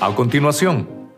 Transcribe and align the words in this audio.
A 0.00 0.14
continuación, 0.14 1.12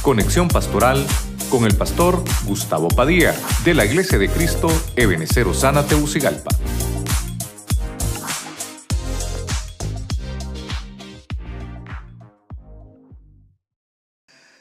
conexión 0.00 0.48
pastoral 0.48 1.06
con 1.50 1.66
el 1.66 1.76
pastor 1.76 2.24
Gustavo 2.46 2.88
Padilla 2.88 3.34
de 3.66 3.74
la 3.74 3.84
Iglesia 3.84 4.16
de 4.16 4.30
Cristo 4.30 4.68
Ebenecer 4.96 5.46
Osana 5.46 5.86
Teucigalpa. 5.86 6.48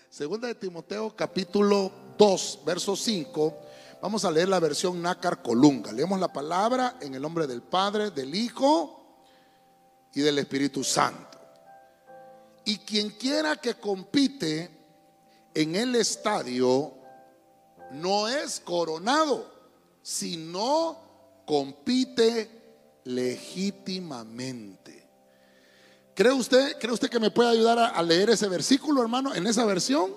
Segunda 0.09 0.50
de 0.50 0.55
Timoteo 0.55 1.15
capítulo 1.15 1.89
2, 2.18 2.64
verso 2.65 2.97
5. 2.97 3.57
Vamos 4.01 4.25
a 4.25 4.32
leer 4.32 4.50
la 4.50 4.59
versión 4.59 5.01
Nácar 5.01 5.41
Colunga. 5.41 5.93
Leemos 5.93 6.19
la 6.19 6.33
palabra 6.33 6.97
en 7.00 7.15
el 7.15 7.21
nombre 7.21 7.47
del 7.47 7.61
Padre, 7.61 8.11
del 8.11 8.36
Hijo 8.36 9.23
y 10.14 10.19
del 10.19 10.37
Espíritu 10.39 10.83
Santo. 10.83 11.36
Y 12.67 12.79
quien 12.79 13.11
quiera 13.11 13.55
que 13.55 13.75
compite 13.75 14.69
en 15.53 15.73
el 15.73 15.95
estadio 15.95 16.93
no 17.91 18.27
es 18.27 18.59
coronado, 18.59 19.49
sino 20.01 20.97
compite 21.45 22.99
legítimamente. 23.05 25.07
¿Cree 26.13 26.33
usted, 26.33 26.77
¿Cree 26.77 26.91
usted 26.91 27.09
que 27.09 27.21
me 27.21 27.31
puede 27.31 27.51
ayudar 27.51 27.79
a, 27.79 28.03
leer 28.03 28.31
ese 28.31 28.49
versículo, 28.49 29.01
hermano, 29.01 29.33
en 29.33 29.47
esa 29.47 29.63
versión? 29.63 30.13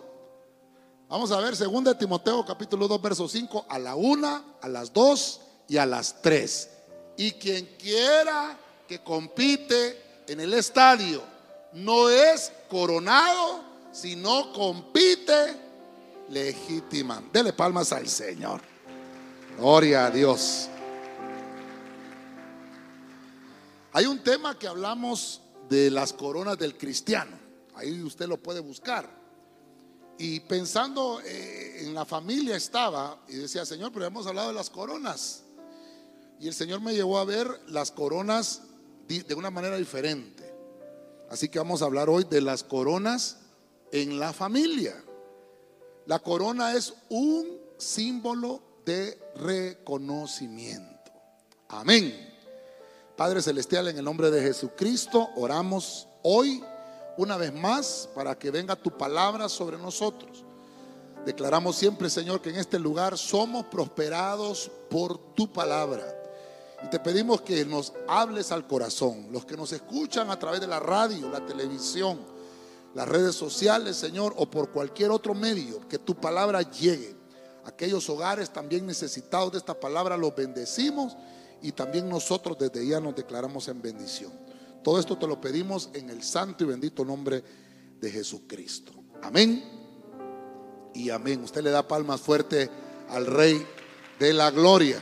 Vamos 1.08 1.30
a 1.30 1.38
ver, 1.38 1.56
2 1.56 1.98
Timoteo 1.98 2.44
capítulo 2.44 2.88
2, 2.88 3.00
verso 3.00 3.28
5, 3.28 3.66
a 3.68 3.78
la 3.78 3.94
1, 3.94 4.44
a 4.60 4.68
las 4.68 4.92
2 4.92 5.40
y 5.68 5.76
a 5.76 5.86
las 5.86 6.20
3. 6.20 6.68
Y 7.16 7.30
quien 7.30 7.76
quiera 7.78 8.58
que 8.88 9.04
compite 9.04 10.24
en 10.26 10.40
el 10.40 10.52
estadio 10.54 11.30
no 11.72 12.08
es 12.08 12.52
coronado, 12.68 13.62
sino 13.92 14.52
compite 14.52 15.56
legítima. 16.28 17.22
Dele 17.32 17.52
palmas 17.52 17.92
al 17.92 18.08
Señor. 18.08 18.60
Gloria 19.58 20.06
a 20.06 20.10
Dios. 20.10 20.68
Hay 23.92 24.06
un 24.06 24.22
tema 24.22 24.58
que 24.58 24.68
hablamos 24.68 25.40
de 25.68 25.90
las 25.90 26.12
coronas 26.12 26.58
del 26.58 26.76
cristiano. 26.76 27.36
Ahí 27.74 28.02
usted 28.02 28.26
lo 28.26 28.40
puede 28.40 28.60
buscar. 28.60 29.08
Y 30.18 30.40
pensando 30.40 31.20
eh, 31.24 31.78
en 31.80 31.94
la 31.94 32.04
familia 32.04 32.56
estaba 32.56 33.18
y 33.28 33.36
decía, 33.36 33.64
Señor, 33.64 33.90
pero 33.92 34.06
hemos 34.06 34.26
hablado 34.26 34.48
de 34.48 34.54
las 34.54 34.70
coronas. 34.70 35.44
Y 36.38 36.46
el 36.46 36.54
Señor 36.54 36.80
me 36.80 36.94
llevó 36.94 37.18
a 37.18 37.24
ver 37.24 37.48
las 37.68 37.90
coronas 37.90 38.62
de 39.08 39.34
una 39.34 39.50
manera 39.50 39.76
diferente. 39.76 40.39
Así 41.30 41.48
que 41.48 41.60
vamos 41.60 41.80
a 41.80 41.84
hablar 41.84 42.10
hoy 42.10 42.24
de 42.24 42.40
las 42.40 42.64
coronas 42.64 43.38
en 43.92 44.18
la 44.18 44.32
familia. 44.32 45.00
La 46.06 46.18
corona 46.18 46.74
es 46.74 46.92
un 47.08 47.56
símbolo 47.78 48.60
de 48.84 49.16
reconocimiento. 49.36 51.12
Amén. 51.68 52.28
Padre 53.16 53.40
Celestial, 53.42 53.86
en 53.86 53.98
el 53.98 54.04
nombre 54.04 54.30
de 54.32 54.42
Jesucristo, 54.42 55.30
oramos 55.36 56.08
hoy 56.24 56.64
una 57.16 57.36
vez 57.36 57.54
más 57.54 58.08
para 58.12 58.36
que 58.36 58.50
venga 58.50 58.74
tu 58.74 58.90
palabra 58.90 59.48
sobre 59.48 59.78
nosotros. 59.78 60.44
Declaramos 61.24 61.76
siempre, 61.76 62.10
Señor, 62.10 62.40
que 62.40 62.50
en 62.50 62.56
este 62.56 62.78
lugar 62.78 63.16
somos 63.16 63.66
prosperados 63.66 64.68
por 64.90 65.34
tu 65.34 65.52
palabra. 65.52 66.19
Y 66.82 66.88
te 66.88 66.98
pedimos 66.98 67.42
que 67.42 67.64
nos 67.64 67.92
hables 68.08 68.52
al 68.52 68.66
corazón. 68.66 69.28
Los 69.30 69.44
que 69.44 69.56
nos 69.56 69.72
escuchan 69.72 70.30
a 70.30 70.38
través 70.38 70.60
de 70.60 70.66
la 70.66 70.80
radio, 70.80 71.28
la 71.28 71.44
televisión, 71.44 72.18
las 72.94 73.08
redes 73.08 73.34
sociales, 73.34 73.96
Señor, 73.96 74.34
o 74.36 74.50
por 74.50 74.70
cualquier 74.70 75.10
otro 75.10 75.34
medio, 75.34 75.86
que 75.88 75.98
tu 75.98 76.14
palabra 76.14 76.62
llegue. 76.62 77.14
Aquellos 77.64 78.08
hogares 78.08 78.50
también 78.50 78.86
necesitados 78.86 79.52
de 79.52 79.58
esta 79.58 79.78
palabra 79.78 80.16
los 80.16 80.34
bendecimos 80.34 81.16
y 81.62 81.72
también 81.72 82.08
nosotros 82.08 82.56
desde 82.58 82.86
ya 82.86 83.00
nos 83.00 83.14
declaramos 83.14 83.68
en 83.68 83.82
bendición. 83.82 84.32
Todo 84.82 84.98
esto 84.98 85.18
te 85.18 85.26
lo 85.26 85.40
pedimos 85.40 85.90
en 85.92 86.08
el 86.08 86.22
santo 86.22 86.64
y 86.64 86.68
bendito 86.68 87.04
nombre 87.04 87.44
de 88.00 88.10
Jesucristo. 88.10 88.92
Amén. 89.22 89.62
Y 90.94 91.10
amén. 91.10 91.44
Usted 91.44 91.62
le 91.62 91.70
da 91.70 91.86
palmas 91.86 92.20
fuerte 92.20 92.70
al 93.10 93.26
Rey 93.26 93.64
de 94.18 94.32
la 94.32 94.50
Gloria. 94.50 95.00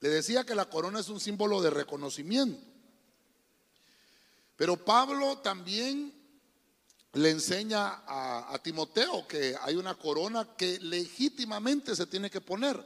Le 0.00 0.08
decía 0.08 0.44
que 0.44 0.54
la 0.54 0.68
corona 0.68 1.00
es 1.00 1.08
un 1.08 1.20
símbolo 1.20 1.60
de 1.60 1.70
reconocimiento. 1.70 2.60
Pero 4.56 4.76
Pablo 4.84 5.38
también 5.38 6.12
le 7.14 7.30
enseña 7.30 8.02
a, 8.06 8.58
Timoteo 8.62 9.26
que 9.26 9.56
hay 9.60 9.74
una 9.74 9.94
corona 9.94 10.54
que 10.56 10.78
legítimamente 10.80 11.96
se 11.96 12.06
tiene 12.06 12.30
que 12.30 12.40
poner. 12.40 12.82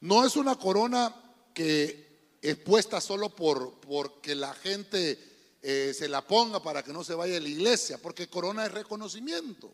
No 0.00 0.24
es 0.24 0.36
una 0.36 0.56
corona 0.56 1.14
que 1.52 2.38
es 2.40 2.56
puesta 2.56 3.00
solo 3.00 3.30
por 3.30 3.80
porque 3.80 4.34
la 4.34 4.54
gente 4.54 5.18
eh, 5.60 5.92
se 5.96 6.08
la 6.08 6.26
ponga 6.26 6.62
para 6.62 6.82
que 6.82 6.92
no 6.92 7.04
se 7.04 7.14
vaya 7.14 7.36
a 7.36 7.40
la 7.40 7.48
iglesia, 7.48 7.98
porque 7.98 8.28
corona 8.28 8.66
es 8.66 8.72
reconocimiento. 8.72 9.72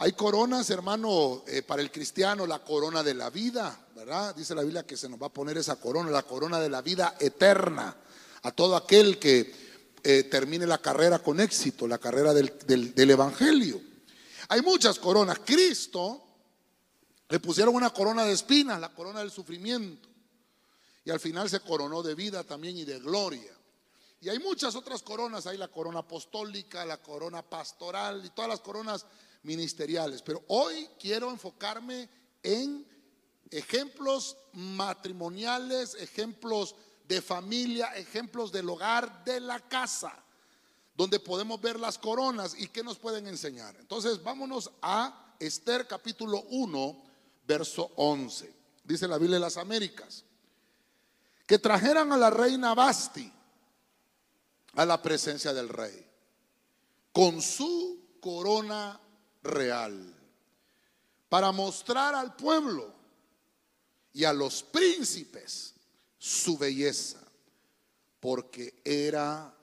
Hay 0.00 0.12
coronas, 0.12 0.70
hermano, 0.70 1.42
eh, 1.48 1.62
para 1.62 1.82
el 1.82 1.90
cristiano, 1.90 2.46
la 2.46 2.60
corona 2.60 3.02
de 3.02 3.14
la 3.14 3.30
vida, 3.30 3.76
¿verdad? 3.96 4.32
Dice 4.32 4.54
la 4.54 4.62
Biblia 4.62 4.86
que 4.86 4.96
se 4.96 5.08
nos 5.08 5.20
va 5.20 5.26
a 5.26 5.32
poner 5.32 5.58
esa 5.58 5.74
corona, 5.74 6.08
la 6.08 6.22
corona 6.22 6.60
de 6.60 6.68
la 6.68 6.82
vida 6.82 7.16
eterna, 7.18 7.96
a 8.42 8.52
todo 8.52 8.76
aquel 8.76 9.18
que 9.18 9.52
eh, 10.04 10.22
termine 10.30 10.68
la 10.68 10.78
carrera 10.78 11.18
con 11.18 11.40
éxito, 11.40 11.88
la 11.88 11.98
carrera 11.98 12.32
del, 12.32 12.94
del 12.94 13.10
Evangelio. 13.10 13.80
Hay 14.50 14.62
muchas 14.62 15.00
coronas. 15.00 15.40
Cristo 15.44 16.22
le 17.28 17.40
pusieron 17.40 17.74
una 17.74 17.90
corona 17.90 18.24
de 18.24 18.34
espinas, 18.34 18.80
la 18.80 18.94
corona 18.94 19.18
del 19.18 19.32
sufrimiento. 19.32 20.08
Y 21.04 21.10
al 21.10 21.18
final 21.18 21.50
se 21.50 21.58
coronó 21.58 22.04
de 22.04 22.14
vida 22.14 22.44
también 22.44 22.76
y 22.76 22.84
de 22.84 23.00
gloria. 23.00 23.52
Y 24.20 24.28
hay 24.28 24.38
muchas 24.38 24.76
otras 24.76 25.02
coronas, 25.02 25.48
hay 25.48 25.58
la 25.58 25.66
corona 25.66 26.00
apostólica, 26.00 26.84
la 26.84 26.98
corona 26.98 27.42
pastoral 27.42 28.24
y 28.24 28.30
todas 28.30 28.48
las 28.48 28.60
coronas 28.60 29.04
ministeriales. 29.42 30.22
Pero 30.22 30.42
hoy 30.48 30.88
quiero 30.98 31.30
enfocarme 31.30 32.08
en 32.42 32.86
ejemplos 33.50 34.36
matrimoniales, 34.52 35.94
ejemplos 35.94 36.74
de 37.06 37.22
familia, 37.22 37.86
ejemplos 37.96 38.52
del 38.52 38.68
hogar, 38.68 39.24
de 39.24 39.40
la 39.40 39.60
casa, 39.60 40.12
donde 40.94 41.20
podemos 41.20 41.60
ver 41.60 41.80
las 41.80 41.96
coronas 41.96 42.54
y 42.58 42.68
qué 42.68 42.82
nos 42.82 42.98
pueden 42.98 43.26
enseñar. 43.26 43.76
Entonces 43.78 44.22
vámonos 44.22 44.70
a 44.82 45.34
Esther 45.38 45.86
capítulo 45.86 46.42
1, 46.50 47.04
verso 47.46 47.90
11. 47.96 48.54
Dice 48.84 49.08
la 49.08 49.18
Biblia 49.18 49.36
de 49.36 49.44
las 49.44 49.56
Américas. 49.56 50.24
Que 51.46 51.58
trajeran 51.58 52.12
a 52.12 52.18
la 52.18 52.28
reina 52.28 52.74
Basti 52.74 53.32
a 54.74 54.84
la 54.84 55.00
presencia 55.00 55.54
del 55.54 55.68
rey 55.70 56.06
con 57.10 57.40
su 57.40 58.18
corona 58.20 59.00
real 59.48 60.14
para 61.28 61.52
mostrar 61.52 62.14
al 62.14 62.34
pueblo 62.36 62.92
y 64.12 64.24
a 64.24 64.32
los 64.32 64.62
príncipes 64.62 65.74
su 66.18 66.58
belleza, 66.58 67.18
porque 68.20 68.80
era 68.84 69.54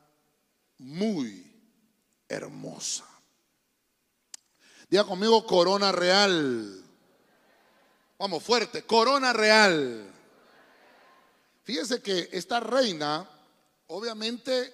muy 0.77 1.51
hermosa. 2.27 3.05
Diga 4.89 5.03
conmigo 5.03 5.45
corona 5.45 5.91
real. 5.91 6.83
Vamos 8.17 8.43
fuerte, 8.43 8.83
corona 8.83 9.33
real. 9.33 10.11
Fíjese 11.63 12.01
que 12.01 12.29
esta 12.31 12.59
reina, 12.59 13.27
obviamente, 13.87 14.73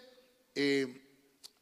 eh, 0.54 1.11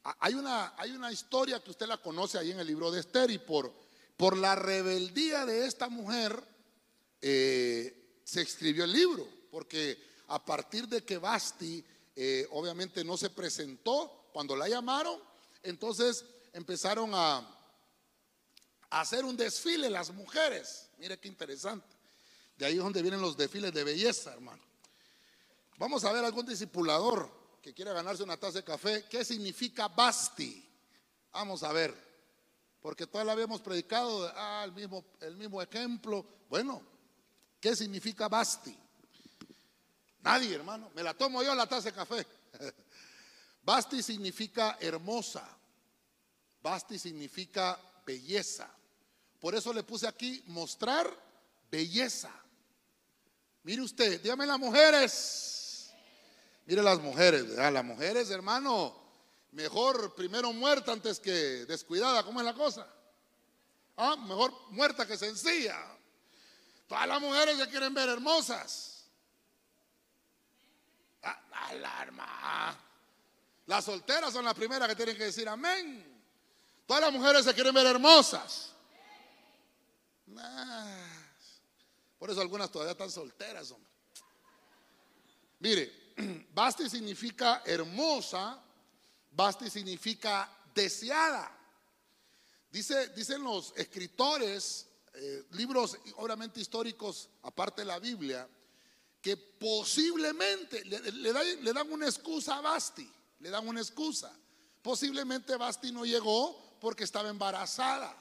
hay, 0.02 0.34
una, 0.34 0.74
hay 0.76 0.92
una 0.92 1.12
historia 1.12 1.62
que 1.62 1.70
usted 1.70 1.86
la 1.86 1.98
conoce 1.98 2.38
ahí 2.38 2.50
en 2.50 2.60
el 2.60 2.66
libro 2.66 2.90
de 2.90 3.00
Esther 3.00 3.30
y 3.30 3.38
por, 3.38 3.72
por 4.16 4.36
la 4.36 4.54
rebeldía 4.54 5.44
de 5.46 5.66
esta 5.66 5.88
mujer 5.88 6.42
eh, 7.20 8.20
se 8.24 8.42
escribió 8.42 8.84
el 8.84 8.92
libro, 8.92 9.26
porque 9.50 10.02
a 10.28 10.44
partir 10.44 10.88
de 10.88 11.04
que 11.04 11.18
Basti 11.18 11.84
eh, 12.16 12.46
obviamente 12.52 13.04
no 13.04 13.16
se 13.16 13.30
presentó 13.30 14.28
cuando 14.32 14.56
la 14.56 14.68
llamaron, 14.68 15.20
entonces 15.62 16.24
empezaron 16.52 17.10
a, 17.14 17.38
a 18.90 19.00
hacer 19.00 19.24
un 19.24 19.36
desfile 19.36 19.90
las 19.90 20.10
mujeres 20.10 20.90
Mire 21.00 21.18
qué 21.18 21.28
interesante. 21.28 21.96
De 22.58 22.66
ahí 22.66 22.76
es 22.76 22.82
donde 22.82 23.00
vienen 23.00 23.22
los 23.22 23.34
desfiles 23.34 23.72
de 23.72 23.84
belleza, 23.84 24.34
hermano. 24.34 24.62
Vamos 25.78 26.04
a 26.04 26.12
ver 26.12 26.22
algún 26.22 26.44
discipulador 26.44 27.39
que 27.62 27.74
quiera 27.74 27.92
ganarse 27.92 28.22
una 28.22 28.36
taza 28.36 28.58
de 28.58 28.64
café. 28.64 29.04
¿Qué 29.08 29.24
significa 29.24 29.88
basti? 29.88 30.66
Vamos 31.32 31.62
a 31.62 31.72
ver. 31.72 31.94
Porque 32.80 33.06
toda 33.06 33.24
la 33.24 33.32
habíamos 33.32 33.60
predicado, 33.60 34.32
ah, 34.34 34.62
el 34.64 34.72
mismo, 34.72 35.04
el 35.20 35.36
mismo 35.36 35.60
ejemplo. 35.60 36.24
Bueno, 36.48 36.82
¿qué 37.60 37.76
significa 37.76 38.28
basti? 38.28 38.76
Nadie, 40.22 40.54
hermano. 40.54 40.90
Me 40.94 41.02
la 41.02 41.14
tomo 41.14 41.42
yo 41.42 41.54
la 41.54 41.66
taza 41.66 41.90
de 41.90 41.92
café. 41.92 42.26
Basti 43.62 44.02
significa 44.02 44.78
hermosa. 44.80 45.46
Basti 46.62 46.98
significa 46.98 47.78
belleza. 48.04 48.68
Por 49.38 49.54
eso 49.54 49.72
le 49.72 49.82
puse 49.82 50.06
aquí 50.06 50.42
mostrar 50.46 51.10
belleza. 51.70 52.30
Mire 53.62 53.82
usted, 53.82 54.20
dígame 54.20 54.46
las 54.46 54.58
mujeres. 54.58 55.59
Mire 56.70 56.84
las 56.84 57.00
mujeres, 57.00 57.48
Las 57.48 57.84
mujeres, 57.84 58.30
hermano, 58.30 58.94
mejor 59.50 60.14
primero 60.14 60.52
muerta 60.52 60.92
antes 60.92 61.18
que 61.18 61.32
descuidada. 61.66 62.22
¿Cómo 62.22 62.38
es 62.38 62.46
la 62.46 62.54
cosa? 62.54 62.86
Ah, 63.96 64.14
mejor 64.14 64.54
muerta 64.70 65.04
que 65.04 65.16
sencilla. 65.16 65.76
Todas 66.86 67.08
las 67.08 67.20
mujeres 67.20 67.58
se 67.58 67.68
quieren 67.68 67.92
ver 67.92 68.08
hermosas. 68.08 69.04
Ah, 71.24 71.42
alarma. 71.70 72.78
Las 73.66 73.84
solteras 73.84 74.32
son 74.32 74.44
las 74.44 74.54
primeras 74.54 74.88
que 74.88 74.94
tienen 74.94 75.16
que 75.16 75.24
decir 75.24 75.48
amén. 75.48 76.22
Todas 76.86 77.02
las 77.02 77.12
mujeres 77.12 77.44
se 77.46 77.52
quieren 77.52 77.74
ver 77.74 77.86
hermosas. 77.86 78.70
Por 82.16 82.30
eso 82.30 82.40
algunas 82.40 82.70
todavía 82.70 82.92
están 82.92 83.10
solteras, 83.10 83.72
hombre. 83.72 83.90
Mire, 85.58 85.99
Basti 86.54 86.88
significa 86.88 87.62
hermosa, 87.64 88.60
Basti 89.30 89.70
significa 89.70 90.48
deseada. 90.74 91.50
Dice, 92.70 93.08
dicen 93.08 93.42
los 93.42 93.72
escritores, 93.76 94.86
eh, 95.14 95.44
libros 95.52 95.98
obviamente 96.16 96.60
históricos, 96.60 97.28
aparte 97.42 97.82
de 97.82 97.86
la 97.86 97.98
Biblia, 97.98 98.48
que 99.20 99.36
posiblemente 99.36 100.84
le, 100.84 101.32
dan, 101.32 101.64
le 101.64 101.72
dan 101.72 101.92
una 101.92 102.06
excusa 102.06 102.58
a 102.58 102.60
Basti, 102.60 103.10
le 103.40 103.50
dan 103.50 103.66
una 103.66 103.80
excusa. 103.80 104.32
Posiblemente 104.82 105.56
Basti 105.56 105.92
no 105.92 106.04
llegó 106.04 106.78
porque 106.80 107.04
estaba 107.04 107.28
embarazada, 107.28 108.16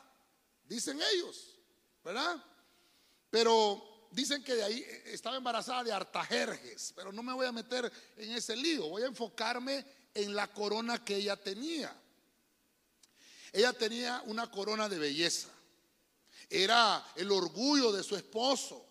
dicen 0.66 1.00
ellos, 1.14 1.58
¿verdad? 2.04 2.44
Pero 3.30 3.89
dicen 4.12 4.44
que 4.44 4.56
de 4.56 4.64
ahí 4.64 4.80
eh, 4.80 5.04
estaba 5.08 5.38
embarazada 5.38 5.84
de 5.84 5.92
Artajerjes, 5.92 6.94
pero 6.96 7.12
no 7.12 7.24
me 7.24 7.34
voy 7.34 7.46
a 7.46 7.52
meter 7.52 7.92
en 8.18 8.32
ese 8.32 8.56
lío, 8.56 8.90
voy 8.90 9.04
a 9.04 9.08
enfocarme 9.08 9.86
en 10.14 10.36
la 10.36 10.48
corona 10.48 11.04
que 11.04 11.16
ella 11.16 11.36
tenía. 11.36 11.96
Ella 13.52 13.74
tenía 13.74 14.22
una 14.26 14.50
corona 14.50 14.88
de 14.88 15.00
belleza. 15.00 15.50
Era 16.50 17.06
el 17.16 17.32
orgullo 17.32 17.92
de 17.92 18.04
su 18.04 18.16
esposo. 18.16 18.86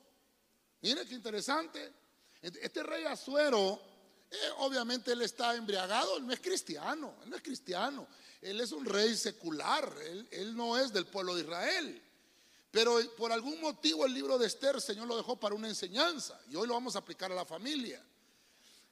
Mire 0.81 1.07
qué 1.07 1.15
interesante. 1.15 1.93
Este 2.41 2.83
rey 2.83 3.05
Azuero, 3.05 3.81
eh, 4.31 4.37
obviamente 4.59 5.13
él 5.13 5.23
está 5.23 5.55
embriagado, 5.55 6.19
él 6.19 6.27
no 6.27 6.33
es 6.33 6.41
cristiano, 6.41 7.17
él 7.25 7.31
no 7.31 7.37
es 7.37 7.43
cristiano. 7.43 8.07
Él 8.41 8.61
es 8.61 8.71
un 8.71 8.85
rey 8.85 9.17
secular, 9.17 9.93
él, 10.03 10.29
él 10.31 10.57
no 10.57 10.79
es 10.79 10.93
del 10.93 11.07
pueblo 11.07 11.35
de 11.35 11.43
Israel. 11.43 12.03
Pero 12.71 12.99
por 13.17 13.33
algún 13.33 13.61
motivo 13.61 14.05
el 14.05 14.13
libro 14.13 14.37
de 14.37 14.47
Esther, 14.47 14.77
el 14.77 14.83
Señor 14.83 15.07
lo 15.07 15.17
dejó 15.17 15.37
para 15.37 15.55
una 15.55 15.69
enseñanza 15.69 16.39
y 16.51 16.57
hoy 16.57 16.67
lo 16.69 16.75
vamos 16.75 16.97
a 16.97 16.99
aplicar 16.99 17.33
a 17.33 17.35
la 17.35 17.45
familia. 17.45 18.05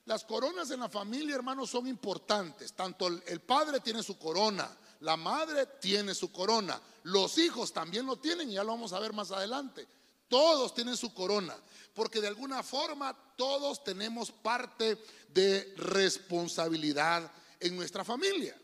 Las 0.07 0.25
coronas 0.25 0.71
en 0.71 0.81
la 0.81 0.89
familia, 0.89 1.35
hermanos, 1.35 1.71
son 1.71 1.87
importantes. 1.87 2.73
Tanto 2.73 3.09
el 3.09 3.41
padre 3.41 3.81
tiene 3.81 4.03
su 4.03 4.19
corona, 4.19 4.71
la 5.01 5.17
madre 5.17 5.67
tiene 5.81 6.15
su 6.15 6.33
corona, 6.33 6.81
los 7.03 7.37
hijos 7.39 7.73
también 7.73 8.07
lo 8.07 8.17
tienen 8.17 8.51
y 8.51 8.55
ya 8.55 8.65
lo 8.65 8.73
vamos 8.73 8.93
a 8.93 9.01
ver 9.01 9.13
más 9.13 9.31
adelante. 9.31 9.87
Todos 10.29 10.75
tienen 10.75 10.97
su 10.97 11.13
corona, 11.13 11.57
porque 11.95 12.21
de 12.21 12.29
alguna 12.29 12.63
forma 12.63 13.17
todos 13.37 13.85
tenemos 13.85 14.33
parte 14.33 14.99
de 15.29 15.75
responsabilidad 15.77 17.31
en 17.61 17.77
nuestra 17.77 18.05
familia. 18.05 18.57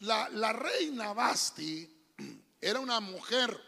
La, 0.00 0.28
la 0.28 0.52
reina 0.52 1.12
Basti 1.12 1.88
era 2.60 2.78
una 2.78 3.00
mujer 3.00 3.67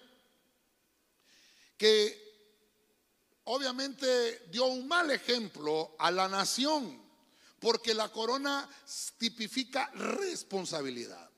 que 1.81 3.41
obviamente 3.45 4.49
dio 4.51 4.67
un 4.67 4.87
mal 4.87 5.11
ejemplo 5.11 5.97
a 5.99 6.11
la 6.11 6.29
nación, 6.29 7.03
porque 7.59 7.95
la 7.95 8.11
corona 8.11 8.69
tipifica 9.17 9.91
responsabilidad. 9.95 11.31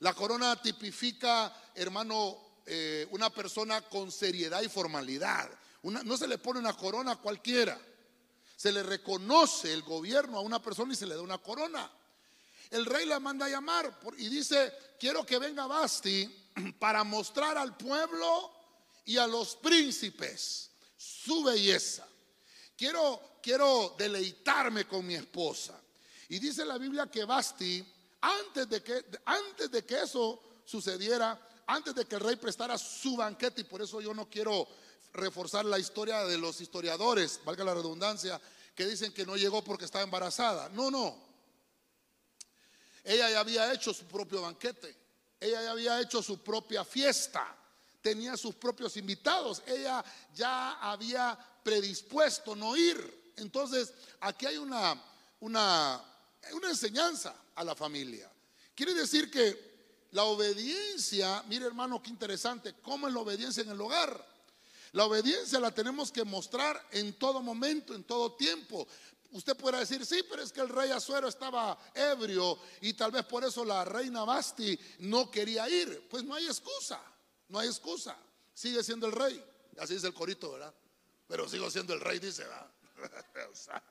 La 0.00 0.12
corona 0.12 0.60
tipifica, 0.60 1.54
hermano, 1.72 2.62
eh, 2.66 3.06
una 3.12 3.30
persona 3.30 3.80
con 3.82 4.10
seriedad 4.10 4.60
y 4.60 4.68
formalidad. 4.68 5.48
no 5.82 6.16
se 6.16 6.26
le 6.26 6.38
pone 6.38 6.58
una 6.58 6.76
corona 6.76 7.12
a 7.12 7.20
cualquiera. 7.20 7.80
Se 8.56 8.72
le 8.72 8.82
reconoce 8.82 9.72
el 9.72 9.82
gobierno 9.82 10.38
a 10.38 10.40
una 10.40 10.60
persona 10.60 10.94
y 10.94 10.96
se 10.96 11.06
le 11.06 11.14
da 11.14 11.22
una 11.22 11.38
corona. 11.38 11.88
El 12.70 12.86
rey 12.86 13.06
la 13.06 13.20
manda 13.20 13.46
a 13.46 13.50
llamar 13.50 14.00
y 14.18 14.28
dice, 14.28 14.72
quiero 14.98 15.24
que 15.24 15.38
venga 15.38 15.68
Basti 15.68 16.28
para 16.80 17.04
mostrar 17.04 17.56
al 17.56 17.76
pueblo 17.76 18.55
y 19.06 19.16
a 19.16 19.26
los 19.26 19.56
príncipes 19.56 20.70
su 20.96 21.42
belleza. 21.42 22.06
Quiero, 22.76 23.38
quiero 23.42 23.94
deleitarme 23.96 24.86
con 24.86 25.06
mi 25.06 25.14
esposa. 25.14 25.80
Y 26.28 26.38
dice 26.38 26.64
la 26.64 26.76
Biblia 26.76 27.06
que 27.06 27.24
Basti, 27.24 27.84
antes 28.20 28.68
de 28.68 28.82
que, 28.82 29.04
antes 29.24 29.70
de 29.70 29.84
que 29.84 30.02
eso 30.02 30.60
sucediera, 30.64 31.40
antes 31.66 31.94
de 31.94 32.04
que 32.04 32.16
el 32.16 32.20
rey 32.20 32.36
prestara 32.36 32.76
su 32.76 33.16
banquete, 33.16 33.62
y 33.62 33.64
por 33.64 33.80
eso 33.80 34.00
yo 34.00 34.12
no 34.12 34.28
quiero 34.28 34.66
reforzar 35.12 35.64
la 35.64 35.78
historia 35.78 36.24
de 36.24 36.36
los 36.36 36.60
historiadores, 36.60 37.40
valga 37.44 37.64
la 37.64 37.74
redundancia, 37.74 38.40
que 38.74 38.86
dicen 38.86 39.12
que 39.12 39.24
no 39.24 39.36
llegó 39.36 39.62
porque 39.62 39.84
estaba 39.84 40.04
embarazada. 40.04 40.68
No, 40.70 40.90
no. 40.90 41.16
Ella 43.04 43.30
ya 43.30 43.40
había 43.40 43.72
hecho 43.72 43.94
su 43.94 44.04
propio 44.06 44.42
banquete. 44.42 44.94
Ella 45.38 45.62
ya 45.62 45.70
había 45.70 46.00
hecho 46.00 46.22
su 46.22 46.42
propia 46.42 46.84
fiesta 46.84 47.55
tenía 48.06 48.36
sus 48.36 48.54
propios 48.54 48.96
invitados, 48.96 49.64
ella 49.66 50.04
ya 50.32 50.74
había 50.74 51.36
predispuesto 51.64 52.54
no 52.54 52.76
ir. 52.76 53.32
Entonces, 53.34 53.92
aquí 54.20 54.46
hay 54.46 54.58
una, 54.58 54.94
una, 55.40 56.00
una 56.52 56.68
enseñanza 56.68 57.34
a 57.56 57.64
la 57.64 57.74
familia. 57.74 58.30
Quiere 58.76 58.94
decir 58.94 59.28
que 59.28 60.06
la 60.12 60.22
obediencia, 60.22 61.42
mire 61.48 61.66
hermano, 61.66 62.00
qué 62.00 62.10
interesante, 62.10 62.76
¿cómo 62.80 63.08
es 63.08 63.14
la 63.14 63.18
obediencia 63.18 63.64
en 63.64 63.70
el 63.70 63.80
hogar? 63.80 64.24
La 64.92 65.06
obediencia 65.06 65.58
la 65.58 65.72
tenemos 65.74 66.12
que 66.12 66.22
mostrar 66.22 66.80
en 66.92 67.12
todo 67.14 67.42
momento, 67.42 67.92
en 67.92 68.04
todo 68.04 68.34
tiempo. 68.34 68.86
Usted 69.32 69.56
puede 69.56 69.80
decir, 69.80 70.06
sí, 70.06 70.22
pero 70.30 70.44
es 70.44 70.52
que 70.52 70.60
el 70.60 70.68
rey 70.68 70.92
Azuero 70.92 71.26
estaba 71.26 71.76
ebrio 71.92 72.56
y 72.82 72.92
tal 72.92 73.10
vez 73.10 73.24
por 73.24 73.42
eso 73.42 73.64
la 73.64 73.84
reina 73.84 74.22
Basti 74.22 74.78
no 75.00 75.28
quería 75.28 75.68
ir. 75.68 76.06
Pues 76.08 76.22
no 76.22 76.36
hay 76.36 76.46
excusa. 76.46 77.00
No 77.48 77.58
hay 77.58 77.68
excusa. 77.68 78.16
Sigue 78.54 78.82
siendo 78.82 79.06
el 79.06 79.12
rey. 79.12 79.44
Así 79.78 79.94
dice 79.94 80.06
el 80.06 80.14
corito, 80.14 80.52
¿verdad? 80.52 80.74
Pero 81.28 81.48
sigo 81.48 81.70
siendo 81.70 81.92
el 81.94 82.00
rey, 82.00 82.18
dice, 82.18 82.44
¿verdad? 82.44 82.70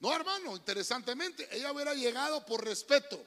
no, 0.00 0.14
hermano, 0.14 0.56
interesantemente, 0.56 1.48
ella 1.50 1.72
hubiera 1.72 1.94
llegado 1.94 2.44
por 2.44 2.64
respeto. 2.64 3.22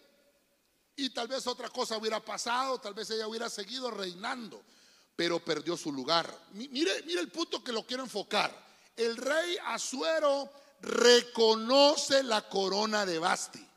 Y 0.95 1.09
tal 1.09 1.27
vez 1.27 1.45
otra 1.47 1.69
cosa 1.69 1.97
hubiera 1.97 2.23
pasado, 2.23 2.79
tal 2.79 2.93
vez 2.93 3.09
ella 3.09 3.27
hubiera 3.27 3.49
seguido 3.49 3.91
reinando, 3.91 4.63
pero 5.15 5.43
perdió 5.43 5.75
su 5.75 5.91
lugar. 5.91 6.33
Mire, 6.53 7.03
mire 7.03 7.19
el 7.19 7.29
punto 7.29 7.63
que 7.63 7.73
lo 7.73 7.85
quiero 7.85 8.03
enfocar. 8.03 8.65
El 8.95 9.17
rey 9.17 9.57
Azuero 9.65 10.49
reconoce 10.81 12.23
la 12.23 12.47
corona 12.47 13.05
de 13.05 13.19
Basti. 13.19 13.67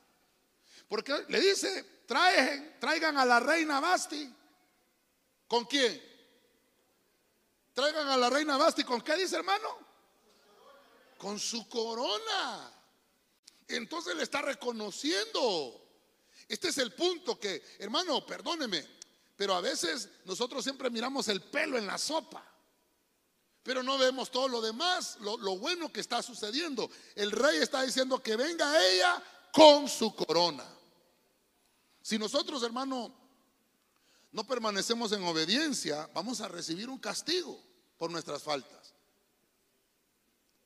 Porque 0.89 1.25
le 1.29 1.41
dice, 1.41 2.03
traigan, 2.07 2.77
traigan 2.79 3.19
a 3.19 3.25
la 3.25 3.41
reina 3.41 3.81
Basti. 3.81 4.33
¿Con 5.49 5.65
quién? 5.65 6.01
Traigan 7.73 8.09
a 8.09 8.17
la 8.17 8.29
reina 8.29 8.57
Basti. 8.57 8.85
¿Con 8.85 9.01
qué 9.01 9.17
dice 9.17 9.37
hermano? 9.37 9.79
Con 11.17 11.39
su 11.41 11.67
corona. 11.69 12.71
Entonces 13.67 14.15
le 14.15 14.23
está 14.23 14.43
reconociendo. 14.43 15.85
Este 16.47 16.69
es 16.69 16.79
el 16.79 16.93
punto 16.93 17.39
que, 17.39 17.63
hermano, 17.79 18.25
perdóneme, 18.25 18.87
pero 19.37 19.55
a 19.55 19.61
veces 19.61 20.09
nosotros 20.25 20.65
siempre 20.65 20.91
miramos 20.91 21.29
el 21.29 21.43
pelo 21.43 21.77
en 21.77 21.87
la 21.87 21.99
sopa, 21.99 22.43
pero 23.63 23.83
no 23.83 23.99
vemos 23.99 24.31
todo 24.31 24.49
lo 24.49 24.63
demás, 24.63 25.19
lo, 25.21 25.37
lo 25.37 25.59
bueno 25.59 25.93
que 25.93 26.01
está 26.01 26.23
sucediendo. 26.23 26.91
El 27.15 27.33
rey 27.33 27.59
está 27.59 27.83
diciendo 27.83 28.23
que 28.23 28.37
venga 28.37 28.83
ella 28.89 29.23
con 29.53 29.89
su 29.89 30.15
corona. 30.15 30.65
Si 32.01 32.19
nosotros, 32.19 32.63
hermano, 32.63 33.28
no 34.33 34.47
permanecemos 34.47 35.13
en 35.13 35.23
obediencia, 35.25 36.09
vamos 36.15 36.41
a 36.41 36.49
recibir 36.49 36.89
un 36.89 36.99
castigo 36.99 37.61
por 37.97 38.11
nuestras 38.11 38.43
faltas. 38.43 38.95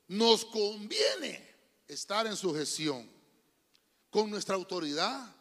Nos 0.09 0.45
conviene 0.45 1.55
estar 1.87 2.27
en 2.27 2.37
sujeción 2.37 3.09
con 4.11 4.31
nuestra 4.31 4.55
autoridad. 4.55 5.35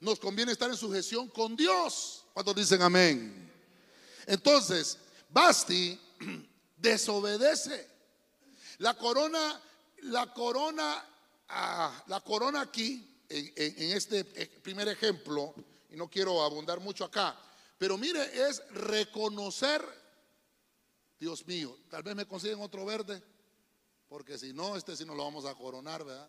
Nos 0.00 0.18
conviene 0.18 0.52
estar 0.52 0.68
en 0.70 0.76
sujeción 0.76 1.28
con 1.28 1.56
Dios. 1.56 2.24
¿Cuántos 2.34 2.54
dicen 2.54 2.82
amén? 2.82 3.50
Entonces, 4.26 4.98
Basti 5.30 5.98
desobedece. 6.76 7.88
La 8.78 8.94
corona 8.94 9.62
la 10.02 10.32
corona, 10.32 11.04
ah, 11.48 12.04
la 12.06 12.20
corona 12.20 12.62
aquí, 12.62 13.24
en, 13.28 13.52
en 13.56 13.96
este 13.96 14.24
primer 14.24 14.88
ejemplo, 14.88 15.54
y 15.90 15.96
no 15.96 16.08
quiero 16.08 16.42
abundar 16.42 16.80
mucho 16.80 17.04
acá, 17.04 17.36
pero 17.78 17.96
mire, 17.96 18.48
es 18.48 18.62
reconocer, 18.72 19.82
Dios 21.18 21.46
mío, 21.46 21.76
tal 21.88 22.02
vez 22.02 22.14
me 22.14 22.26
consiguen 22.26 22.60
otro 22.60 22.84
verde, 22.84 23.22
porque 24.08 24.36
si 24.36 24.52
no, 24.52 24.76
este 24.76 24.96
sí 24.96 25.04
nos 25.04 25.16
lo 25.16 25.24
vamos 25.24 25.44
a 25.44 25.54
coronar, 25.54 26.04
¿verdad? 26.04 26.28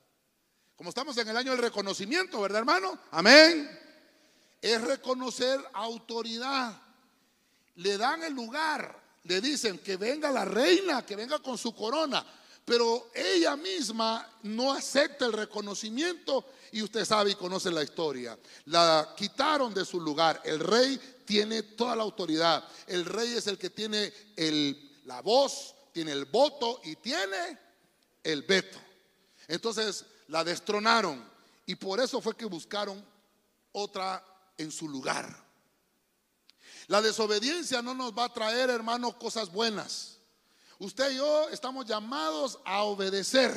Como 0.76 0.90
estamos 0.90 1.18
en 1.18 1.28
el 1.28 1.36
año 1.36 1.52
del 1.52 1.62
reconocimiento, 1.62 2.40
¿verdad, 2.40 2.60
hermano? 2.60 2.98
Amén. 3.12 3.70
Es 4.62 4.82
reconocer 4.82 5.60
autoridad. 5.74 6.82
Le 7.76 7.98
dan 7.98 8.24
el 8.24 8.34
lugar, 8.34 8.98
le 9.24 9.42
dicen 9.42 9.80
que 9.80 9.98
venga 9.98 10.32
la 10.32 10.46
reina, 10.46 11.06
que 11.06 11.16
venga 11.16 11.40
con 11.40 11.58
su 11.58 11.76
corona 11.76 12.26
pero 12.70 13.10
ella 13.16 13.56
misma 13.56 14.30
no 14.44 14.72
acepta 14.72 15.26
el 15.26 15.34
reconocimiento 15.34 16.46
y 16.72 16.84
usted 16.84 17.04
sabe 17.04 17.32
y 17.32 17.36
conoce 17.36 17.72
la 17.72 17.82
historia. 17.82 18.38
La 18.66 19.16
quitaron 19.18 19.74
de 19.74 19.84
su 19.84 20.00
lugar. 20.00 20.40
El 20.46 20.60
rey 20.60 21.02
tiene 21.30 21.62
toda 21.62 21.96
la 21.96 22.02
autoridad. 22.02 22.68
El 22.88 23.06
rey 23.06 23.36
es 23.36 23.46
el 23.46 23.60
que 23.60 23.70
tiene 23.70 24.12
la 25.06 25.22
voz, 25.22 25.76
tiene 25.94 26.12
el 26.12 26.26
voto 26.26 26.82
y 26.84 26.96
tiene 26.96 27.56
el 28.24 28.42
veto. 28.42 28.80
Entonces 29.48 30.06
la 30.30 30.44
destronaron 30.44 31.24
y 31.68 31.76
por 31.76 32.00
eso 32.00 32.20
fue 32.20 32.36
que 32.36 32.46
buscaron 32.46 33.06
otra 33.74 34.26
en 34.58 34.72
su 34.72 34.90
lugar. 34.90 35.46
La 36.88 37.00
desobediencia 37.00 37.84
no 37.84 37.94
nos 37.94 38.12
va 38.12 38.24
a 38.24 38.34
traer, 38.34 38.72
hermanos, 38.72 39.14
cosas 39.18 39.52
buenas. 39.52 40.18
Usted 40.80 41.12
y 41.12 41.18
yo 41.18 41.50
estamos 41.50 41.86
llamados 41.86 42.58
a 42.66 42.82
obedecer. 42.82 43.54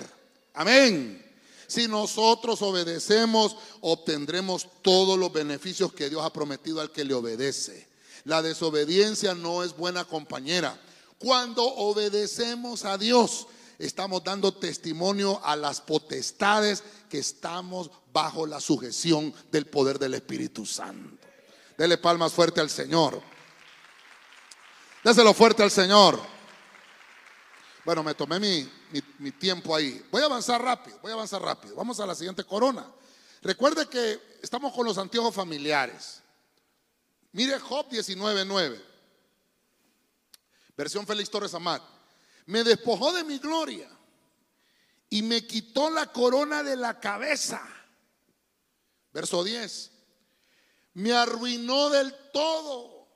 Amén. 0.52 1.31
Si 1.72 1.88
nosotros 1.88 2.60
obedecemos, 2.60 3.56
obtendremos 3.80 4.68
todos 4.82 5.18
los 5.18 5.32
beneficios 5.32 5.90
que 5.94 6.10
Dios 6.10 6.22
ha 6.22 6.30
prometido 6.30 6.82
al 6.82 6.92
que 6.92 7.02
le 7.02 7.14
obedece. 7.14 7.88
La 8.24 8.42
desobediencia 8.42 9.34
no 9.34 9.62
es 9.62 9.74
buena 9.74 10.04
compañera. 10.04 10.78
Cuando 11.16 11.64
obedecemos 11.64 12.84
a 12.84 12.98
Dios, 12.98 13.46
estamos 13.78 14.22
dando 14.22 14.52
testimonio 14.52 15.40
a 15.42 15.56
las 15.56 15.80
potestades 15.80 16.82
que 17.08 17.20
estamos 17.20 17.90
bajo 18.12 18.46
la 18.46 18.60
sujeción 18.60 19.32
del 19.50 19.64
poder 19.64 19.98
del 19.98 20.12
Espíritu 20.12 20.66
Santo. 20.66 21.26
Dele 21.78 21.96
palmas 21.96 22.34
fuerte 22.34 22.60
al 22.60 22.68
Señor. 22.68 23.18
Déselo 25.02 25.32
fuerte 25.32 25.62
al 25.62 25.70
Señor. 25.70 26.31
Bueno, 27.84 28.02
me 28.02 28.14
tomé 28.14 28.38
mi, 28.38 29.32
tiempo 29.32 29.74
ahí. 29.74 30.04
Voy 30.10 30.22
a 30.22 30.26
avanzar 30.26 30.62
rápido, 30.62 30.98
voy 31.00 31.10
a 31.10 31.14
avanzar 31.14 31.42
rápido. 31.42 31.74
Vamos 31.74 31.98
a 31.98 32.06
la 32.06 32.14
siguiente 32.14 32.44
corona. 32.44 32.86
Recuerde 33.42 33.88
que 33.88 34.38
estamos 34.40 34.72
con 34.72 34.86
los 34.86 34.98
anteojos 34.98 35.34
familiares. 35.34 36.22
Mire 37.32 37.58
Job 37.58 37.88
19.9. 37.88 38.80
Versión 40.76 41.06
Félix 41.06 41.30
Torres 41.30 41.54
Amat. 41.54 41.82
Me 42.46 42.62
despojó 42.62 43.12
de 43.12 43.24
mi 43.24 43.38
gloria 43.38 43.88
y 45.10 45.22
me 45.22 45.46
quitó 45.46 45.90
la 45.90 46.06
corona 46.06 46.62
de 46.62 46.76
la 46.76 47.00
cabeza. 47.00 47.60
Verso 49.12 49.42
10. 49.42 49.90
Me 50.94 51.12
arruinó 51.12 51.90
del 51.90 52.14
todo 52.32 53.08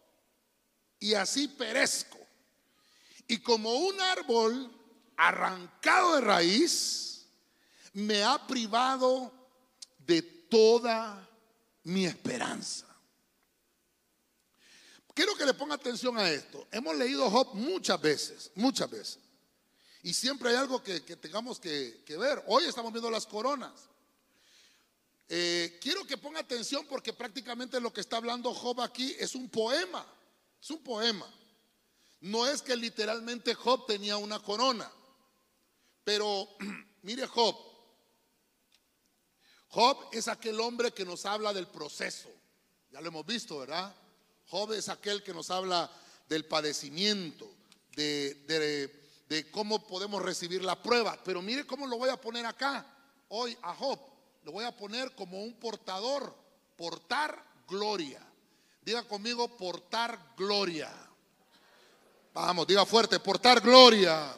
y 0.99 1.14
así 1.14 1.46
perezco. 1.49 2.15
Y 3.28 3.38
como 3.38 3.75
un 3.75 4.00
árbol 4.00 4.71
arrancado 5.16 6.16
de 6.16 6.21
raíz, 6.21 7.26
me 7.92 8.23
ha 8.23 8.47
privado 8.47 9.33
de 9.99 10.23
toda 10.23 11.28
mi 11.85 12.04
esperanza. 12.04 12.87
Quiero 15.14 15.35
que 15.35 15.47
le 15.47 15.54
ponga 15.54 15.76
atención 15.76 16.18
a 16.18 16.30
esto. 16.30 16.68
Hemos 16.71 16.95
leído 16.95 17.30
Job 17.30 17.54
muchas 17.54 17.99
veces, 18.00 18.50
muchas 18.54 18.90
veces. 18.90 19.18
Y 20.02 20.12
siempre 20.12 20.50
hay 20.50 20.56
algo 20.56 20.83
que, 20.83 21.00
tengamos 21.00 21.59
que, 21.59 22.04
ver. 22.06 22.45
Hoy 22.47 22.64
estamos 22.64 22.92
viendo 22.92 23.11
las 23.11 23.26
coronas. 23.26 23.73
Eh, 25.28 25.78
quiero 25.80 26.06
que 26.06 26.18
ponga 26.18 26.40
atención 26.40 26.87
porque 26.87 27.12
prácticamente 27.14 27.80
lo 27.80 27.92
que 27.92 28.02
está 28.02 28.18
hablando 28.18 28.52
Job 28.52 28.83
aquí 28.83 29.16
es 29.18 29.35
un 29.35 29.49
poema. 29.49 30.06
Es 30.62 30.71
un 30.71 30.85
poema. 30.85 31.26
No 32.26 32.45
es 32.45 32.61
que 32.61 32.75
literalmente 32.75 33.54
Job 33.54 33.87
tenía 33.87 34.16
una 34.16 34.40
corona, 34.40 34.90
pero 36.02 36.49
mire 37.02 37.25
Job. 37.28 37.56
Job 39.68 40.09
es 40.11 40.26
aquel 40.26 40.59
hombre 40.59 40.92
que 40.92 41.04
nos 41.04 41.25
habla 41.25 41.52
del 41.52 41.68
proceso. 41.68 42.28
Ya 42.90 43.00
lo 43.00 43.09
hemos 43.09 43.25
visto, 43.26 43.59
¿verdad? 43.59 43.95
Job 44.49 44.73
es 44.73 44.88
aquel 44.88 45.23
que 45.23 45.33
nos 45.33 45.50
habla 45.50 45.88
del 46.28 46.45
padecimiento, 46.47 47.49
de, 47.95 48.35
de, 49.28 49.50
cómo 49.52 49.87
podemos 49.87 50.21
recibir 50.21 50.64
la 50.64 50.83
prueba. 50.83 51.16
Pero 51.25 51.42
mire 51.42 51.64
cómo 51.64 51.87
lo 51.87 51.97
voy 51.97 52.11
a 52.11 52.21
poner 52.21 52.45
acá, 52.45 52.92
hoy 53.28 53.56
a 53.62 53.73
Job. 53.73 54.00
Lo 54.42 54.50
voy 54.50 54.64
a 54.64 54.76
poner 54.76 55.14
como 55.14 55.45
un 55.45 55.54
portador, 55.61 56.35
portar 56.75 57.40
gloria. 57.68 58.21
Diga 58.83 59.04
conmigo, 59.04 59.56
portar 59.56 60.35
gloria. 60.37 61.06
Vamos, 62.37 62.66
diga 62.66 62.85
fuerte, 62.85 63.19
portar 63.19 63.62
gloria. 63.62 64.37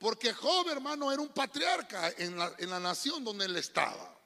Porque 0.00 0.32
Job, 0.32 0.66
hermano, 0.70 1.12
era 1.12 1.20
un 1.20 1.28
patriarca 1.28 2.10
en 2.16 2.38
la, 2.38 2.80
nación 2.80 3.22
donde 3.22 3.44
él 3.44 3.54
estaba. 3.56 4.18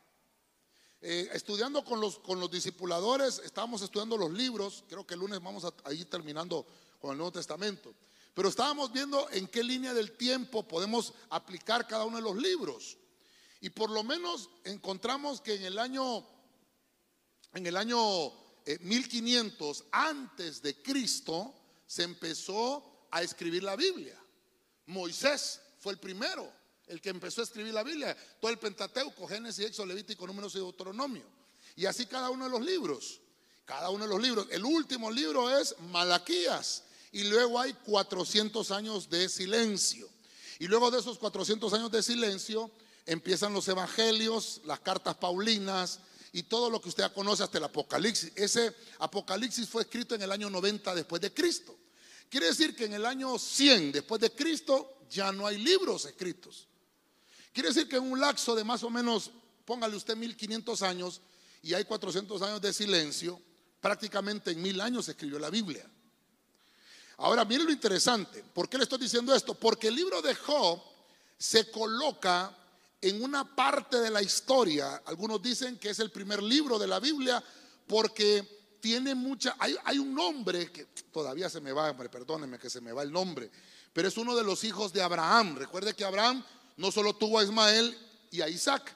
Eh, 1.00 1.28
estudiando 1.32 1.84
con 1.84 2.00
los, 2.00 2.20
con 2.20 2.38
los 2.38 2.48
discipuladores, 2.48 3.40
estábamos 3.44 3.82
estudiando 3.82 4.16
los 4.16 4.30
libros, 4.30 4.84
creo 4.88 5.04
que 5.04 5.14
el 5.14 5.20
lunes 5.20 5.42
vamos 5.42 5.64
a, 5.64 5.92
ir 5.92 6.08
terminando 6.08 6.64
con 7.00 7.10
el 7.10 7.16
Nuevo 7.16 7.32
Testamento, 7.32 7.92
pero 8.34 8.48
estábamos 8.48 8.92
viendo 8.92 9.28
en 9.32 9.48
qué 9.48 9.64
línea 9.64 9.92
del 9.92 10.12
tiempo 10.12 10.62
podemos 10.62 11.14
aplicar 11.28 11.88
cada 11.88 12.04
uno 12.04 12.18
de 12.18 12.22
los 12.22 12.36
libros. 12.36 12.98
Y 13.60 13.70
por 13.70 13.90
lo 13.90 14.04
menos 14.04 14.48
encontramos 14.62 15.40
que 15.40 15.54
en 15.56 15.64
el 15.64 15.76
año, 15.76 16.24
en 17.52 17.66
el 17.66 17.76
año 17.76 17.98
1500 18.64 19.80
eh, 19.80 19.84
antes 19.90 20.62
de 20.62 20.80
Cristo, 20.80 21.56
se 21.92 22.04
empezó 22.04 23.06
a 23.10 23.20
escribir 23.20 23.62
la 23.62 23.76
Biblia. 23.76 24.18
Moisés 24.86 25.60
fue 25.78 25.92
el 25.92 25.98
primero, 25.98 26.50
el 26.86 27.02
que 27.02 27.10
empezó 27.10 27.42
a 27.42 27.44
escribir 27.44 27.74
la 27.74 27.82
Biblia. 27.82 28.16
Todo 28.40 28.50
el 28.50 28.58
Pentateuco, 28.58 29.28
Génesis, 29.28 29.66
Éxodo, 29.66 29.84
Levítico, 29.84 30.26
Números 30.26 30.54
y 30.54 30.58
Deuteronomio. 30.58 31.22
Y 31.76 31.84
así 31.84 32.06
cada 32.06 32.30
uno 32.30 32.44
de 32.44 32.50
los 32.50 32.62
libros. 32.62 33.20
Cada 33.66 33.90
uno 33.90 34.04
de 34.04 34.08
los 34.08 34.22
libros. 34.22 34.46
El 34.50 34.64
último 34.64 35.10
libro 35.10 35.54
es 35.54 35.78
Malaquías. 35.80 36.84
Y 37.10 37.24
luego 37.24 37.60
hay 37.60 37.74
400 37.74 38.70
años 38.70 39.10
de 39.10 39.28
silencio. 39.28 40.08
Y 40.60 40.68
luego 40.68 40.90
de 40.90 40.98
esos 40.98 41.18
400 41.18 41.74
años 41.74 41.90
de 41.90 42.02
silencio 42.02 42.70
empiezan 43.04 43.52
los 43.52 43.68
evangelios, 43.68 44.62
las 44.64 44.80
cartas 44.80 45.16
paulinas 45.16 46.00
y 46.32 46.44
todo 46.44 46.70
lo 46.70 46.80
que 46.80 46.88
usted 46.88 47.02
ya 47.02 47.12
conoce 47.12 47.42
hasta 47.42 47.58
el 47.58 47.64
Apocalipsis. 47.64 48.32
Ese 48.34 48.74
Apocalipsis 48.98 49.68
fue 49.68 49.82
escrito 49.82 50.14
en 50.14 50.22
el 50.22 50.32
año 50.32 50.48
90 50.48 50.94
después 50.94 51.20
de 51.20 51.34
Cristo. 51.34 51.76
Quiere 52.32 52.46
decir 52.46 52.74
que 52.74 52.86
en 52.86 52.94
el 52.94 53.04
año 53.04 53.38
100 53.38 53.92
después 53.92 54.18
de 54.18 54.30
Cristo 54.30 55.00
ya 55.10 55.30
no 55.32 55.46
hay 55.46 55.58
libros 55.58 56.06
escritos. 56.06 56.66
Quiere 57.52 57.68
decir 57.68 57.86
que 57.86 57.96
en 57.96 58.10
un 58.10 58.18
lapso 58.18 58.54
de 58.54 58.64
más 58.64 58.82
o 58.84 58.88
menos, 58.88 59.30
póngale 59.66 59.94
usted 59.94 60.16
1500 60.16 60.80
años 60.80 61.20
y 61.62 61.74
hay 61.74 61.84
400 61.84 62.40
años 62.40 62.62
de 62.62 62.72
silencio, 62.72 63.38
prácticamente 63.82 64.52
en 64.52 64.62
mil 64.62 64.80
años 64.80 65.04
se 65.04 65.10
escribió 65.10 65.38
la 65.38 65.50
Biblia. 65.50 65.86
Ahora, 67.18 67.44
mire 67.44 67.64
lo 67.64 67.70
interesante. 67.70 68.42
¿Por 68.54 68.66
qué 68.66 68.78
le 68.78 68.84
estoy 68.84 69.00
diciendo 69.00 69.34
esto? 69.34 69.52
Porque 69.52 69.88
el 69.88 69.94
libro 69.94 70.22
de 70.22 70.34
Job 70.34 70.82
se 71.36 71.70
coloca 71.70 72.56
en 72.98 73.22
una 73.22 73.54
parte 73.54 74.00
de 74.00 74.08
la 74.08 74.22
historia. 74.22 75.02
Algunos 75.04 75.42
dicen 75.42 75.78
que 75.78 75.90
es 75.90 75.98
el 75.98 76.10
primer 76.10 76.42
libro 76.42 76.78
de 76.78 76.86
la 76.86 76.98
Biblia 76.98 77.44
porque 77.86 78.62
tiene 78.82 79.14
mucha, 79.14 79.54
hay, 79.58 79.98
un 79.98 80.12
nombre 80.12 80.72
que 80.72 80.86
todavía 81.12 81.48
se 81.48 81.60
me 81.60 81.72
va, 81.72 81.90
hombre, 81.90 82.08
perdónenme 82.08 82.58
que 82.58 82.70
se 82.70 82.80
me 82.80 82.92
va 82.92 83.02
el 83.02 83.12
nombre, 83.12 83.50
pero 83.92 84.08
es 84.08 84.16
uno 84.16 84.34
de 84.34 84.42
los 84.42 84.64
hijos 84.64 84.92
de 84.92 85.02
Abraham. 85.02 85.56
Recuerde 85.56 85.94
que 85.94 86.04
Abraham 86.04 86.44
no 86.76 86.90
solo 86.90 87.14
tuvo 87.14 87.38
a 87.38 87.44
Ismael 87.44 87.96
y 88.30 88.40
a 88.40 88.48
Isaac. 88.48 88.94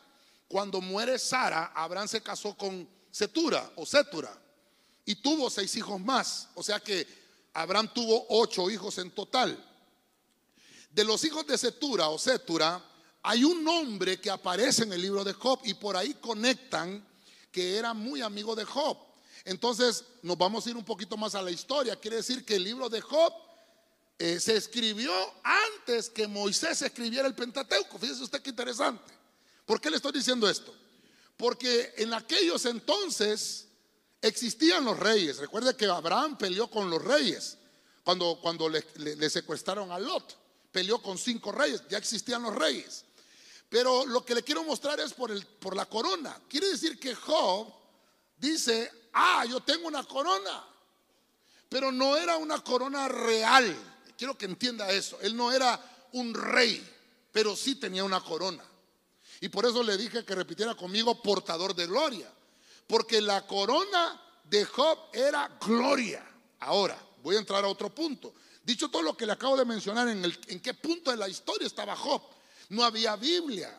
Cuando 0.49 0.81
muere 0.81 1.19
Sara, 1.19 1.73
Abraham 1.75 2.09
se 2.09 2.23
casó 2.23 2.57
con 2.57 2.89
Setura 3.11 3.73
o 3.77 3.85
Setura 3.85 4.37
y 5.05 5.17
tuvo 5.17 5.51
seis 5.51 5.75
hijos 5.77 6.01
más. 6.01 6.49
O 6.55 6.63
sea 6.63 6.81
que 6.81 7.07
Abraham 7.53 7.91
tuvo 7.95 8.27
ocho 8.31 8.71
hijos 8.71 8.99
en 8.99 9.11
total. 9.11 9.63
De 10.91 11.05
los 11.05 11.23
hijos 11.25 11.47
de 11.47 11.59
Setura 11.59 12.09
o 12.09 12.19
Setura, 12.19 12.83
hay 13.23 13.45
un 13.45 13.63
nombre 13.63 14.21
que 14.21 14.31
aparece 14.31 14.85
en 14.85 14.93
el 14.93 15.03
libro 15.03 15.25
de 15.25 15.33
Job 15.33 15.61
y 15.65 15.75
por 15.75 15.97
ahí 15.97 16.15
conectan 16.15 17.07
que 17.51 17.77
era 17.77 17.93
muy 17.93 18.23
amigo 18.23 18.55
de 18.55 18.65
Job. 18.65 19.06
Entonces 19.45 20.05
nos 20.23 20.37
vamos 20.37 20.67
a 20.67 20.71
ir 20.71 20.77
un 20.77 20.85
poquito 20.85 21.17
más 21.17 21.35
a 21.35 21.43
la 21.43 21.51
historia. 21.51 21.97
Quiere 21.97 22.17
decir 22.17 22.45
que 22.45 22.57
el 22.57 22.65
libro 22.65 22.89
de 22.89 23.01
Job 23.01 23.33
eh, 24.19 24.41
se 24.41 24.57
escribió 24.57 25.13
antes 25.43 26.09
que 26.09 26.27
Moisés 26.27 26.81
escribiera 26.83 27.29
el 27.29 27.35
Pentateuco. 27.35 27.99
Fíjese 27.99 28.23
usted 28.23 28.41
qué 28.41 28.51
interesante. 28.51 29.13
¿Por 29.67 29.81
qué 29.81 29.91
le 29.91 29.97
estoy 29.97 30.13
diciendo 30.13 30.49
esto? 30.49 30.75
Porque 31.37 31.93
en 31.99 32.15
aquellos 32.15 32.65
entonces 32.65 33.67
existían 34.23 34.85
los 34.85 34.99
reyes. 34.99 35.39
Recuerde 35.39 35.77
que 35.77 35.87
Abraham 35.87 36.39
peleó 36.39 36.71
con 36.71 36.89
los 36.89 37.03
reyes 37.03 37.59
cuando, 38.05 38.39
cuando 38.41 38.69
le, 38.69 39.31
secuestraron 39.31 39.93
a 39.93 39.99
Lot. 39.99 40.37
Peleó 40.73 41.03
con 41.03 41.19
cinco 41.19 41.53
reyes, 41.53 41.83
ya 41.91 41.99
existían 41.99 42.43
los 42.43 42.55
reyes. 42.55 43.05
Pero 43.69 44.07
lo 44.07 44.25
que 44.25 44.35
le 44.35 44.43
quiero 44.43 44.63
mostrar 44.63 45.01
es 45.01 45.13
por, 45.13 45.31
el, 45.31 45.45
por 45.45 45.75
la 45.75 45.87
corona. 45.87 46.41
Quiere 46.49 46.69
decir 46.69 46.99
que 46.99 47.15
Job 47.15 47.73
dice, 48.37 48.91
ah, 49.13 49.45
yo 49.47 49.61
tengo 49.61 49.89
una 49.89 50.05
corona. 50.05 50.65
Pero 51.69 51.91
no 51.91 52.17
era 52.17 52.37
una 52.37 52.63
corona 52.63 53.09
real. 53.09 53.77
Quiero 54.17 54.37
que 54.37 54.47
entienda 54.47 54.91
eso. 54.91 55.19
Él 55.21 55.37
no 55.37 55.53
era 55.53 55.79
un 56.13 56.33
rey, 56.33 56.87
pero 57.33 57.57
sí 57.57 57.75
tenía 57.77 58.05
una 58.05 58.21
corona. 58.21 58.65
Y 59.41 59.49
por 59.49 59.67
eso 59.67 59.83
le 59.83 59.97
dije 59.97 60.25
que 60.25 60.35
repitiera 60.35 60.75
conmigo 60.75 61.21
portador 61.23 61.75
de 61.75 61.87
gloria. 61.87 62.33
Porque 62.87 63.21
la 63.21 63.47
corona 63.47 64.21
de 64.45 64.65
Job 64.65 64.99
era 65.13 65.59
gloria. 65.61 66.25
Ahora, 66.61 66.99
voy 67.23 67.37
a 67.37 67.41
entrar 67.41 67.65
a 67.65 67.69
otro 67.69 67.95
punto. 67.95 68.33
Dicho 68.63 68.89
todo 68.89 69.03
lo 69.03 69.17
que 69.17 69.27
le 69.27 69.33
acabo 69.33 69.57
de 69.57 69.65
mencionar, 69.65 70.09
en, 70.09 70.25
el, 70.25 70.39
en 70.49 70.61
qué 70.61 70.75
punto 70.75 71.11
de 71.11 71.17
la 71.17 71.29
historia 71.29 71.67
estaba 71.67 71.95
Job. 71.97 72.23
No 72.71 72.85
había 72.85 73.17
Biblia. 73.17 73.79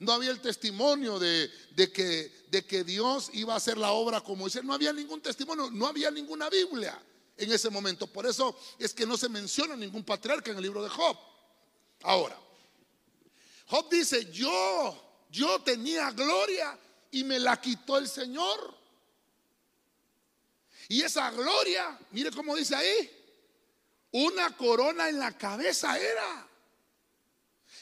No 0.00 0.12
había 0.12 0.30
el 0.30 0.40
testimonio 0.40 1.18
de, 1.18 1.50
que, 1.92 2.46
de 2.48 2.64
que 2.64 2.84
Dios 2.84 3.30
iba 3.34 3.52
a 3.52 3.58
hacer 3.58 3.76
la 3.76 3.92
obra 3.92 4.22
como 4.22 4.46
dice. 4.46 4.62
No 4.62 4.72
había 4.72 4.92
ningún 4.92 5.20
testimonio, 5.20 5.70
no 5.70 5.86
había 5.86 6.10
ninguna 6.10 6.48
Biblia 6.48 7.00
en 7.36 7.52
ese 7.52 7.68
momento. 7.68 8.06
Por 8.06 8.26
eso 8.26 8.58
es 8.78 8.94
que 8.94 9.04
no 9.04 9.18
se 9.18 9.28
menciona 9.28 9.76
ningún 9.76 10.02
patriarca 10.02 10.50
en 10.50 10.56
el 10.56 10.62
libro 10.62 10.82
de 10.82 10.88
Job. 10.88 11.16
Ahora, 12.02 12.38
Job 13.66 13.90
dice, 13.90 14.32
yo, 14.32 15.24
yo 15.30 15.60
tenía 15.60 16.10
gloria 16.12 16.78
y 17.10 17.22
me 17.22 17.38
la 17.38 17.60
quitó 17.60 17.98
el 17.98 18.08
Señor. 18.08 18.74
Y 20.88 21.02
esa 21.02 21.30
gloria, 21.30 21.98
mire 22.10 22.30
cómo 22.30 22.56
dice 22.56 22.74
ahí, 22.74 23.10
una 24.12 24.56
corona 24.56 25.10
en 25.10 25.18
la 25.18 25.36
cabeza 25.36 25.98
era. 25.98 26.49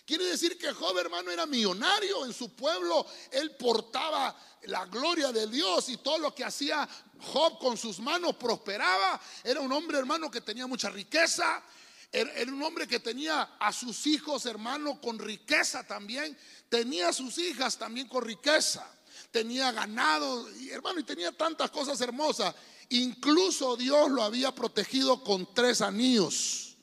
Quiere 0.09 0.25
decir 0.25 0.57
que 0.57 0.73
Job, 0.73 0.97
hermano, 0.97 1.31
era 1.31 1.45
millonario 1.45 2.25
en 2.25 2.33
su 2.33 2.55
pueblo. 2.55 3.05
Él 3.31 3.55
portaba 3.57 4.35
la 4.63 4.87
gloria 4.87 5.31
de 5.33 5.47
Dios 5.49 5.91
y 5.91 5.99
todo 5.99 6.17
lo 6.17 6.35
que 6.35 6.45
hacía 6.45 6.89
Job 7.21 7.59
con 7.59 7.77
sus 7.77 7.99
manos 7.99 8.37
prosperaba. 8.37 9.21
Era 9.45 9.61
un 9.61 9.71
hombre, 9.71 9.99
hermano, 9.99 10.31
que 10.31 10.41
tenía 10.41 10.67
mucha 10.67 10.89
riqueza. 10.89 11.63
Era 12.11 12.51
un 12.51 12.63
hombre 12.63 12.89
que 12.89 13.01
tenía 13.01 13.57
a 13.61 13.71
sus 13.71 14.07
hijos, 14.07 14.47
hermano, 14.47 14.99
con 14.99 15.19
riqueza 15.19 15.87
también. 15.87 16.39
Tenía 16.71 17.11
a 17.11 17.13
sus 17.13 17.37
hijas 17.37 17.77
también 17.77 18.09
con 18.09 18.25
riqueza. 18.25 18.91
Tenía 19.31 19.73
ganado, 19.73 20.49
hermano, 20.71 21.01
y 21.01 21.05
tenía 21.05 21.33
tantas 21.33 21.71
cosas 21.71 22.01
hermosas. 22.01 22.55
Incluso 22.89 23.77
Dios 23.77 24.11
lo 24.11 24.23
había 24.23 24.55
protegido 24.55 25.23
con 25.23 25.53
tres 25.53 25.83
anillos. 25.83 26.79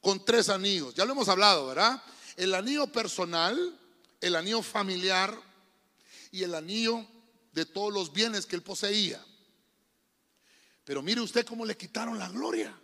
Con 0.00 0.24
tres 0.24 0.48
anillos. 0.48 0.94
Ya 0.94 1.04
lo 1.04 1.12
hemos 1.12 1.28
hablado, 1.28 1.66
¿verdad? 1.66 2.02
El 2.36 2.54
anillo 2.54 2.86
personal, 2.86 3.78
el 4.20 4.36
anillo 4.36 4.62
familiar 4.62 5.36
y 6.30 6.42
el 6.42 6.54
anillo 6.54 7.06
de 7.52 7.66
todos 7.66 7.92
los 7.92 8.12
bienes 8.12 8.46
que 8.46 8.56
él 8.56 8.62
poseía. 8.62 9.24
Pero 10.84 11.02
mire 11.02 11.20
usted 11.20 11.46
cómo 11.46 11.64
le 11.64 11.76
quitaron 11.76 12.18
la 12.18 12.28
gloria. 12.28 12.74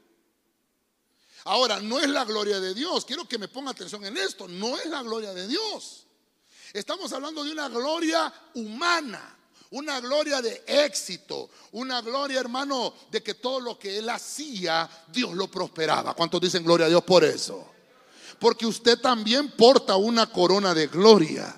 Ahora, 1.45 1.81
no 1.81 2.01
es 2.01 2.09
la 2.09 2.25
gloria 2.25 2.59
de 2.59 2.75
Dios. 2.75 3.05
Quiero 3.05 3.29
que 3.29 3.39
me 3.39 3.49
ponga 3.49 3.71
atención 3.71 4.05
en 4.05 4.17
esto. 4.17 4.49
No 4.49 4.77
es 4.77 4.87
la 4.87 5.03
gloria 5.03 5.33
de 5.33 5.47
Dios. 5.47 6.07
Estamos 6.73 7.13
hablando 7.13 7.45
de 7.45 7.53
una 7.53 7.69
gloria 7.69 8.33
humana. 8.55 9.37
Una 9.71 10.01
gloria 10.01 10.43
de 10.43 10.65
éxito. 10.67 11.51
Una 11.73 12.01
gloria, 12.01 12.41
hermano, 12.41 12.95
de 13.11 13.23
que 13.23 13.35
todo 13.35 13.61
lo 13.61 13.79
que 13.79 13.99
él 13.99 14.09
hacía, 14.09 14.89
Dios 15.09 15.35
lo 15.35 15.49
prosperaba. 15.49 16.15
¿Cuántos 16.15 16.41
dicen 16.41 16.65
gloria 16.65 16.87
a 16.87 16.89
Dios 16.89 17.05
por 17.05 17.23
eso? 17.23 17.76
Porque 18.39 18.67
usted 18.67 18.99
también 18.99 19.51
porta 19.51 19.97
una 19.97 20.27
corona 20.27 20.75
de 20.75 20.87
gloria. 20.87 21.55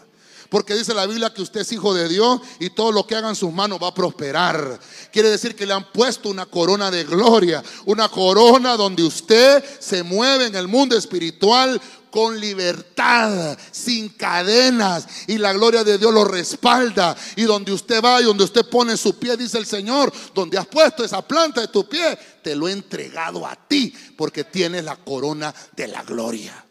Porque 0.48 0.74
dice 0.74 0.94
la 0.94 1.06
Biblia 1.06 1.32
que 1.32 1.42
usted 1.42 1.60
es 1.60 1.72
hijo 1.72 1.92
de 1.92 2.08
Dios 2.08 2.40
y 2.58 2.70
todo 2.70 2.90
lo 2.90 3.06
que 3.06 3.14
haga 3.14 3.28
en 3.28 3.36
sus 3.36 3.52
manos 3.52 3.78
va 3.82 3.88
a 3.88 3.94
prosperar. 3.94 4.80
Quiere 5.12 5.28
decir 5.28 5.54
que 5.54 5.66
le 5.66 5.74
han 5.74 5.92
puesto 5.92 6.30
una 6.30 6.46
corona 6.46 6.90
de 6.90 7.04
gloria. 7.04 7.62
Una 7.84 8.08
corona 8.08 8.76
donde 8.76 9.02
usted 9.02 9.62
se 9.78 10.02
mueve 10.02 10.46
en 10.46 10.54
el 10.54 10.66
mundo 10.66 10.96
espiritual 10.96 11.78
con 12.10 12.40
libertad, 12.40 13.58
sin 13.70 14.08
cadenas. 14.08 15.06
Y 15.26 15.36
la 15.36 15.52
gloria 15.52 15.84
de 15.84 15.98
Dios 15.98 16.14
lo 16.14 16.24
respalda. 16.24 17.14
Y 17.36 17.42
donde 17.42 17.72
usted 17.72 18.02
va 18.02 18.22
y 18.22 18.24
donde 18.24 18.44
usted 18.44 18.64
pone 18.70 18.96
su 18.96 19.18
pie, 19.18 19.36
dice 19.36 19.58
el 19.58 19.66
Señor, 19.66 20.10
donde 20.34 20.56
has 20.56 20.66
puesto 20.66 21.04
esa 21.04 21.20
planta 21.20 21.60
de 21.60 21.68
tu 21.68 21.86
pie, 21.86 22.18
te 22.42 22.56
lo 22.56 22.68
he 22.68 22.72
entregado 22.72 23.46
a 23.46 23.54
ti 23.54 23.92
porque 24.16 24.44
tienes 24.44 24.82
la 24.82 24.96
corona 24.96 25.54
de 25.76 25.88
la 25.88 26.02
gloria. 26.04 26.64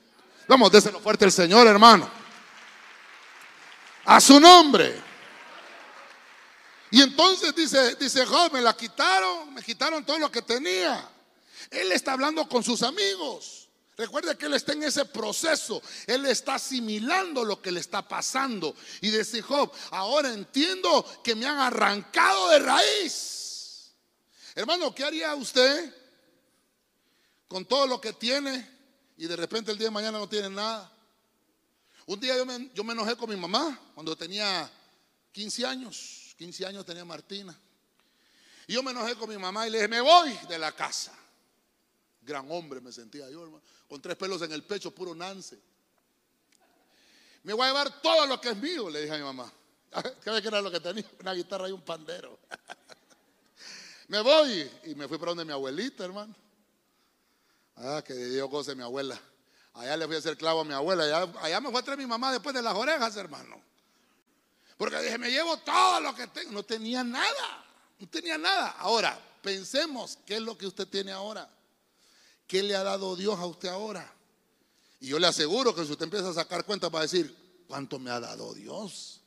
Vamos, 0.47 0.71
déselo 0.71 0.99
fuerte 0.99 1.25
el 1.25 1.31
Señor, 1.31 1.67
hermano. 1.67 2.09
A 4.05 4.21
su 4.21 4.39
nombre. 4.39 5.01
Y 6.89 7.01
entonces 7.01 7.53
dice, 7.53 7.95
dice 7.95 8.25
Job, 8.25 8.53
me 8.53 8.61
la 8.61 8.75
quitaron, 8.75 9.53
me 9.53 9.61
quitaron 9.61 10.05
todo 10.05 10.17
lo 10.19 10.31
que 10.31 10.41
tenía. 10.41 11.09
Él 11.69 11.91
está 11.91 12.13
hablando 12.13 12.47
con 12.47 12.63
sus 12.63 12.81
amigos. 12.81 13.67
Recuerde 13.97 14.37
que 14.37 14.45
él 14.45 14.53
está 14.53 14.73
en 14.73 14.83
ese 14.83 15.05
proceso. 15.05 15.81
Él 16.05 16.25
está 16.27 16.55
asimilando 16.55 17.43
lo 17.43 17.61
que 17.61 17.71
le 17.71 17.79
está 17.79 18.07
pasando. 18.07 18.75
Y 19.01 19.09
dice 19.09 19.41
Job, 19.41 19.71
ahora 19.91 20.31
entiendo 20.31 21.05
que 21.23 21.35
me 21.35 21.45
han 21.45 21.57
arrancado 21.57 22.49
de 22.51 22.59
raíz. 22.59 23.91
Hermano, 24.55 24.95
¿qué 24.95 25.03
haría 25.03 25.35
usted 25.35 25.93
con 27.47 27.65
todo 27.65 27.85
lo 27.87 27.99
que 27.99 28.13
tiene? 28.13 28.76
Y 29.17 29.25
de 29.25 29.35
repente 29.35 29.71
el 29.71 29.77
día 29.77 29.87
de 29.87 29.91
mañana 29.91 30.19
no 30.19 30.29
tienen 30.29 30.53
nada. 30.53 30.91
Un 32.05 32.19
día 32.19 32.37
yo 32.37 32.45
me, 32.45 32.69
yo 32.73 32.83
me 32.83 32.93
enojé 32.93 33.17
con 33.17 33.29
mi 33.29 33.35
mamá 33.35 33.79
cuando 33.93 34.15
tenía 34.15 34.69
15 35.31 35.65
años. 35.65 36.35
15 36.37 36.65
años 36.67 36.85
tenía 36.85 37.03
Martina. 37.03 37.59
Y 38.67 38.73
yo 38.73 38.83
me 38.83 38.91
enojé 38.91 39.15
con 39.15 39.29
mi 39.29 39.37
mamá 39.37 39.67
y 39.67 39.71
le 39.71 39.79
dije, 39.79 39.87
me 39.87 40.01
voy 40.01 40.37
de 40.47 40.59
la 40.59 40.71
casa. 40.71 41.17
Gran 42.21 42.49
hombre 42.51 42.79
me 42.79 42.91
sentía 42.91 43.29
yo, 43.29 43.43
hermano, 43.43 43.63
con 43.87 44.01
tres 44.01 44.15
pelos 44.17 44.41
en 44.41 44.51
el 44.51 44.63
pecho, 44.63 44.93
puro 44.93 45.15
nance. 45.15 45.57
Me 47.43 47.53
voy 47.53 47.63
a 47.63 47.67
llevar 47.69 48.01
todo 48.01 48.27
lo 48.27 48.39
que 48.39 48.49
es 48.49 48.57
mío, 48.57 48.89
le 48.89 49.01
dije 49.01 49.13
a 49.13 49.17
mi 49.17 49.23
mamá. 49.23 49.51
¿Qué 50.23 50.41
que 50.41 50.47
era 50.47 50.61
lo 50.61 50.69
que 50.69 50.79
tenía? 50.79 51.05
Una 51.21 51.33
guitarra 51.33 51.69
y 51.69 51.71
un 51.71 51.81
pandero. 51.81 52.37
me 54.09 54.21
voy 54.21 54.69
y 54.83 54.95
me 54.95 55.07
fui 55.07 55.17
para 55.17 55.31
donde 55.31 55.45
mi 55.45 55.53
abuelita, 55.53 56.03
hermano. 56.03 56.35
Ah, 57.77 58.03
que 58.05 58.13
dio 58.13 58.49
cosa 58.49 58.73
mi 58.73 58.83
abuela. 58.83 59.19
Allá 59.73 59.95
le 59.95 60.07
fui 60.07 60.15
a 60.15 60.19
hacer 60.19 60.37
clavo 60.37 60.61
a 60.61 60.65
mi 60.65 60.73
abuela. 60.73 61.03
Allá, 61.41 61.61
me 61.61 61.69
fue 61.69 61.79
a 61.79 61.83
traer 61.83 61.99
mi 61.99 62.07
mamá 62.07 62.31
después 62.31 62.55
de 62.55 62.61
las 62.61 62.73
orejas, 62.73 63.15
hermano. 63.15 63.61
Porque 64.77 64.99
dije, 65.01 65.17
me 65.17 65.29
llevo 65.29 65.57
todo 65.57 65.99
lo 66.01 66.15
que 66.15 66.27
tengo. 66.27 66.51
No 66.51 66.63
tenía 66.63 67.03
nada. 67.03 67.65
No 67.99 68.07
tenía 68.07 68.37
nada. 68.37 68.69
Ahora, 68.79 69.19
pensemos, 69.41 70.17
¿qué 70.25 70.37
es 70.37 70.41
lo 70.41 70.57
que 70.57 70.65
usted 70.65 70.87
tiene 70.87 71.11
ahora? 71.11 71.47
¿Qué 72.47 72.63
le 72.63 72.75
ha 72.75 72.83
dado 72.83 73.15
Dios 73.15 73.37
a 73.39 73.45
usted 73.45 73.69
ahora? 73.69 74.11
Y 74.99 75.09
yo 75.09 75.19
le 75.19 75.27
aseguro 75.27 75.75
que 75.75 75.85
si 75.85 75.91
usted 75.91 76.05
empieza 76.05 76.29
a 76.29 76.33
sacar 76.33 76.65
cuenta 76.65 76.89
para 76.89 77.03
decir, 77.03 77.35
¿cuánto 77.67 77.99
me 77.99 78.09
ha 78.09 78.19
dado 78.19 78.53
Dios? 78.55 79.21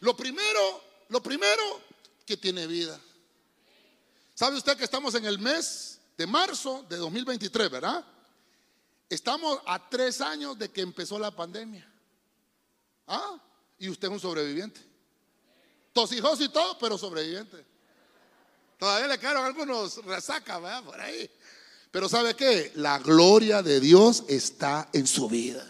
Lo 0.00 0.14
primero, 0.14 0.82
lo 1.08 1.22
primero, 1.22 1.80
que 2.26 2.36
tiene 2.36 2.66
vida. 2.66 3.00
¿Sabe 4.34 4.56
usted 4.56 4.76
que 4.76 4.84
estamos 4.84 5.14
en 5.14 5.24
el 5.24 5.38
mes 5.38 5.93
de 6.16 6.26
marzo 6.26 6.84
de 6.88 6.96
2023, 6.96 7.70
¿verdad? 7.70 8.04
Estamos 9.08 9.60
a 9.66 9.88
tres 9.88 10.20
años 10.20 10.58
de 10.58 10.70
que 10.70 10.80
empezó 10.80 11.18
la 11.18 11.30
pandemia. 11.30 11.88
¿Ah? 13.06 13.38
Y 13.78 13.88
usted 13.88 14.08
es 14.08 14.14
un 14.14 14.20
sobreviviente. 14.20 14.80
Tosijos 15.92 16.40
y 16.40 16.48
todo, 16.48 16.78
pero 16.78 16.96
sobreviviente. 16.96 17.64
Todavía 18.78 19.08
le 19.08 19.18
quedaron 19.18 19.44
algunos 19.44 20.04
resacas, 20.04 20.60
¿verdad? 20.60 20.82
Por 20.82 21.00
ahí. 21.00 21.30
Pero 21.90 22.08
¿sabe 22.08 22.34
qué? 22.34 22.72
La 22.74 22.98
gloria 22.98 23.62
de 23.62 23.78
Dios 23.78 24.24
está 24.28 24.88
en 24.92 25.06
su 25.06 25.28
vida. 25.28 25.64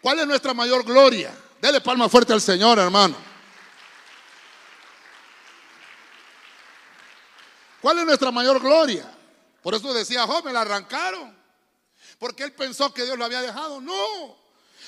¿Cuál 0.00 0.18
es 0.18 0.26
nuestra 0.26 0.52
mayor 0.52 0.84
gloria? 0.84 1.32
Dele 1.60 1.80
palma 1.80 2.08
fuerte 2.08 2.32
al 2.32 2.40
Señor, 2.40 2.78
hermano. 2.80 3.14
¿Cuál 7.80 8.00
es 8.00 8.06
nuestra 8.06 8.32
mayor 8.32 8.60
gloria? 8.60 9.08
Por 9.62 9.74
eso 9.74 9.94
decía 9.94 10.26
Job, 10.26 10.44
me 10.44 10.52
la 10.52 10.62
arrancaron. 10.62 11.36
Porque 12.18 12.44
él 12.44 12.52
pensó 12.52 12.92
que 12.92 13.04
Dios 13.04 13.18
lo 13.18 13.24
había 13.24 13.42
dejado. 13.42 13.80
No, 13.80 14.36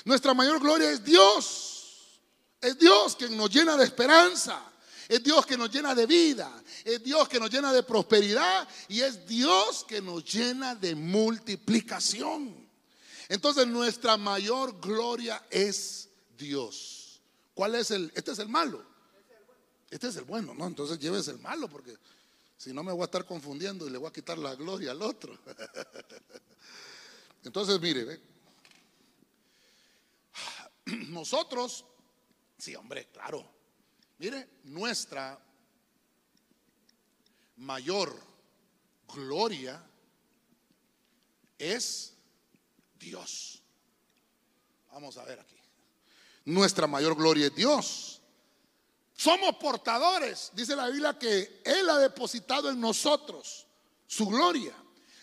nuestra 0.03 0.33
mayor 0.33 0.59
gloria 0.59 0.91
es 0.91 1.03
Dios. 1.03 2.21
Es 2.61 2.77
Dios 2.77 3.15
quien 3.15 3.35
nos 3.37 3.49
llena 3.49 3.77
de 3.77 3.83
esperanza. 3.83 4.61
Es 5.07 5.23
Dios 5.23 5.45
que 5.45 5.57
nos 5.57 5.69
llena 5.71 5.93
de 5.93 6.07
vida, 6.07 6.51
es 6.83 7.03
Dios 7.03 7.29
que 7.29 7.39
nos 7.39 7.51
llena 7.51 7.71
de 7.71 7.83
prosperidad 7.83 8.67
y 8.87 9.01
es 9.01 9.27
Dios 9.27 9.85
que 9.87 10.01
nos 10.01 10.25
llena 10.25 10.73
de 10.73 10.95
multiplicación. 10.95 12.67
Entonces 13.29 13.67
nuestra 13.67 14.17
mayor 14.17 14.79
gloria 14.79 15.45
es 15.51 16.09
Dios. 16.37 17.21
¿Cuál 17.53 17.75
es 17.75 17.91
el? 17.91 18.11
Este 18.15 18.31
es 18.31 18.39
el 18.39 18.49
malo. 18.49 18.83
Este 19.91 20.07
es 20.07 20.15
el 20.15 20.23
bueno, 20.23 20.53
¿no? 20.55 20.65
Entonces 20.65 20.99
lleves 20.99 21.27
el 21.27 21.39
malo 21.39 21.69
porque 21.69 21.95
si 22.57 22.73
no 22.73 22.83
me 22.83 22.91
voy 22.91 23.01
a 23.01 23.05
estar 23.05 23.25
confundiendo 23.25 23.87
y 23.87 23.89
le 23.89 23.97
voy 23.97 24.09
a 24.09 24.13
quitar 24.13 24.37
la 24.37 24.55
gloria 24.55 24.91
al 24.91 25.01
otro. 25.01 25.37
Entonces, 27.43 27.79
mire, 27.79 28.19
nosotros, 31.09 31.85
sí, 32.57 32.75
hombre, 32.75 33.07
claro. 33.11 33.47
Mire, 34.17 34.49
nuestra 34.63 35.37
mayor 37.57 38.17
gloria 39.07 39.83
es 41.57 42.13
Dios. 42.97 43.61
Vamos 44.91 45.17
a 45.17 45.25
ver 45.25 45.39
aquí. 45.39 45.57
Nuestra 46.45 46.87
mayor 46.87 47.15
gloria 47.15 47.47
es 47.47 47.55
Dios. 47.55 48.21
Somos 49.15 49.55
portadores, 49.55 50.51
dice 50.53 50.75
la 50.75 50.87
Biblia, 50.87 51.17
que 51.17 51.61
Él 51.63 51.89
ha 51.89 51.97
depositado 51.99 52.69
en 52.69 52.79
nosotros 52.79 53.65
su 54.07 54.27
gloria 54.27 54.73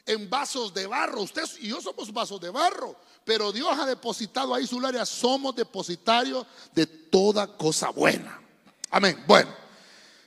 en 0.06 0.28
vasos 0.28 0.72
de 0.74 0.86
barro. 0.86 1.22
Usted 1.22 1.44
y 1.60 1.68
yo 1.68 1.80
somos 1.80 2.12
vasos 2.12 2.40
de 2.40 2.50
barro, 2.50 2.96
pero 3.24 3.52
Dios 3.52 3.78
ha 3.78 3.86
depositado 3.86 4.54
ahí 4.54 4.66
su 4.66 4.78
gloria. 4.78 5.04
Somos 5.06 5.54
depositarios 5.54 6.46
de 6.74 6.86
toda 6.86 7.46
cosa 7.56 7.90
buena. 7.90 8.40
Amén. 8.90 9.22
Bueno, 9.26 9.54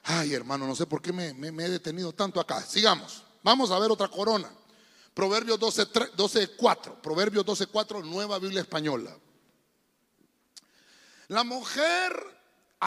ay 0.03 0.33
hermano, 0.33 0.67
no 0.67 0.75
sé 0.75 0.85
por 0.85 1.01
qué 1.01 1.11
me, 1.11 1.29
he 1.29 1.69
detenido 1.69 2.13
tanto 2.13 2.39
acá. 2.39 2.61
Sigamos. 2.61 3.23
Vamos 3.43 3.71
a 3.71 3.79
ver 3.79 3.91
otra 3.91 4.07
corona. 4.07 4.49
Proverbios 5.13 5.59
12, 5.59 5.87
12 6.15 6.47
4. 6.55 7.01
Proverbios 7.01 7.45
12, 7.45 7.67
4, 7.67 8.03
nueva 8.03 8.39
Biblia 8.39 8.61
española. 8.61 9.17
La 11.27 11.43
mujer 11.43 12.34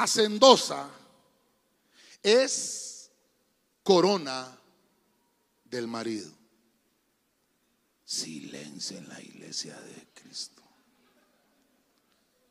hacendosa 0.03 0.89
es 2.23 3.11
corona 3.83 4.57
del 5.65 5.87
marido. 5.89 6.31
Silencio 8.05 8.97
en 8.97 9.09
la 9.09 9.21
iglesia 9.21 9.79
de 9.81 10.07
Cristo. 10.15 10.63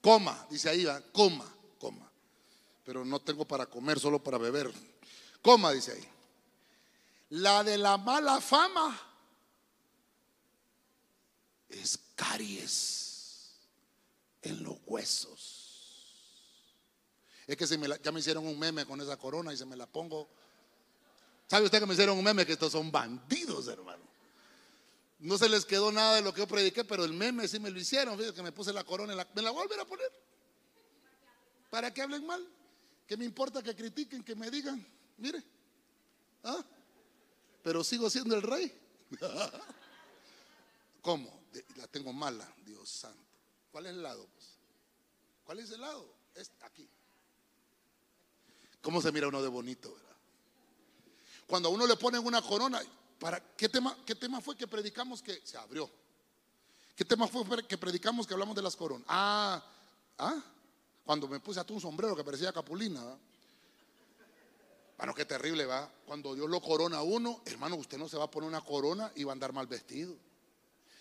Coma, 0.02 0.46
dice 0.50 0.70
ahí, 0.70 0.86
va, 0.86 1.02
coma, 1.12 1.52
coma. 1.80 2.12
Pero 2.84 3.04
no 3.04 3.20
tengo 3.20 3.46
para 3.46 3.66
comer, 3.66 4.00
solo 4.00 4.22
para 4.22 4.38
beber. 4.38 4.72
Coma, 5.42 5.72
dice 5.72 5.94
ahí. 5.94 6.08
La 7.30 7.64
de 7.64 7.78
la 7.78 7.98
mala 7.98 8.40
fama 8.40 9.00
es 11.70 11.98
caries 12.16 13.52
en 14.42 14.64
los 14.64 14.78
huesos. 14.86 15.57
Es 17.48 17.56
que 17.56 17.66
ya 18.04 18.12
me 18.12 18.20
hicieron 18.20 18.46
un 18.46 18.60
meme 18.60 18.86
con 18.86 19.00
esa 19.00 19.18
corona 19.18 19.54
y 19.54 19.58
se 19.58 19.66
me 19.66 19.78
la 19.78 19.88
pongo. 19.88 20.28
¿Sabe 21.48 21.66
usted 21.66 21.80
que 21.80 21.86
me 21.86 21.94
hicieron 21.94 22.18
un 22.18 22.24
meme? 22.24 22.46
Que 22.46 22.54
estos 22.54 22.74
son 22.74 22.92
bandidos, 22.92 23.70
hermano. 23.70 24.04
No 25.20 25.38
se 25.38 25.48
les 25.48 25.66
quedó 25.66 25.92
nada 25.92 26.16
de 26.16 26.22
lo 26.22 26.34
que 26.34 26.42
yo 26.42 26.48
prediqué, 26.48 26.84
pero 26.84 27.06
el 27.06 27.14
meme 27.14 27.48
sí 27.48 27.58
me 27.60 27.72
lo 27.72 27.80
hicieron. 27.80 28.18
Fíjate 28.18 28.36
que 28.36 28.44
me 28.44 28.52
puse 28.52 28.74
la 28.74 28.84
corona, 28.84 29.16
la, 29.16 29.26
me 29.34 29.42
la 29.42 29.52
voy 29.52 29.62
a 29.62 29.64
volver 29.64 29.80
a 29.80 29.86
poner. 29.86 30.12
¿Para 31.70 31.94
que 31.94 32.02
hablen 32.02 32.26
mal? 32.26 32.46
¿Qué 33.08 33.16
me 33.16 33.24
importa 33.24 33.64
que 33.64 33.74
critiquen, 33.74 34.24
que 34.24 34.36
me 34.36 34.52
digan? 34.52 34.86
Mire. 35.18 35.42
¿Ah? 36.44 36.64
Pero 37.64 37.84
sigo 37.84 38.10
siendo 38.10 38.36
el 38.36 38.42
rey. 38.42 38.78
¿Cómo? 41.02 41.44
La 41.78 41.88
tengo 41.88 42.12
mala, 42.12 42.54
Dios 42.66 42.90
santo. 42.90 43.24
¿Cuál 43.72 43.86
es 43.86 43.94
el 43.94 44.04
lado? 44.04 44.28
Pues? 44.34 44.46
¿Cuál 45.46 45.60
es 45.60 45.72
el 45.72 45.82
lado? 45.82 46.14
Es 46.36 46.52
aquí. 46.62 46.90
¿Cómo 48.88 49.02
se 49.02 49.12
mira 49.12 49.28
uno 49.28 49.41
de 49.41 49.50
bonito, 49.50 49.91
verdad? 49.91 50.15
Cuando 51.45 51.67
a 51.67 51.71
uno 51.73 51.86
le 51.86 51.97
ponen 51.97 52.26
una 52.26 52.41
corona, 52.41 52.82
¿para 53.19 53.38
qué 53.58 53.67
tema, 53.67 53.97
qué 54.06 54.15
tema 54.15 54.39
fue 54.39 54.56
que 54.56 54.65
predicamos 54.65 55.21
que 55.21 55.41
se 55.43 55.58
abrió? 55.58 55.91
¿Qué 56.95 57.04
tema 57.04 57.28
fue 57.28 57.67
que 57.67 57.78
predicamos 57.78 58.26
que 58.26 58.34
hablamos 58.34 58.56
de 58.56 58.62
las 58.62 58.78
coronas? 58.78 59.06
Ah, 59.10 59.62
ah, 60.19 60.41
cuando 61.06 61.28
me 61.28 61.41
puse 61.41 61.60
a 61.60 61.65
un 61.67 61.82
sombrero 61.82 62.15
que 62.15 62.23
parecía 62.23 62.54
capulina, 62.54 63.04
¿verdad? 63.04 63.19
Bueno, 64.95 65.13
qué 65.13 65.26
terrible 65.26 65.65
va. 65.65 65.91
Cuando 66.06 66.34
Dios 66.34 66.50
lo 66.50 66.62
corona 66.62 67.00
a 67.00 67.04
uno, 67.04 67.41
hermano, 67.43 67.76
usted 67.76 67.97
no 67.97 68.08
se 68.08 68.15
va 68.15 68.23
a 68.23 68.32
poner 68.32 68.47
una 68.47 68.62
corona 68.62 69.12
y 69.15 69.26
va 69.26 69.34
a 69.34 69.34
andar 69.34 69.52
mal 69.52 69.67
vestido. 69.67 70.15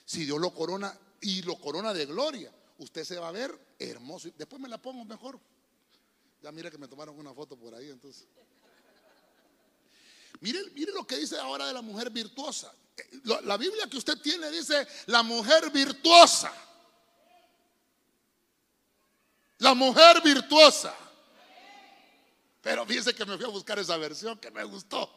Si 0.04 0.24
Dios 0.24 0.40
lo 0.40 0.52
corona 0.52 0.92
y 1.20 1.42
lo 1.42 1.56
corona 1.60 1.94
de 1.94 2.04
gloria, 2.04 2.52
usted 2.78 3.04
se 3.04 3.16
va 3.16 3.28
a 3.28 3.30
ver 3.30 3.56
hermoso. 3.78 4.28
Después 4.36 4.60
me 4.60 4.68
la 4.68 4.78
pongo 4.78 5.04
mejor. 5.04 5.38
Ya 6.42 6.52
mire 6.52 6.70
que 6.70 6.78
me 6.78 6.88
tomaron 6.88 7.18
una 7.18 7.34
foto 7.34 7.56
por 7.56 7.74
ahí, 7.74 7.90
entonces. 7.90 8.26
Mire, 10.40 10.60
mire 10.74 10.92
lo 10.92 11.06
que 11.06 11.16
dice 11.16 11.38
ahora 11.38 11.66
de 11.66 11.72
la 11.72 11.82
mujer 11.82 12.10
virtuosa. 12.10 12.72
La 13.24 13.56
Biblia 13.56 13.88
que 13.88 13.96
usted 13.96 14.18
tiene 14.20 14.50
dice 14.50 14.86
la 15.06 15.22
mujer 15.22 15.70
virtuosa. 15.70 16.52
La 19.58 19.74
mujer 19.74 20.22
virtuosa. 20.22 20.94
Pero 22.60 22.84
fíjese 22.84 23.14
que 23.14 23.24
me 23.24 23.36
fui 23.36 23.46
a 23.46 23.48
buscar 23.48 23.78
esa 23.78 23.96
versión 23.96 24.38
que 24.38 24.50
me 24.50 24.64
gustó. 24.64 25.10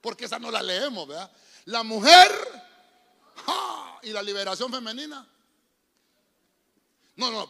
Porque 0.00 0.26
esa 0.26 0.38
no 0.38 0.50
la 0.50 0.62
leemos, 0.62 1.08
¿verdad? 1.08 1.30
La 1.64 1.82
mujer 1.82 2.30
y 4.02 4.10
la 4.10 4.22
liberación 4.22 4.70
femenina. 4.70 5.26
No, 7.16 7.30
no, 7.30 7.48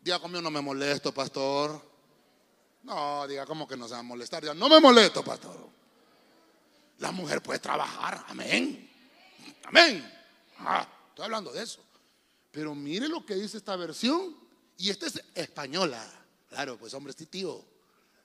diga 0.00 0.18
conmigo, 0.18 0.42
no 0.42 0.50
me 0.50 0.60
molesto, 0.60 1.12
pastor. 1.12 1.91
No, 2.82 3.26
diga, 3.26 3.46
como 3.46 3.66
que 3.66 3.76
no 3.76 3.86
se 3.86 3.94
va 3.94 4.00
a 4.00 4.02
molestar? 4.02 4.42
no 4.56 4.68
me 4.68 4.80
molesto, 4.80 5.22
pastor. 5.22 5.68
La 6.98 7.10
mujer 7.12 7.42
puede 7.42 7.58
trabajar, 7.58 8.24
amén. 8.28 8.88
Amén. 9.64 10.12
Ah, 10.58 10.86
estoy 11.08 11.24
hablando 11.24 11.52
de 11.52 11.62
eso. 11.62 11.80
Pero 12.50 12.74
mire 12.74 13.08
lo 13.08 13.24
que 13.24 13.34
dice 13.34 13.56
esta 13.56 13.76
versión. 13.76 14.36
Y 14.76 14.90
esta 14.90 15.06
es 15.06 15.22
española. 15.34 16.04
Claro, 16.48 16.76
pues 16.76 16.92
hombre, 16.94 17.10
este 17.10 17.26
tío. 17.26 17.64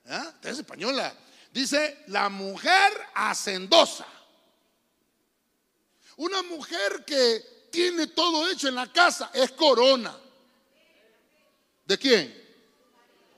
¿Ah? 0.06 0.32
Esta 0.34 0.50
es 0.50 0.58
española. 0.58 1.14
Dice 1.52 2.04
la 2.08 2.28
mujer 2.28 2.92
hacendosa. 3.14 4.06
Una 6.16 6.42
mujer 6.42 7.04
que 7.04 7.68
tiene 7.70 8.08
todo 8.08 8.50
hecho 8.50 8.68
en 8.68 8.74
la 8.74 8.92
casa 8.92 9.30
es 9.32 9.52
corona. 9.52 10.16
¿De 11.84 11.96
quién? 11.96 12.47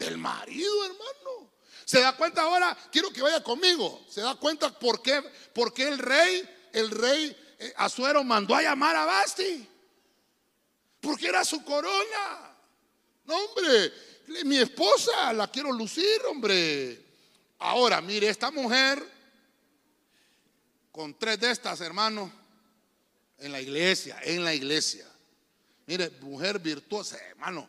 Del 0.01 0.17
marido, 0.17 0.85
hermano. 0.87 1.53
¿Se 1.85 2.01
da 2.01 2.17
cuenta 2.17 2.41
ahora? 2.41 2.75
Quiero 2.91 3.13
que 3.13 3.21
vaya 3.21 3.45
conmigo. 3.45 4.03
¿Se 4.09 4.23
da 4.23 4.35
cuenta 4.35 4.77
por 4.79 5.03
qué, 5.03 5.23
por 5.53 5.75
qué 5.75 5.89
el 5.89 5.99
rey, 5.99 6.49
el 6.73 6.91
rey 6.91 7.37
eh, 7.59 7.75
Azuero 7.77 8.25
mandó 8.25 8.55
a 8.55 8.63
llamar 8.63 8.97
a 8.97 9.05
Basti? 9.05 9.69
Porque 11.03 11.27
era 11.27 11.45
su 11.45 11.63
corona. 11.63 12.57
No, 13.27 13.37
hombre, 13.37 13.93
mi 14.47 14.57
esposa 14.57 15.35
la 15.35 15.51
quiero 15.51 15.71
lucir, 15.71 16.23
hombre. 16.31 17.05
Ahora, 17.59 18.01
mire, 18.01 18.31
esta 18.31 18.51
mujer, 18.51 19.07
con 20.91 21.19
tres 21.19 21.39
de 21.41 21.51
estas, 21.51 21.79
hermano, 21.83 22.33
en 23.37 23.53
la 23.53 23.61
iglesia, 23.61 24.19
en 24.23 24.45
la 24.45 24.55
iglesia. 24.55 25.07
Mire, 25.85 26.09
mujer 26.23 26.59
virtuosa, 26.59 27.19
hermano, 27.19 27.69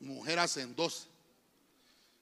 mujer 0.00 0.38
hacendosa 0.38 1.07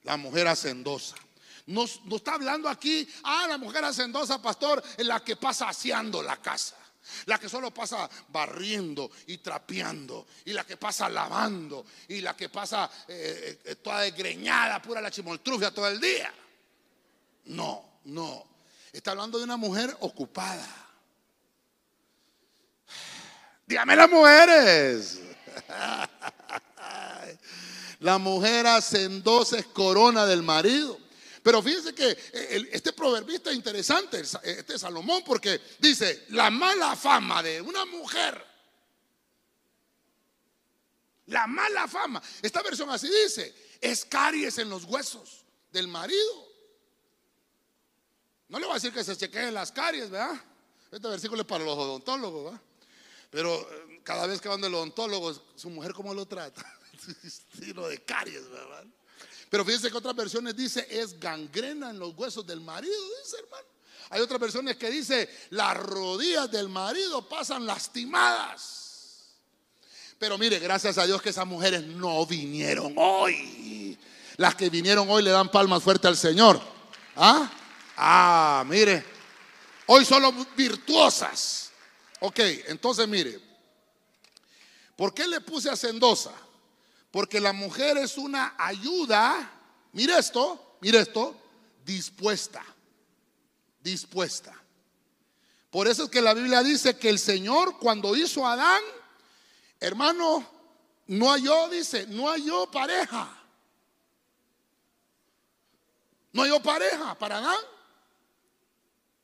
la 0.07 0.15
mujer 0.15 0.47
hacendosa. 0.47 1.17
Nos, 1.65 1.99
está 2.09 2.35
hablando 2.35 2.69
aquí, 2.69 3.05
ah, 3.23 3.45
la 3.49 3.57
mujer 3.57 3.83
hacendosa, 3.83 4.41
pastor, 4.41 4.81
la 4.99 5.19
que 5.19 5.35
pasa 5.35 5.67
aseando 5.67 6.23
la 6.23 6.37
casa. 6.37 6.77
La 7.25 7.37
que 7.37 7.49
solo 7.49 7.73
pasa 7.73 8.09
barriendo 8.29 9.11
y 9.27 9.39
trapeando. 9.39 10.27
Y 10.45 10.53
la 10.53 10.65
que 10.65 10.77
pasa 10.77 11.09
lavando. 11.09 11.85
Y 12.07 12.21
la 12.21 12.37
que 12.37 12.47
pasa 12.47 12.89
eh, 13.05 13.59
eh, 13.65 13.75
toda 13.75 14.01
desgreñada, 14.01 14.81
pura 14.81 15.01
la 15.01 15.11
chimoltrufia 15.11 15.71
todo 15.71 15.89
el 15.89 15.99
día. 15.99 16.33
No, 17.45 17.99
no. 18.05 18.45
Está 18.93 19.11
hablando 19.11 19.37
de 19.37 19.43
una 19.43 19.57
mujer 19.57 19.93
ocupada. 19.99 20.67
Dígame 23.67 23.93
las 23.93 24.09
mujeres. 24.09 25.19
La 27.99 28.17
mujer 28.17 28.67
hacendosa 28.67 29.57
es 29.57 29.65
corona 29.67 30.25
del 30.25 30.43
marido. 30.43 30.99
Pero 31.41 31.63
fíjense 31.63 31.95
que 31.95 32.09
eh, 32.09 32.69
este 32.73 32.91
proverbista 32.91 33.49
es 33.49 33.55
interesante, 33.55 34.19
este 34.19 34.77
Salomón, 34.77 35.23
porque 35.25 35.61
dice, 35.79 36.25
la 36.29 36.49
mala 36.49 36.95
fama 36.95 37.41
de 37.41 37.61
una 37.61 37.85
mujer, 37.85 38.45
la 41.27 41.47
mala 41.47 41.87
fama, 41.87 42.21
esta 42.41 42.61
versión 42.61 42.89
así 42.89 43.07
dice, 43.07 43.53
es 43.79 44.03
caries 44.03 44.57
en 44.57 44.69
los 44.69 44.83
huesos 44.83 45.45
del 45.71 45.87
marido. 45.87 46.47
No 48.49 48.59
le 48.59 48.65
voy 48.65 48.73
a 48.73 48.75
decir 48.75 48.91
que 48.91 49.03
se 49.03 49.15
chequeen 49.15 49.53
las 49.53 49.71
caries, 49.71 50.09
¿verdad? 50.09 50.35
Este 50.91 51.07
versículo 51.07 51.41
es 51.41 51.47
para 51.47 51.63
los 51.63 51.77
odontólogos, 51.77 52.45
¿verdad? 52.45 52.61
Pero 53.29 53.55
eh, 53.55 54.01
cada 54.03 54.27
vez 54.27 54.39
que 54.41 54.49
van 54.49 54.61
del 54.61 54.73
odontólogo, 54.73 55.33
su 55.55 55.69
mujer 55.69 55.93
cómo 55.93 56.13
lo 56.13 56.25
trata. 56.25 56.76
Estilo 57.23 57.87
de 57.87 58.03
caries. 58.03 58.43
Pero 59.49 59.63
fíjense 59.63 59.89
que 59.89 59.97
otras 59.97 60.15
versiones 60.15 60.55
dice 60.55 60.87
es 60.89 61.19
gangrena 61.19 61.89
en 61.89 61.99
los 61.99 62.15
huesos 62.15 62.45
del 62.45 62.61
marido, 62.61 62.93
hermano. 63.37 63.67
Hay 64.09 64.21
otras 64.21 64.39
versiones 64.39 64.77
que 64.77 64.89
dice 64.89 65.29
las 65.49 65.75
rodillas 65.77 66.49
del 66.49 66.69
marido 66.69 67.27
pasan 67.27 67.65
lastimadas. 67.65 68.87
Pero 70.19 70.37
mire, 70.37 70.59
gracias 70.59 70.97
a 70.97 71.05
Dios 71.05 71.21
que 71.21 71.29
esas 71.29 71.45
mujeres 71.45 71.83
no 71.83 72.25
vinieron 72.25 72.93
hoy. 72.97 73.97
Las 74.37 74.55
que 74.55 74.69
vinieron 74.69 75.09
hoy 75.09 75.23
le 75.23 75.31
dan 75.31 75.51
palmas 75.51 75.83
fuerte 75.83 76.07
al 76.07 76.17
Señor. 76.17 76.59
¿Ah? 77.15 77.51
Ah, 77.95 78.63
mire. 78.67 79.03
Hoy 79.87 80.05
solo 80.05 80.33
virtuosas. 80.55 81.71
Ok, 82.19 82.39
entonces 82.67 83.07
mire. 83.07 83.39
¿Por 84.95 85.13
qué 85.13 85.27
le 85.27 85.41
puse 85.41 85.69
a 85.69 85.75
Sendosa? 85.75 86.33
Porque 87.11 87.39
la 87.39 87.53
mujer 87.53 87.97
es 87.97 88.17
una 88.17 88.55
ayuda. 88.57 89.51
Mire 89.93 90.17
esto, 90.17 90.77
mire 90.81 90.99
esto, 90.99 91.35
dispuesta. 91.85 92.63
Dispuesta. 93.79 94.53
Por 95.69 95.87
eso 95.87 96.05
es 96.05 96.09
que 96.09 96.21
la 96.21 96.33
Biblia 96.33 96.63
dice 96.63 96.97
que 96.97 97.09
el 97.09 97.19
Señor 97.19 97.77
cuando 97.79 98.15
hizo 98.15 98.45
a 98.45 98.53
Adán, 98.53 98.81
hermano, 99.79 100.45
no 101.07 101.31
halló, 101.31 101.69
dice, 101.69 102.05
no 102.07 102.27
halló 102.27 102.69
pareja. 102.69 103.37
No 106.33 106.43
halló 106.43 106.61
pareja 106.61 107.17
para 107.17 107.37
Adán. 107.37 107.59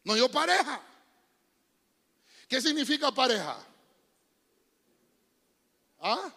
No 0.03 0.13
halló 0.13 0.29
pareja. 0.29 0.81
¿Qué 2.47 2.61
significa 2.61 3.11
pareja? 3.11 3.57
¿Ah? 5.99 6.31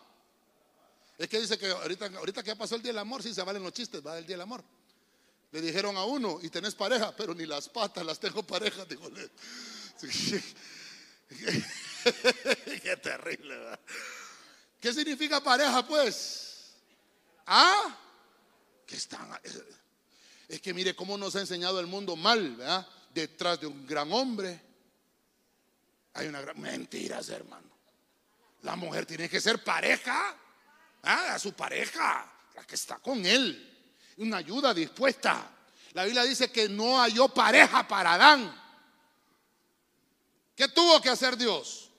Es 1.18 1.28
que 1.28 1.40
dice 1.40 1.58
que 1.58 1.70
ahorita, 1.70 2.06
ahorita 2.18 2.42
que 2.42 2.48
ya 2.48 2.56
pasó 2.56 2.76
el 2.76 2.82
día 2.82 2.92
del 2.92 2.98
amor, 2.98 3.22
sí 3.22 3.32
se 3.32 3.42
valen 3.42 3.62
los 3.62 3.72
chistes, 3.72 4.04
va 4.04 4.18
el 4.18 4.26
día 4.26 4.34
del 4.34 4.42
amor. 4.42 4.62
Le 5.52 5.60
dijeron 5.60 5.96
a 5.96 6.04
uno, 6.04 6.38
y 6.42 6.50
tenés 6.50 6.74
pareja, 6.74 7.14
pero 7.16 7.34
ni 7.34 7.46
las 7.46 7.68
patas 7.68 8.04
las 8.04 8.20
tengo 8.20 8.42
pareja, 8.42 8.84
dijo. 8.88 9.08
Qué 12.82 12.96
terrible, 13.02 13.56
¿verdad? 13.56 13.80
¿Qué 14.80 14.92
significa 14.92 15.42
pareja, 15.42 15.86
pues? 15.86 16.74
¿Ah? 17.46 17.96
Que 18.86 18.96
están. 18.96 19.30
Es 20.48 20.60
que 20.60 20.74
mire 20.74 20.94
cómo 20.94 21.16
nos 21.16 21.34
ha 21.36 21.40
enseñado 21.40 21.80
el 21.80 21.86
mundo 21.86 22.14
mal, 22.14 22.56
¿verdad? 22.56 22.86
Detrás 23.12 23.60
de 23.60 23.66
un 23.66 23.86
gran 23.86 24.12
hombre 24.12 24.60
hay 26.12 26.28
una 26.28 26.40
gran. 26.40 26.60
Mentiras, 26.60 27.28
hermano. 27.30 27.68
La 28.62 28.76
mujer 28.76 29.06
tiene 29.06 29.28
que 29.28 29.40
ser 29.40 29.62
pareja 29.62 30.36
¿ah? 31.06 31.34
a 31.34 31.38
su 31.38 31.52
pareja, 31.54 32.30
la 32.54 32.64
que 32.64 32.74
está 32.74 32.98
con 32.98 33.24
él. 33.24 33.72
Una 34.18 34.38
ayuda 34.38 34.74
dispuesta. 34.74 35.50
La 35.92 36.04
Biblia 36.04 36.24
dice 36.24 36.50
que 36.50 36.68
no 36.68 36.98
halló 36.98 37.28
pareja 37.28 37.86
para 37.86 38.14
Adán. 38.14 38.62
¿Qué 40.54 40.68
tuvo 40.68 41.00
que 41.00 41.08
hacer 41.08 41.36
Dios? 41.36 41.90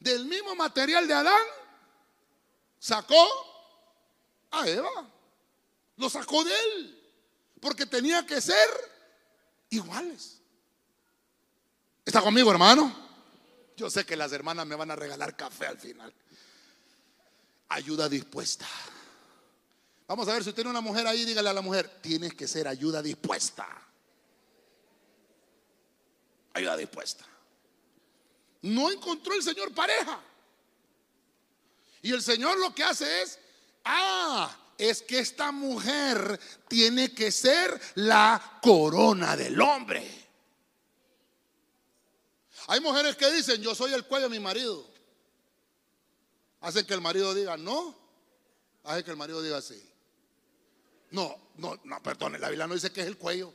Del 0.00 0.24
mismo 0.24 0.54
material 0.54 1.06
de 1.06 1.14
Adán, 1.14 1.42
sacó 2.78 3.26
a 4.50 4.66
Eva. 4.66 5.08
Lo 5.96 6.08
sacó 6.08 6.44
de 6.44 6.52
él. 6.52 6.94
Porque 7.60 7.86
tenía 7.86 8.24
que 8.24 8.40
ser 8.40 8.68
iguales. 9.70 10.40
¿Está 12.04 12.22
conmigo, 12.22 12.50
hermano? 12.50 13.08
Yo 13.76 13.90
sé 13.90 14.06
que 14.06 14.16
las 14.16 14.32
hermanas 14.32 14.64
me 14.66 14.76
van 14.76 14.92
a 14.92 14.96
regalar 14.96 15.36
café 15.36 15.66
al 15.66 15.78
final 15.78 16.14
ayuda 17.68 18.08
dispuesta. 18.08 18.66
Vamos 20.06 20.26
a 20.28 20.32
ver, 20.32 20.42
si 20.42 20.48
usted 20.48 20.62
tiene 20.62 20.70
una 20.70 20.80
mujer 20.80 21.06
ahí, 21.06 21.24
dígale 21.24 21.50
a 21.50 21.52
la 21.52 21.60
mujer, 21.60 22.00
tienes 22.00 22.34
que 22.34 22.48
ser 22.48 22.66
ayuda 22.66 23.02
dispuesta. 23.02 23.66
Ayuda 26.54 26.76
dispuesta. 26.76 27.24
No 28.62 28.90
encontró 28.90 29.34
el 29.34 29.42
Señor 29.42 29.74
pareja. 29.74 30.18
Y 32.00 32.12
el 32.12 32.22
Señor 32.22 32.58
lo 32.58 32.74
que 32.74 32.84
hace 32.84 33.22
es, 33.22 33.38
ah, 33.84 34.56
es 34.78 35.02
que 35.02 35.18
esta 35.18 35.52
mujer 35.52 36.40
tiene 36.68 37.12
que 37.12 37.30
ser 37.30 37.78
la 37.96 38.60
corona 38.62 39.36
del 39.36 39.60
hombre. 39.60 40.28
Hay 42.68 42.80
mujeres 42.80 43.16
que 43.16 43.30
dicen, 43.32 43.60
yo 43.60 43.74
soy 43.74 43.92
el 43.92 44.04
cuello 44.04 44.28
de 44.28 44.38
mi 44.38 44.42
marido. 44.42 44.86
Hacen 46.60 46.86
que 46.86 46.94
el 46.94 47.00
marido 47.00 47.34
diga 47.34 47.56
no, 47.56 47.96
hace 48.84 49.04
que 49.04 49.10
el 49.10 49.16
marido 49.16 49.42
diga 49.42 49.60
sí. 49.62 49.82
No, 51.10 51.36
no, 51.56 51.78
no, 51.84 52.02
perdone, 52.02 52.38
la 52.38 52.48
Biblia 52.48 52.66
no 52.66 52.74
dice 52.74 52.92
que 52.92 53.00
es 53.00 53.06
el 53.06 53.16
cuello. 53.16 53.52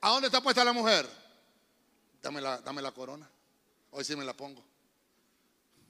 ¿A 0.00 0.10
dónde 0.10 0.28
está 0.28 0.40
puesta 0.40 0.64
la 0.64 0.72
mujer? 0.72 1.08
Dame 2.22 2.40
la, 2.40 2.58
dame 2.58 2.82
la 2.82 2.92
corona. 2.92 3.28
Hoy 3.90 4.04
sí 4.04 4.14
me 4.14 4.24
la 4.24 4.34
pongo. 4.34 4.62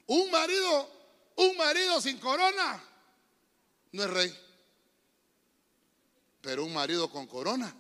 Un 0.07 0.31
marido, 0.31 0.91
un 1.37 1.57
marido 1.57 2.01
sin 2.01 2.19
corona 2.19 2.83
no 3.93 4.05
es 4.05 4.11
rey. 4.11 4.39
Pero 6.41 6.65
un 6.65 6.73
marido 6.73 7.11
con 7.11 7.27
corona. 7.27 7.75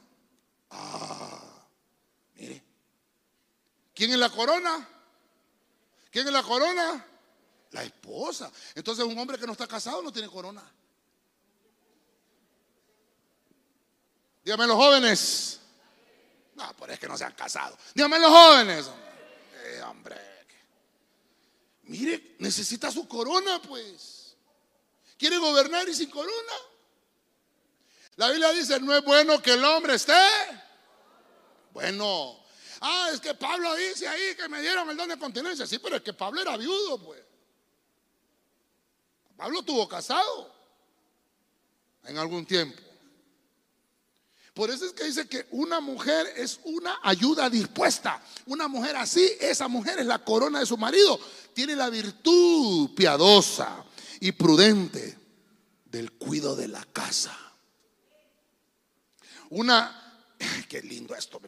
Ah, 0.71 1.67
mire. 2.35 2.63
¿Quién 3.95 4.13
es 4.13 4.19
la 4.19 4.31
corona? 4.31 4.89
¿Quién 6.11 6.27
es 6.27 6.33
la 6.33 6.43
corona? 6.43 7.07
La 7.73 7.83
esposa. 7.83 8.51
Entonces 8.75 9.05
un 9.05 9.19
hombre 9.19 9.39
que 9.39 9.47
no 9.47 9.53
está 9.53 9.67
casado 9.67 10.03
no 10.03 10.13
tiene 10.13 10.29
corona. 10.29 10.63
Dígame 14.45 14.67
los 14.67 14.77
jóvenes. 14.77 15.61
No, 16.55 16.75
por 16.75 16.91
es 16.91 16.99
que 16.99 17.07
no 17.07 17.19
se 17.19 17.25
han 17.25 17.35
casado. 17.35 17.77
Dígame 17.95 18.19
los 18.19 18.31
jóvenes. 18.31 18.91
Eh, 19.65 19.83
hombre. 19.83 20.17
Mire, 21.83 22.37
necesita 22.39 22.91
su 22.91 23.07
corona, 23.07 23.61
pues. 23.63 24.35
¿Quiere 25.19 25.37
gobernar 25.39 25.89
y 25.89 25.95
sin 25.95 26.11
corona? 26.11 26.53
La 28.17 28.31
Biblia 28.31 28.51
dice, 28.53 28.81
no 28.81 28.97
es 28.97 29.05
bueno 29.05 29.41
que 29.41 29.53
el 29.53 29.65
hombre 29.65 29.95
esté. 29.95 30.13
Bueno. 31.73 32.45
Ah, 32.81 33.11
es 33.13 33.21
que 33.21 33.35
Pablo 33.35 33.75
dice 33.75 34.09
ahí 34.09 34.35
que 34.35 34.49
me 34.49 34.61
dieron 34.61 34.89
el 34.89 34.97
don 34.97 35.09
de 35.09 35.19
continencia. 35.19 35.67
Sí, 35.67 35.79
pero 35.79 35.97
es 35.97 36.03
que 36.03 36.13
Pablo 36.13 36.41
era 36.41 36.57
viudo, 36.57 36.99
pues. 36.99 37.28
Pablo 39.39 39.63
tuvo 39.63 39.89
casado 39.89 40.53
en 42.03 42.19
algún 42.19 42.45
tiempo. 42.45 42.83
Por 44.53 44.69
eso 44.69 44.85
es 44.85 44.93
que 44.93 45.05
dice 45.05 45.29
que 45.29 45.47
una 45.53 45.79
mujer 45.79 46.27
es 46.37 46.59
una 46.65 46.99
ayuda 47.05 47.49
dispuesta. 47.49 48.21
Una 48.47 48.67
mujer 48.67 48.97
así, 48.97 49.31
esa 49.39 49.69
mujer 49.69 50.01
es 50.01 50.07
la 50.07 50.19
corona 50.25 50.59
de 50.59 50.67
su 50.67 50.77
marido. 50.77 51.21
Tiene 51.55 51.77
la 51.77 51.89
virtud 51.89 52.93
piadosa 52.97 53.85
y 54.19 54.33
prudente 54.33 55.17
del 55.85 56.11
cuidado 56.15 56.57
de 56.57 56.67
la 56.67 56.85
casa. 56.87 57.39
Una, 59.51 60.27
qué 60.69 60.83
lindo 60.83 61.15
esto. 61.15 61.41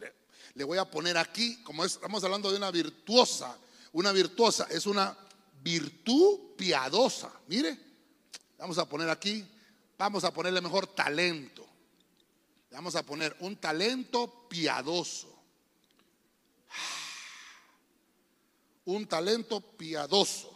Le 0.53 0.63
voy 0.63 0.77
a 0.77 0.89
poner 0.89 1.17
aquí, 1.17 1.61
como 1.63 1.83
estamos 1.83 2.23
hablando 2.23 2.49
de 2.49 2.55
una 2.55 2.71
virtuosa, 2.71 3.57
una 3.91 4.13
virtuosa 4.13 4.67
es 4.69 4.85
una 4.85 5.17
virtud 5.61 6.55
piadosa. 6.57 7.31
Mire, 7.47 7.77
vamos 8.57 8.77
a 8.77 8.87
poner 8.87 9.09
aquí, 9.09 9.45
vamos 9.97 10.23
a 10.23 10.33
ponerle 10.33 10.61
mejor 10.61 10.87
talento. 10.87 11.67
Vamos 12.71 12.95
a 12.95 13.03
poner 13.03 13.35
un 13.41 13.57
talento 13.57 14.47
piadoso. 14.47 15.27
Un 18.85 19.05
talento 19.07 19.59
piadoso. 19.61 20.51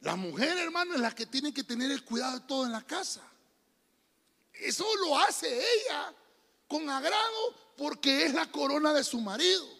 La 0.00 0.14
mujer, 0.14 0.58
hermano, 0.58 0.94
es 0.94 1.00
la 1.00 1.14
que 1.14 1.26
tiene 1.26 1.52
que 1.52 1.64
tener 1.64 1.90
el 1.90 2.04
cuidado 2.04 2.38
de 2.38 2.46
todo 2.46 2.66
en 2.66 2.72
la 2.72 2.86
casa. 2.86 3.22
Eso 4.52 4.84
lo 4.96 5.18
hace 5.18 5.48
ella 5.48 6.14
con 6.66 6.88
agrado 6.88 7.54
porque 7.76 8.26
es 8.26 8.34
la 8.34 8.50
corona 8.50 8.92
de 8.92 9.04
su 9.04 9.20
marido. 9.20 9.77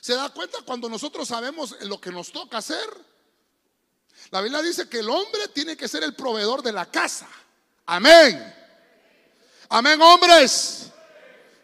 ¿Se 0.00 0.14
da 0.14 0.28
cuenta 0.30 0.58
cuando 0.64 0.88
nosotros 0.88 1.28
sabemos 1.28 1.76
lo 1.82 2.00
que 2.00 2.10
nos 2.10 2.32
toca 2.32 2.58
hacer? 2.58 2.88
La 4.30 4.40
Biblia 4.40 4.62
dice 4.62 4.88
que 4.88 5.00
el 5.00 5.10
hombre 5.10 5.48
tiene 5.48 5.76
que 5.76 5.88
ser 5.88 6.02
el 6.02 6.14
proveedor 6.14 6.62
de 6.62 6.72
la 6.72 6.90
casa. 6.90 7.28
Amén. 7.86 8.54
Amén, 9.68 10.00
hombres. 10.00 10.90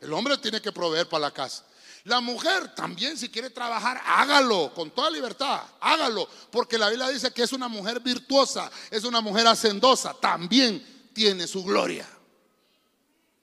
El 0.00 0.12
hombre 0.12 0.38
tiene 0.38 0.60
que 0.60 0.72
proveer 0.72 1.08
para 1.08 1.22
la 1.22 1.30
casa. 1.30 1.64
La 2.04 2.20
mujer 2.20 2.74
también, 2.74 3.18
si 3.18 3.28
quiere 3.28 3.50
trabajar, 3.50 4.00
hágalo 4.04 4.72
con 4.74 4.90
toda 4.90 5.10
libertad, 5.10 5.60
hágalo, 5.80 6.26
porque 6.50 6.78
la 6.78 6.88
Biblia 6.88 7.08
dice 7.08 7.32
que 7.32 7.42
es 7.42 7.52
una 7.52 7.68
mujer 7.68 8.00
virtuosa, 8.00 8.70
es 8.90 9.04
una 9.04 9.20
mujer 9.20 9.46
hacendosa, 9.46 10.14
también 10.14 11.10
tiene 11.12 11.46
su 11.46 11.62
gloria. 11.62 12.08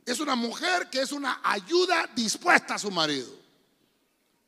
Es 0.06 0.20
una 0.20 0.36
mujer 0.36 0.90
que 0.90 1.02
es 1.02 1.12
una 1.12 1.42
ayuda 1.44 2.10
dispuesta 2.16 2.76
a 2.76 2.80
su 2.80 2.90
marido. 2.90 3.45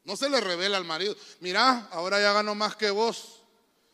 No 0.08 0.16
se 0.16 0.30
le 0.30 0.40
revela 0.40 0.78
al 0.78 0.86
marido. 0.86 1.18
Mira, 1.42 1.90
ahora 1.92 2.22
ya 2.22 2.32
gano 2.32 2.56
más 2.56 2.78
que 2.78 2.90
vos. 2.90 3.42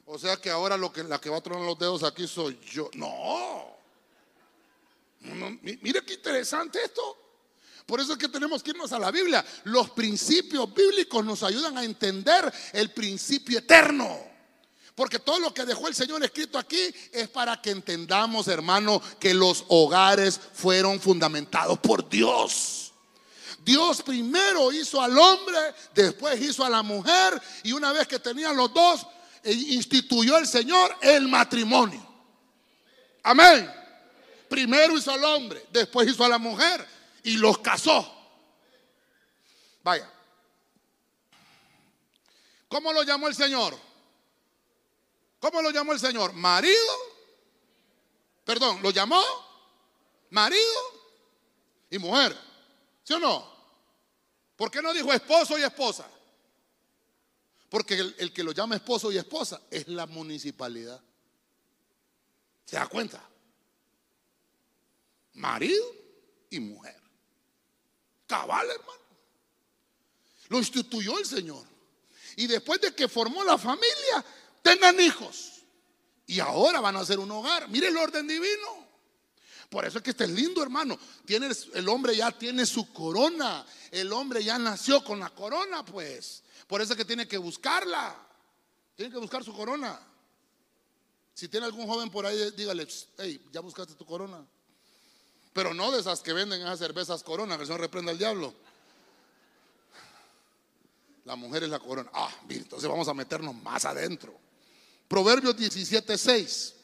O 0.05 0.19
sea 0.19 0.37
que 0.37 0.51
ahora 0.51 0.77
lo 0.77 0.93
que, 0.93 1.03
la 1.03 1.19
que 1.19 1.27
va 1.27 1.37
a 1.37 1.41
tronar 1.41 1.65
los 1.65 1.79
dedos 1.79 2.03
aquí 2.03 2.27
soy 2.27 2.59
yo. 2.71 2.87
No. 2.93 3.75
mire 5.81 6.05
qué 6.05 6.13
interesante 6.13 6.83
esto. 6.83 7.17
Por 7.87 7.99
eso 7.99 8.13
es 8.13 8.19
que 8.19 8.29
tenemos 8.29 8.61
que 8.61 8.69
irnos 8.69 8.93
a 8.93 8.99
la 8.99 9.09
Biblia. 9.09 9.43
Los 9.63 9.89
principios 9.89 10.71
bíblicos 10.71 11.25
nos 11.25 11.41
ayudan 11.41 11.79
a 11.79 11.83
entender 11.83 12.53
el 12.73 12.91
principio 12.91 13.57
eterno. 13.57 14.19
Porque 14.93 15.17
todo 15.17 15.39
lo 15.39 15.51
que 15.51 15.65
dejó 15.65 15.87
el 15.87 15.95
Señor 15.95 16.23
escrito 16.23 16.59
aquí 16.59 16.93
es 17.11 17.27
para 17.29 17.59
que 17.59 17.71
entendamos, 17.71 18.47
hermano, 18.47 19.01
que 19.19 19.33
los 19.33 19.65
hogares 19.69 20.39
fueron 20.53 20.99
fundamentados 20.99 21.79
por 21.79 22.07
Dios. 22.07 22.82
Dios 23.63 24.01
primero 24.01 24.71
hizo 24.71 25.01
al 25.01 25.17
hombre, 25.17 25.57
después 25.93 26.39
hizo 26.41 26.65
a 26.65 26.69
la 26.69 26.83
mujer 26.83 27.41
y 27.63 27.71
una 27.71 27.91
vez 27.91 28.07
que 28.07 28.19
tenían 28.19 28.55
los 28.55 28.73
dos, 28.73 29.05
e 29.43 29.53
instituyó 29.53 30.37
el 30.37 30.47
Señor 30.47 30.97
el 31.01 31.27
matrimonio. 31.27 32.05
Amén. 33.23 33.71
Primero 34.49 34.97
hizo 34.97 35.11
al 35.11 35.23
hombre, 35.23 35.65
después 35.71 36.07
hizo 36.09 36.23
a 36.23 36.29
la 36.29 36.37
mujer 36.37 36.85
y 37.23 37.37
los 37.37 37.57
casó. 37.59 38.11
Vaya. 39.83 40.09
¿Cómo 42.67 42.91
lo 42.91 43.03
llamó 43.03 43.27
el 43.27 43.35
Señor? 43.35 43.77
¿Cómo 45.39 45.61
lo 45.61 45.71
llamó 45.71 45.93
el 45.93 45.99
Señor? 45.99 46.33
Marido. 46.33 47.13
Perdón, 48.45 48.81
lo 48.81 48.91
llamó 48.91 49.23
marido 50.29 50.81
y 51.91 51.99
mujer. 51.99 52.35
¿Sí 53.03 53.13
o 53.13 53.19
no? 53.19 53.52
¿Por 54.63 54.71
qué 54.71 54.81
no 54.81 54.93
dijo 54.93 55.11
esposo 55.11 55.59
y 55.59 55.61
esposa? 55.61 56.07
Porque 57.67 57.95
el, 57.95 58.31
que 58.31 58.45
lo 58.45 58.53
llama 58.53 58.77
esposo 58.77 59.11
y 59.11 59.17
esposa 59.17 59.59
es 59.69 59.89
la 59.89 60.05
municipalidad. 60.05 61.01
¿Se 62.63 62.77
da 62.77 62.87
cuenta? 62.87 63.21
Marido 65.33 65.85
y 66.49 66.61
mujer. 66.61 66.95
Cabal, 68.25 68.69
hermano. 68.69 69.01
Lo 70.47 70.59
instituyó 70.59 71.19
el 71.19 71.25
Señor. 71.25 71.65
Y 72.37 72.47
después 72.47 72.79
de 72.79 72.95
que 72.95 73.09
formó 73.09 73.43
la 73.43 73.57
familia, 73.57 74.23
tengan 74.61 74.97
hijos. 75.01 75.61
Y 76.25 76.39
ahora 76.39 76.79
van 76.79 76.95
a 76.95 77.05
ser 77.05 77.19
un 77.19 77.31
hogar. 77.31 77.67
Mire 77.67 77.89
el 77.89 77.97
orden 77.97 78.25
divino. 78.25 78.82
Por 79.73 79.85
eso 79.85 79.97
es 79.97 80.03
que 80.03 80.11
este 80.11 80.25
es 80.25 80.29
lindo, 80.29 80.61
hermano. 80.61 80.99
Tiene, 81.25 81.49
el 81.73 81.89
hombre 81.89 82.15
ya 82.15 82.31
tiene 82.31 82.63
su 82.63 82.93
corona. 82.93 83.65
El 83.89 84.13
hombre 84.13 84.43
ya 84.43 84.59
nació 84.59 85.03
con 85.03 85.19
la 85.19 85.31
corona, 85.31 85.83
pues. 85.83 86.43
Por 86.67 86.79
eso 86.79 86.93
es 86.93 86.97
que 86.97 87.05
tiene 87.05 87.27
que 87.27 87.39
buscarla. 87.39 88.15
Tiene 88.95 89.11
que 89.11 89.17
buscar 89.17 89.43
su 89.43 89.51
corona. 89.51 89.99
Si 91.33 91.47
tiene 91.47 91.65
algún 91.65 91.87
joven 91.87 92.11
por 92.11 92.23
ahí, 92.23 92.51
dígale, 92.51 92.87
hey, 93.17 93.43
ya 93.51 93.61
buscaste 93.61 93.95
tu 93.95 94.05
corona. 94.05 94.45
Pero 95.53 95.73
no 95.73 95.91
de 95.91 96.01
esas 96.01 96.21
que 96.21 96.33
venden 96.33 96.61
esas 96.61 96.77
cervezas 96.77 97.23
corona, 97.23 97.55
que 97.55 97.61
el 97.61 97.67
Señor 97.67 97.81
reprenda 97.81 98.11
al 98.11 98.19
diablo. 98.19 98.53
La 101.25 101.35
mujer 101.35 101.63
es 101.63 101.69
la 101.69 101.79
corona. 101.79 102.11
Ah, 102.13 102.29
entonces 102.47 102.87
vamos 102.87 103.07
a 103.07 103.15
meternos 103.15 103.55
más 103.55 103.85
adentro. 103.85 104.39
Proverbios 105.07 105.57
17, 105.57 106.15
6. 106.15 106.75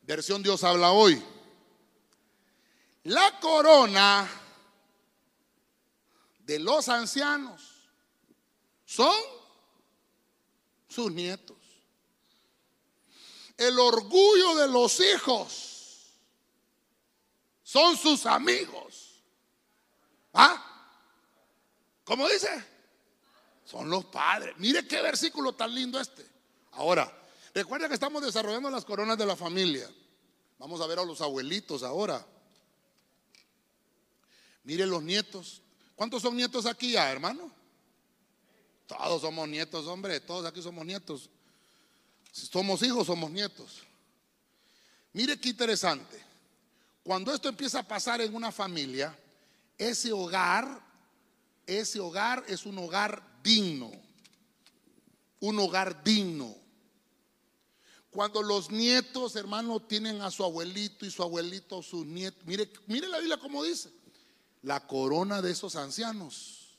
Versión 0.00 0.42
Dios 0.42 0.64
habla 0.64 0.92
hoy. 0.92 1.22
La 3.04 3.40
corona 3.40 4.28
de 6.40 6.58
los 6.58 6.88
ancianos 6.88 7.88
son 8.84 9.14
sus 10.88 11.10
nietos. 11.10 11.56
El 13.56 13.78
orgullo 13.78 14.56
de 14.56 14.68
los 14.68 15.00
hijos 15.00 15.72
son 17.62 17.96
sus 17.96 18.26
amigos. 18.26 19.22
¿Ah? 20.34 20.68
¿Cómo 22.04 22.28
dice? 22.28 22.64
Son 23.64 23.88
los 23.88 24.04
padres. 24.06 24.54
Mire 24.58 24.86
qué 24.86 25.00
versículo 25.00 25.54
tan 25.54 25.74
lindo 25.74 25.98
este. 25.98 26.28
Ahora, 26.72 27.10
recuerda 27.54 27.88
que 27.88 27.94
estamos 27.94 28.22
desarrollando 28.22 28.70
las 28.70 28.84
coronas 28.84 29.16
de 29.18 29.26
la 29.26 29.36
familia. 29.36 29.90
Vamos 30.58 30.80
a 30.80 30.86
ver 30.86 30.98
a 30.98 31.04
los 31.04 31.20
abuelitos 31.20 31.82
ahora. 31.82 32.26
Mire 34.64 34.86
los 34.86 35.02
nietos. 35.02 35.60
¿Cuántos 35.94 36.22
son 36.22 36.36
nietos 36.36 36.66
aquí 36.66 36.92
ya, 36.92 37.10
hermano? 37.10 37.50
Todos 38.86 39.22
somos 39.22 39.48
nietos, 39.48 39.86
hombre. 39.86 40.20
Todos 40.20 40.46
aquí 40.46 40.62
somos 40.62 40.84
nietos. 40.84 41.30
Si 42.30 42.46
somos 42.46 42.82
hijos, 42.82 43.06
somos 43.06 43.30
nietos. 43.30 43.82
Mire 45.12 45.38
qué 45.38 45.50
interesante. 45.50 46.22
Cuando 47.02 47.34
esto 47.34 47.48
empieza 47.48 47.80
a 47.80 47.88
pasar 47.88 48.20
en 48.20 48.34
una 48.34 48.52
familia, 48.52 49.16
ese 49.76 50.12
hogar, 50.12 50.80
ese 51.66 52.00
hogar 52.00 52.44
es 52.46 52.64
un 52.64 52.78
hogar 52.78 53.40
digno. 53.42 53.90
Un 55.40 55.58
hogar 55.58 56.02
digno. 56.04 56.54
Cuando 58.10 58.42
los 58.42 58.70
nietos, 58.70 59.36
hermano, 59.36 59.80
tienen 59.80 60.20
a 60.20 60.30
su 60.30 60.44
abuelito 60.44 61.04
y 61.04 61.10
su 61.10 61.22
abuelito, 61.22 61.82
sus 61.82 62.06
nietos. 62.06 62.44
Mire, 62.46 62.70
mire 62.86 63.08
la 63.08 63.18
Biblia 63.18 63.38
como 63.38 63.64
dice. 63.64 63.90
La 64.62 64.86
corona 64.86 65.42
de 65.42 65.50
esos 65.50 65.76
ancianos. 65.76 66.76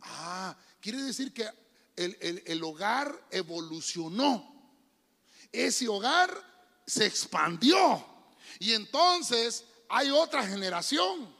Ah, 0.00 0.56
quiere 0.80 1.02
decir 1.02 1.32
que 1.32 1.48
el, 1.96 2.42
el 2.46 2.62
hogar 2.62 3.26
evolucionó. 3.30 4.54
Ese 5.50 5.88
hogar 5.88 6.30
se 6.86 7.06
expandió. 7.06 8.04
Y 8.60 8.72
entonces 8.72 9.64
hay 9.88 10.10
otra 10.10 10.46
generación. 10.46 11.34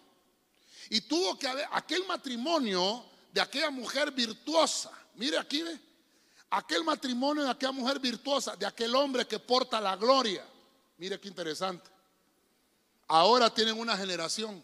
Y 0.90 1.03
tuvo 1.03 1.38
que 1.38 1.46
haber 1.46 1.66
aquel 1.72 2.07
matrimonio 2.07 3.05
de 3.33 3.40
aquella 3.40 3.70
mujer 3.70 4.11
virtuosa. 4.11 4.90
Mire 5.14 5.38
aquí, 5.38 5.62
ve 5.62 5.88
aquel 6.51 6.85
matrimonio 6.85 7.44
de 7.44 7.51
aquella 7.51 7.72
mujer 7.72 7.98
virtuosa, 7.98 8.57
de 8.57 8.66
aquel 8.66 8.94
hombre 8.94 9.27
que 9.27 9.38
porta 9.38 9.81
la 9.81 9.96
gloria. 9.96 10.44
Mire 10.96 11.20
qué 11.20 11.29
interesante. 11.29 11.90
Ahora 13.07 13.53
tienen 13.53 13.79
una 13.79 13.96
generación. 13.96 14.62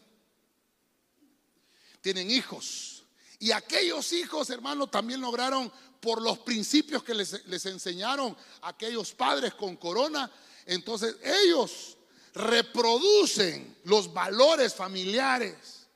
Tienen 2.05 2.31
hijos. 2.31 3.03
Y 3.39 3.51
aquellos 3.53 4.13
hijos, 4.13 4.51
hermanos, 4.51 4.91
también 4.91 5.23
lograron 5.23 5.73
por 6.01 6.21
los 6.21 6.39
principios 6.41 7.03
que 7.03 7.15
les, 7.15 7.47
les 7.47 7.65
enseñaron 7.65 8.37
aquellos 8.61 9.15
padres 9.15 9.55
con 9.55 9.79
corona. 9.79 10.31
Entonces 10.67 11.17
ellos 11.25 11.97
reproducen 12.35 13.79
los 13.85 14.13
valores 14.13 14.75
familiares. 14.75 15.87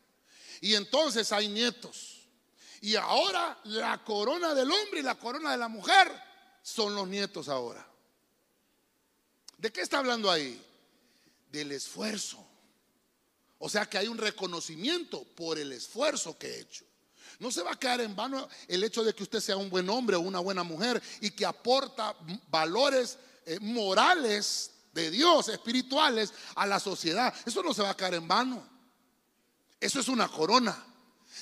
Y 0.62 0.77
entonces 0.77 1.31
hay 1.31 1.49
nietos. 1.49 2.27
Y 2.81 2.97
ahora 2.97 3.61
la 3.64 4.03
corona 4.03 4.55
del 4.55 4.73
hombre 4.73 5.01
y 5.01 5.03
la 5.03 5.18
corona 5.18 5.51
de 5.51 5.59
la 5.59 5.68
mujer 5.68 6.11
son 6.62 6.94
los 6.94 7.07
nietos 7.07 7.51
ahora. 7.51 7.87
¿De 9.59 9.71
qué 9.71 9.83
está 9.83 9.99
hablando 9.99 10.31
ahí? 10.31 10.59
Del 11.53 11.71
esfuerzo. 11.73 12.48
O 13.59 13.68
sea 13.68 13.87
que 13.87 13.99
hay 13.99 14.09
un 14.09 14.18
reconocimiento 14.18 15.25
por 15.35 15.59
el 15.59 15.73
esfuerzo 15.73 16.38
que 16.38 16.49
he 16.49 16.61
hecho. 16.61 16.85
No 17.38 17.51
se 17.51 17.62
va 17.62 17.73
a 17.73 17.79
quedar 17.79 18.01
en 18.01 18.16
vano 18.16 18.49
el 18.66 18.83
hecho 18.83 19.05
de 19.05 19.14
que 19.14 19.23
usted 19.23 19.40
sea 19.40 19.57
un 19.57 19.71
buen 19.71 19.88
hombre 19.90 20.16
o 20.16 20.21
una 20.21 20.40
buena 20.40 20.62
mujer 20.62 21.01
y 21.21 21.31
que 21.31 21.47
aporta 21.47 22.16
valores 22.49 23.18
eh, 23.47 23.59
morales 23.61 24.73
de 24.92 25.11
Dios, 25.11 25.49
espirituales, 25.49 26.33
a 26.57 26.66
la 26.66 26.81
sociedad. 26.81 27.33
Eso 27.47 27.62
no 27.62 27.73
se 27.73 27.83
va 27.83 27.90
a 27.90 27.97
quedar 27.97 28.14
en 28.14 28.27
vano. 28.27 28.66
Eso 29.80 30.01
es 30.01 30.09
una 30.09 30.28
corona. 30.28 30.85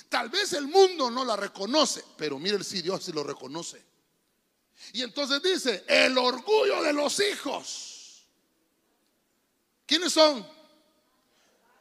Tal 0.09 0.29
vez 0.29 0.53
el 0.53 0.67
mundo 0.67 1.11
no 1.11 1.25
la 1.25 1.37
reconoce, 1.37 2.05
pero 2.17 2.39
mire 2.39 2.63
si 2.63 2.83
Dios 2.83 3.05
sí 3.05 3.13
lo 3.13 3.23
reconoce. 3.23 3.83
Y 4.93 5.03
entonces 5.03 5.43
dice, 5.43 5.85
el 5.89 6.17
orgullo 6.19 6.83
de 6.83 6.93
los 6.93 7.21
hijos. 7.21 8.27
¿Quiénes 9.87 10.13
son? 10.13 10.47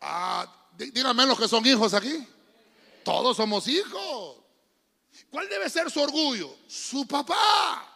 Ah, 0.02 0.70
díganme 0.78 1.26
los 1.26 1.38
que 1.38 1.48
son 1.48 1.66
hijos 1.66 1.93
aquí. 1.93 2.28
Todos 3.04 3.38
somos 3.38 3.68
hijos. 3.68 4.38
¿Cuál 5.30 5.48
debe 5.48 5.70
ser 5.70 5.89
su 5.91 6.02
orgullo? 6.02 6.56
Su 6.68 7.06
papá. 7.08 7.91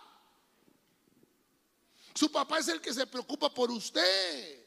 Su 2.14 2.32
papá 2.32 2.60
es 2.60 2.68
el 2.68 2.82
que 2.82 2.93
se 2.93 3.08
preocupa 3.08 3.54
por 3.54 3.72
usted. 3.72 4.59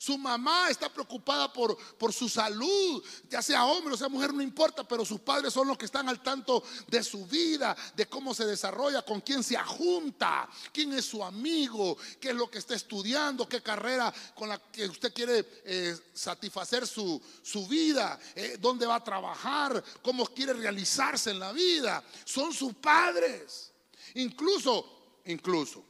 Su 0.00 0.16
mamá 0.16 0.70
está 0.70 0.88
preocupada 0.88 1.52
por, 1.52 1.76
por 1.98 2.10
su 2.10 2.26
salud, 2.26 3.04
ya 3.28 3.42
sea 3.42 3.66
hombre 3.66 3.92
o 3.92 3.96
sea 3.98 4.08
mujer, 4.08 4.32
no 4.32 4.40
importa, 4.40 4.82
pero 4.82 5.04
sus 5.04 5.20
padres 5.20 5.52
son 5.52 5.68
los 5.68 5.76
que 5.76 5.84
están 5.84 6.08
al 6.08 6.22
tanto 6.22 6.62
de 6.86 7.02
su 7.02 7.26
vida, 7.26 7.76
de 7.94 8.06
cómo 8.06 8.32
se 8.32 8.46
desarrolla, 8.46 9.02
con 9.02 9.20
quién 9.20 9.44
se 9.44 9.58
ajunta, 9.58 10.48
quién 10.72 10.94
es 10.94 11.04
su 11.04 11.22
amigo, 11.22 11.98
qué 12.18 12.30
es 12.30 12.34
lo 12.34 12.50
que 12.50 12.60
está 12.60 12.74
estudiando, 12.74 13.46
qué 13.46 13.62
carrera 13.62 14.10
con 14.34 14.48
la 14.48 14.58
que 14.58 14.86
usted 14.86 15.12
quiere 15.12 15.46
eh, 15.66 15.94
satisfacer 16.14 16.86
su, 16.86 17.20
su 17.42 17.68
vida, 17.68 18.18
eh, 18.34 18.56
dónde 18.58 18.86
va 18.86 18.94
a 18.94 19.04
trabajar, 19.04 19.84
cómo 20.00 20.24
quiere 20.28 20.54
realizarse 20.54 21.30
en 21.30 21.40
la 21.40 21.52
vida. 21.52 22.02
Son 22.24 22.54
sus 22.54 22.72
padres. 22.72 23.70
Incluso, 24.14 25.20
incluso, 25.26 25.84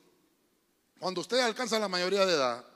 cuando 0.99 1.21
usted 1.21 1.39
alcanza 1.39 1.79
la 1.79 1.87
mayoría 1.87 2.27
de 2.27 2.33
edad, 2.33 2.70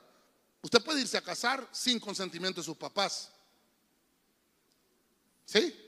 Usted 0.65 0.83
puede 0.83 1.01
irse 1.01 1.15
a 1.15 1.21
casar 1.21 1.69
sin 1.71 1.99
consentimiento 1.99 2.59
de 2.59 2.65
sus 2.65 2.75
papás. 2.75 3.29
¿Sí? 5.45 5.79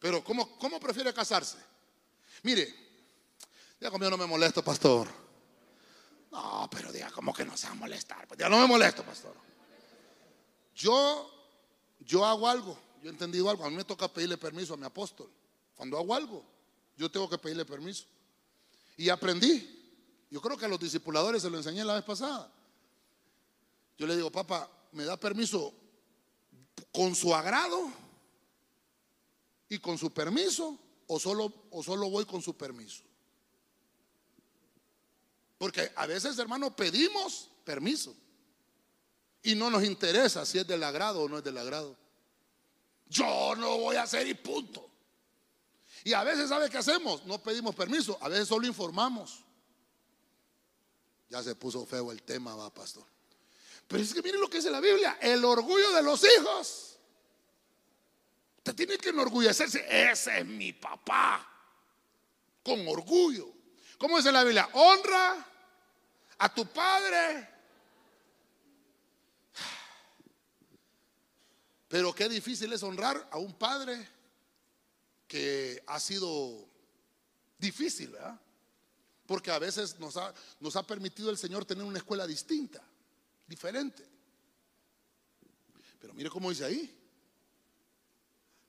Pero 0.00 0.24
¿cómo, 0.24 0.58
cómo 0.58 0.80
prefiere 0.80 1.14
casarse? 1.14 1.56
Mire, 2.42 2.74
ya 3.80 3.88
conmigo 3.88 4.10
no 4.10 4.16
me 4.16 4.26
molesto, 4.26 4.64
pastor. 4.64 5.06
No, 6.32 6.68
pero 6.72 6.90
diga, 6.90 7.08
¿cómo 7.12 7.32
que 7.32 7.44
no 7.44 7.56
se 7.56 7.68
va 7.68 7.74
a 7.74 7.76
molestar? 7.76 8.26
Pues 8.26 8.40
ya 8.40 8.48
no 8.48 8.58
me 8.58 8.66
molesto, 8.66 9.04
pastor. 9.04 9.36
Yo, 10.74 11.30
yo 12.00 12.26
hago 12.26 12.48
algo, 12.48 12.76
yo 13.00 13.10
he 13.10 13.12
entendido 13.12 13.48
algo. 13.48 13.64
A 13.64 13.70
mí 13.70 13.76
me 13.76 13.84
toca 13.84 14.12
pedirle 14.12 14.36
permiso 14.38 14.74
a 14.74 14.76
mi 14.76 14.86
apóstol. 14.86 15.30
Cuando 15.76 15.96
hago 15.96 16.16
algo, 16.16 16.44
yo 16.96 17.08
tengo 17.12 17.30
que 17.30 17.38
pedirle 17.38 17.64
permiso. 17.64 18.06
Y 18.96 19.08
aprendí. 19.08 19.72
Yo 20.32 20.40
creo 20.40 20.56
que 20.56 20.64
a 20.64 20.68
los 20.68 20.80
discipuladores 20.80 21.42
se 21.42 21.48
lo 21.48 21.58
enseñé 21.58 21.84
la 21.84 21.94
vez 21.94 22.02
pasada. 22.02 22.52
Yo 23.98 24.06
le 24.06 24.16
digo, 24.16 24.30
papá, 24.30 24.70
¿me 24.92 25.04
da 25.04 25.18
permiso 25.18 25.72
con 26.92 27.14
su 27.14 27.34
agrado 27.34 27.90
y 29.68 29.78
con 29.78 29.96
su 29.96 30.12
permiso 30.12 30.78
o 31.06 31.18
solo, 31.18 31.52
o 31.70 31.82
solo 31.82 32.10
voy 32.10 32.24
con 32.26 32.42
su 32.42 32.56
permiso? 32.56 33.02
Porque 35.58 35.90
a 35.96 36.06
veces, 36.06 36.38
hermano, 36.38 36.74
pedimos 36.76 37.48
permiso 37.64 38.14
y 39.42 39.54
no 39.54 39.70
nos 39.70 39.84
interesa 39.84 40.44
si 40.44 40.58
es 40.58 40.66
del 40.66 40.82
agrado 40.82 41.22
o 41.22 41.28
no 41.28 41.38
es 41.38 41.44
del 41.44 41.56
agrado. 41.56 41.96
Yo 43.08 43.54
no 43.56 43.78
voy 43.78 43.96
a 43.96 44.02
hacer 44.02 44.26
y 44.26 44.34
punto. 44.34 44.90
Y 46.04 46.12
a 46.12 46.22
veces, 46.24 46.48
¿sabe 46.50 46.68
qué 46.68 46.78
hacemos? 46.78 47.24
No 47.24 47.42
pedimos 47.42 47.74
permiso, 47.74 48.18
a 48.20 48.28
veces 48.28 48.48
solo 48.48 48.66
informamos. 48.66 49.44
Ya 51.30 51.42
se 51.42 51.54
puso 51.54 51.86
feo 51.86 52.12
el 52.12 52.22
tema, 52.22 52.54
va, 52.54 52.72
pastor. 52.72 53.04
Pero 53.88 54.02
es 54.02 54.12
que 54.12 54.22
miren 54.22 54.40
lo 54.40 54.48
que 54.48 54.58
dice 54.58 54.70
la 54.70 54.80
Biblia, 54.80 55.18
el 55.20 55.44
orgullo 55.44 55.92
de 55.92 56.02
los 56.02 56.24
hijos. 56.24 56.98
Usted 58.58 58.74
tiene 58.74 58.98
que 58.98 59.10
enorgullecerse, 59.10 59.86
ese 60.10 60.40
es 60.40 60.46
mi 60.46 60.72
papá, 60.72 61.48
con 62.64 62.86
orgullo. 62.88 63.52
¿Cómo 63.96 64.16
dice 64.16 64.32
la 64.32 64.42
Biblia? 64.42 64.68
Honra 64.72 65.46
a 66.38 66.52
tu 66.52 66.66
padre. 66.66 67.48
Pero 71.88 72.12
qué 72.12 72.28
difícil 72.28 72.72
es 72.72 72.82
honrar 72.82 73.28
a 73.30 73.38
un 73.38 73.54
padre 73.54 74.08
que 75.28 75.82
ha 75.86 76.00
sido 76.00 76.68
difícil, 77.56 78.10
¿verdad? 78.10 78.40
Porque 79.26 79.52
a 79.52 79.60
veces 79.60 79.98
nos 80.00 80.16
ha, 80.16 80.34
nos 80.58 80.74
ha 80.74 80.82
permitido 80.84 81.30
el 81.30 81.38
Señor 81.38 81.64
tener 81.64 81.84
una 81.84 81.98
escuela 81.98 82.26
distinta 82.26 82.82
diferente. 83.46 84.06
Pero 86.00 86.14
mire 86.14 86.30
cómo 86.30 86.50
dice 86.50 86.64
ahí. 86.64 86.92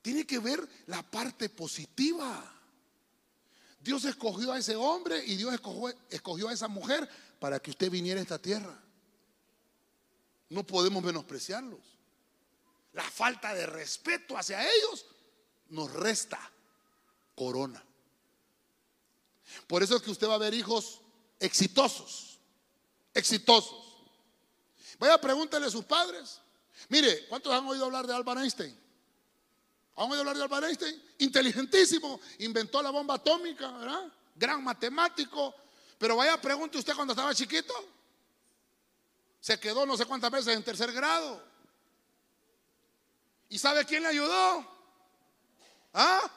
Tiene 0.02 0.26
que 0.26 0.38
ver 0.38 0.66
la 0.86 1.02
parte 1.02 1.48
positiva. 1.48 2.54
Dios 3.80 4.04
escogió 4.04 4.52
a 4.52 4.58
ese 4.58 4.76
hombre 4.76 5.24
y 5.24 5.36
Dios 5.36 5.54
escogió, 6.10 6.48
a 6.48 6.52
esa 6.52 6.68
mujer 6.68 7.08
para 7.38 7.60
que 7.60 7.70
usted 7.70 7.90
viniera 7.90 8.18
a 8.20 8.22
esta 8.22 8.38
tierra. 8.38 8.82
No 10.48 10.64
podemos 10.66 11.02
menospreciarlos. 11.02 11.80
La 12.92 13.04
falta 13.04 13.54
de 13.54 13.66
respeto 13.66 14.36
hacia 14.36 14.62
ellos 14.62 15.06
nos 15.68 15.92
resta 15.92 16.38
corona. 17.34 17.84
Por 19.66 19.82
eso 19.82 19.96
es 19.96 20.02
que 20.02 20.10
usted 20.10 20.28
va 20.28 20.34
a 20.34 20.38
ver 20.38 20.54
hijos 20.54 21.00
exitosos, 21.38 22.38
exitosos. 23.14 23.87
Vaya, 24.98 25.20
pregúntele 25.20 25.66
a 25.66 25.70
sus 25.70 25.84
padres. 25.84 26.40
Mire, 26.88 27.26
¿cuántos 27.26 27.52
han 27.52 27.66
oído 27.66 27.84
hablar 27.84 28.06
de 28.06 28.14
Albert 28.14 28.40
Einstein? 28.40 28.78
¿Han 29.96 30.10
oído 30.10 30.20
hablar 30.20 30.36
de 30.36 30.42
Albert 30.42 30.64
Einstein? 30.64 31.02
Inteligentísimo, 31.18 32.20
inventó 32.38 32.82
la 32.82 32.90
bomba 32.90 33.14
atómica, 33.14 33.70
¿verdad? 33.72 34.12
Gran 34.34 34.62
matemático. 34.62 35.54
Pero 35.98 36.16
vaya, 36.16 36.40
pregunte 36.40 36.78
usted 36.78 36.94
cuando 36.94 37.12
estaba 37.12 37.34
chiquito. 37.34 37.74
Se 39.40 39.58
quedó 39.58 39.86
no 39.86 39.96
sé 39.96 40.04
cuántas 40.04 40.30
veces 40.30 40.56
en 40.56 40.62
tercer 40.62 40.92
grado. 40.92 41.42
¿Y 43.48 43.58
sabe 43.58 43.84
quién 43.84 44.02
le 44.02 44.08
ayudó? 44.08 44.66
¿Ah? 45.94 46.30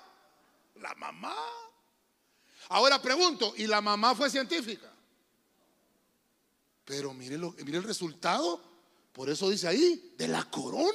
La 0.76 0.96
mamá. 0.96 1.36
Ahora 2.70 3.02
pregunto, 3.02 3.54
¿y 3.58 3.68
la 3.68 3.82
mamá 3.82 4.16
fue 4.16 4.30
científica? 4.30 4.91
Pero 6.92 7.14
mire, 7.14 7.38
lo, 7.38 7.56
mire 7.64 7.78
el 7.78 7.86
resultado. 7.86 8.62
Por 9.14 9.30
eso 9.30 9.50
dice 9.50 9.66
ahí, 9.66 10.14
de 10.18 10.28
la 10.28 10.44
corona. 10.44 10.92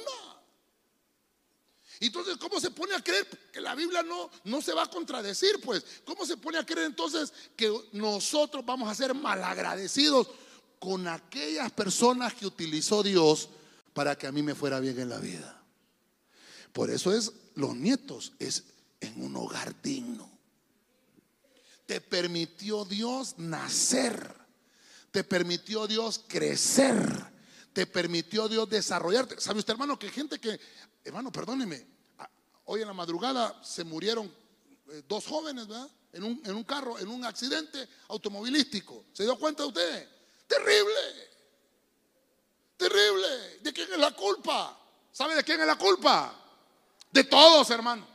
Entonces, 1.99 2.37
¿cómo 2.37 2.59
se 2.59 2.69
pone 2.69 2.93
a 2.93 3.01
creer 3.01 3.27
que 3.51 3.59
la 3.59 3.73
Biblia 3.73 4.03
no, 4.03 4.29
no 4.43 4.61
se 4.61 4.73
va 4.73 4.83
a 4.83 4.89
contradecir? 4.91 5.59
Pues, 5.59 5.83
¿cómo 6.05 6.23
se 6.23 6.37
pone 6.37 6.59
a 6.59 6.65
creer 6.67 6.85
entonces 6.85 7.33
que 7.55 7.73
nosotros 7.93 8.63
vamos 8.63 8.87
a 8.87 8.93
ser 8.93 9.15
malagradecidos 9.15 10.29
con 10.77 11.07
aquellas 11.07 11.71
personas 11.71 12.35
que 12.35 12.45
utilizó 12.45 13.01
Dios 13.01 13.49
para 13.95 14.15
que 14.15 14.27
a 14.27 14.31
mí 14.31 14.43
me 14.43 14.53
fuera 14.53 14.79
bien 14.79 14.99
en 14.99 15.09
la 15.09 15.17
vida? 15.17 15.63
Por 16.73 16.91
eso 16.91 17.11
es, 17.11 17.31
los 17.55 17.75
nietos 17.75 18.33
es 18.37 18.65
en 19.01 19.19
un 19.19 19.35
hogar 19.35 19.81
digno. 19.81 20.29
Te 21.87 22.01
permitió 22.01 22.85
Dios 22.85 23.33
nacer 23.39 24.36
te 25.11 25.23
permitió 25.23 25.87
Dios 25.87 26.23
crecer, 26.27 26.95
te 27.73 27.87
permitió 27.87 28.47
Dios 28.47 28.69
desarrollarte. 28.69 29.39
¿Sabe 29.39 29.59
usted, 29.59 29.73
hermano, 29.73 29.97
que 29.97 30.09
gente 30.09 30.39
que, 30.39 30.59
hermano, 31.03 31.31
perdóneme, 31.31 31.85
hoy 32.65 32.81
en 32.81 32.87
la 32.87 32.93
madrugada 32.93 33.59
se 33.63 33.83
murieron 33.83 34.33
eh, 34.89 35.03
dos 35.07 35.25
jóvenes, 35.25 35.67
¿verdad? 35.67 35.89
En 36.13 36.23
un, 36.23 36.41
en 36.45 36.55
un 36.55 36.63
carro, 36.63 36.97
en 36.99 37.07
un 37.09 37.25
accidente 37.25 37.87
automovilístico. 38.07 39.05
¿Se 39.13 39.23
dio 39.23 39.37
cuenta 39.37 39.65
usted? 39.65 40.09
Terrible, 40.47 41.29
terrible. 42.77 43.59
¿De 43.61 43.73
quién 43.73 43.91
es 43.91 43.99
la 43.99 44.11
culpa? 44.11 44.79
¿Sabe 45.11 45.35
de 45.35 45.43
quién 45.43 45.59
es 45.59 45.67
la 45.67 45.77
culpa? 45.77 46.33
De 47.11 47.23
todos, 47.23 47.69
hermano. 47.69 48.07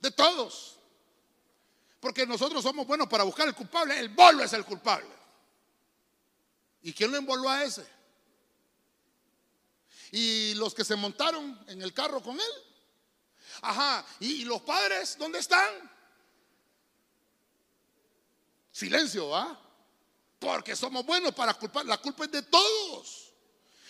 De 0.00 0.10
todos. 0.10 0.77
Porque 2.00 2.26
nosotros 2.26 2.62
somos 2.62 2.86
buenos 2.86 3.08
para 3.08 3.24
buscar 3.24 3.48
el 3.48 3.54
culpable. 3.54 3.98
El 3.98 4.10
bolo 4.10 4.44
es 4.44 4.52
el 4.52 4.64
culpable. 4.64 5.08
¿Y 6.82 6.92
quién 6.92 7.10
lo 7.10 7.18
envolvió 7.18 7.48
a 7.48 7.64
ese? 7.64 7.86
Y 10.12 10.54
los 10.54 10.74
que 10.74 10.84
se 10.84 10.96
montaron 10.96 11.58
en 11.66 11.82
el 11.82 11.92
carro 11.92 12.22
con 12.22 12.38
él. 12.38 12.52
Ajá. 13.62 14.04
¿Y 14.20 14.44
los 14.44 14.62
padres 14.62 15.16
dónde 15.18 15.40
están? 15.40 15.90
Silencio, 18.70 19.34
¿ah? 19.34 19.60
Porque 20.38 20.76
somos 20.76 21.04
buenos 21.04 21.34
para 21.34 21.54
culpar. 21.54 21.84
La 21.84 21.98
culpa 21.98 22.24
es 22.24 22.30
de 22.30 22.42
todos. 22.42 23.32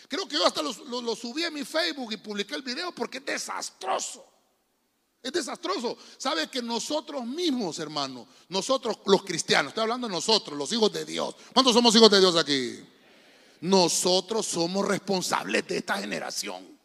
Creo 0.09 0.27
que 0.27 0.37
yo 0.37 0.47
hasta 0.47 0.63
lo, 0.63 0.73
lo 1.03 1.15
subí 1.15 1.45
a 1.45 1.51
mi 1.51 1.65
Facebook 1.65 2.13
y 2.15 2.17
publiqué 2.17 2.55
el 2.55 2.63
video 2.63 2.91
porque 2.93 3.19
es 3.19 3.27
desastroso. 3.27 4.38
Es 5.23 5.33
desastroso. 5.33 5.99
Sabe 6.17 6.49
que 6.49 6.63
nosotros 6.63 7.25
mismos, 7.27 7.79
hermano, 7.79 8.27
nosotros 8.49 8.99
los 9.07 9.25
cristianos, 9.25 9.71
estoy 9.71 9.83
hablando 9.83 10.07
de 10.07 10.15
nosotros, 10.15 10.57
los 10.57 10.73
hijos 10.73 10.93
de 10.93 11.05
Dios. 11.05 11.35
¿Cuántos 11.53 11.75
somos 11.75 11.95
hijos 11.97 12.11
de 12.11 12.21
Dios 12.21 12.37
aquí? 12.37 12.81
Nosotros 13.61 14.47
somos 14.47 14.87
responsables 14.87 15.67
de 15.67 15.79
esta 15.79 15.99
generación. 15.99 16.79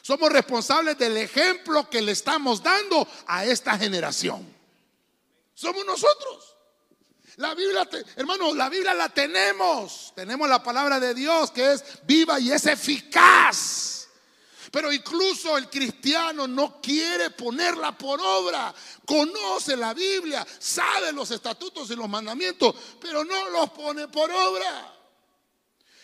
Somos 0.00 0.30
responsables 0.30 0.98
del 0.98 1.16
ejemplo 1.16 1.88
que 1.88 2.02
le 2.02 2.12
estamos 2.12 2.62
dando 2.62 3.08
a 3.26 3.44
esta 3.44 3.76
generación. 3.78 4.46
Somos 5.54 5.84
nosotros. 5.84 6.54
La 7.36 7.54
Biblia, 7.54 7.88
hermano, 8.14 8.54
la 8.54 8.68
Biblia 8.68 8.94
la 8.94 9.08
tenemos. 9.08 10.12
Tenemos 10.14 10.48
la 10.48 10.62
palabra 10.62 11.00
de 11.00 11.14
Dios 11.14 11.50
que 11.50 11.72
es 11.72 11.84
viva 12.04 12.38
y 12.38 12.52
es 12.52 12.66
eficaz. 12.66 13.93
Pero 14.74 14.92
incluso 14.92 15.56
el 15.56 15.70
cristiano 15.70 16.48
no 16.48 16.80
quiere 16.80 17.30
ponerla 17.30 17.96
por 17.96 18.20
obra. 18.20 18.74
Conoce 19.06 19.76
la 19.76 19.94
Biblia, 19.94 20.44
sabe 20.58 21.12
los 21.12 21.30
estatutos 21.30 21.88
y 21.92 21.94
los 21.94 22.08
mandamientos, 22.08 22.74
pero 23.00 23.24
no 23.24 23.50
los 23.50 23.70
pone 23.70 24.08
por 24.08 24.28
obra. 24.32 24.92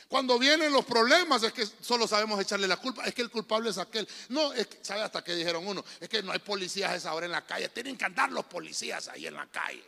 Cuando 0.07 0.39
vienen 0.39 0.73
los 0.73 0.85
problemas 0.85 1.43
es 1.43 1.53
que 1.53 1.67
solo 1.67 2.07
sabemos 2.07 2.41
echarle 2.41 2.69
la 2.69 2.77
culpa, 2.77 3.05
es 3.07 3.13
que 3.13 3.23
el 3.23 3.31
culpable 3.31 3.71
es 3.71 3.79
aquel. 3.79 4.09
No, 4.29 4.53
es 4.53 4.69
que, 4.69 4.79
¿sabe 4.85 5.03
hasta 5.03 5.25
qué 5.25 5.35
dijeron 5.35 5.67
uno? 5.67 5.85
Es 5.99 6.09
que 6.09 6.23
no 6.23 6.31
hay 6.31 6.39
policías 6.39 6.93
a 6.93 6.95
esa 6.95 7.13
hora 7.13 7.27
en 7.27 7.33
la 7.33 7.45
calle, 7.45 7.71
tienen 7.71 7.99
que 7.99 8.05
andar 8.05 8.31
los 8.31 8.45
policías 8.45 9.09
ahí 9.09 9.27
en 9.27 9.35
la 9.35 9.49
calle. 9.49 9.83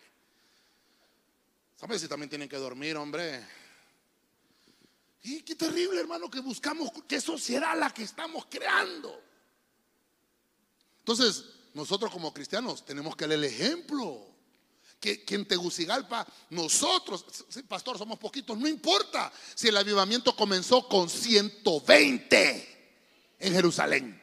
¿Sabes 1.77 2.01
si 2.01 2.09
también 2.09 2.29
tienen 2.29 2.49
que 2.49 2.57
dormir, 2.57 2.97
hombre? 2.97 3.62
Y 5.23 5.43
qué 5.43 5.55
terrible, 5.55 6.01
hermano, 6.01 6.31
que 6.31 6.41
buscamos, 6.41 6.91
qué 7.07 7.21
sociedad 7.21 7.79
la 7.79 7.91
que 7.91 8.03
estamos 8.03 8.47
creando. 8.51 9.23
Entonces, 10.99 11.45
nosotros 11.75 12.11
como 12.11 12.35
cristianos 12.35 12.85
tenemos 12.85 13.17
que 13.17 13.27
dar 13.27 13.35
el 13.35 13.45
ejemplo 13.45 14.27
que, 15.01 15.25
en 15.29 15.47
Tegucigalpa 15.47 16.27
nosotros, 16.51 17.25
pastor, 17.69 17.99
somos 17.99 18.19
poquitos, 18.19 18.57
no 18.57 18.69
importa 18.69 19.33
si 19.55 19.69
el 19.69 19.77
avivamiento 19.77 20.37
comenzó 20.37 20.89
con 20.89 21.11
120 21.11 22.95
en 23.41 23.53
Jerusalén. 23.53 24.22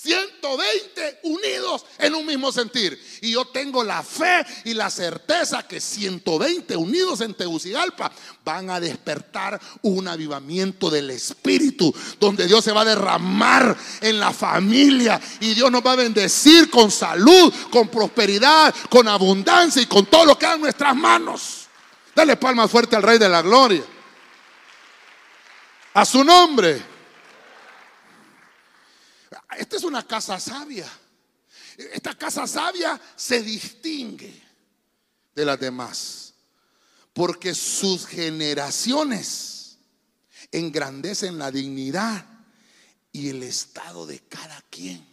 120 0.00 1.20
unidos 1.24 1.84
en 1.98 2.14
un 2.14 2.24
mismo 2.24 2.52
sentir. 2.52 3.02
Y 3.20 3.32
yo 3.32 3.46
tengo 3.46 3.82
la 3.82 4.04
fe 4.04 4.46
y 4.64 4.74
la 4.74 4.90
certeza 4.90 5.66
que 5.66 5.80
120 5.80 6.76
unidos 6.76 7.20
en 7.20 7.34
Tegucigalpa 7.34 8.12
van 8.44 8.70
a 8.70 8.78
despertar 8.78 9.60
un 9.82 10.06
avivamiento 10.06 10.88
del 10.88 11.10
Espíritu, 11.10 11.92
donde 12.20 12.46
Dios 12.46 12.64
se 12.64 12.70
va 12.70 12.82
a 12.82 12.84
derramar 12.84 13.76
en 14.00 14.20
la 14.20 14.32
familia 14.32 15.20
y 15.40 15.54
Dios 15.54 15.68
nos 15.68 15.84
va 15.84 15.92
a 15.92 15.96
bendecir 15.96 16.70
con 16.70 16.92
salud, 16.92 17.52
con 17.68 17.88
prosperidad, 17.88 18.72
con 18.88 19.08
abundancia 19.08 19.82
y 19.82 19.86
con 19.86 20.06
todo 20.06 20.26
lo 20.26 20.38
que 20.38 20.46
hay 20.46 20.54
en 20.54 20.60
nuestras 20.60 20.94
manos. 20.94 21.66
Dale 22.14 22.36
palmas 22.36 22.70
fuerte 22.70 22.94
al 22.94 23.02
Rey 23.02 23.18
de 23.18 23.28
la 23.28 23.42
Gloria. 23.42 23.82
A 25.94 26.04
su 26.04 26.22
nombre. 26.22 26.97
Esta 29.58 29.76
es 29.76 29.82
una 29.82 30.06
casa 30.06 30.38
sabia. 30.38 30.88
Esta 31.76 32.16
casa 32.16 32.46
sabia 32.46 33.00
se 33.16 33.42
distingue 33.42 34.40
de 35.34 35.44
las 35.44 35.58
demás 35.58 36.34
porque 37.12 37.54
sus 37.54 38.06
generaciones 38.06 39.78
engrandecen 40.52 41.38
la 41.38 41.50
dignidad 41.50 42.24
y 43.10 43.30
el 43.30 43.42
estado 43.42 44.06
de 44.06 44.20
cada 44.20 44.62
quien. 44.70 45.04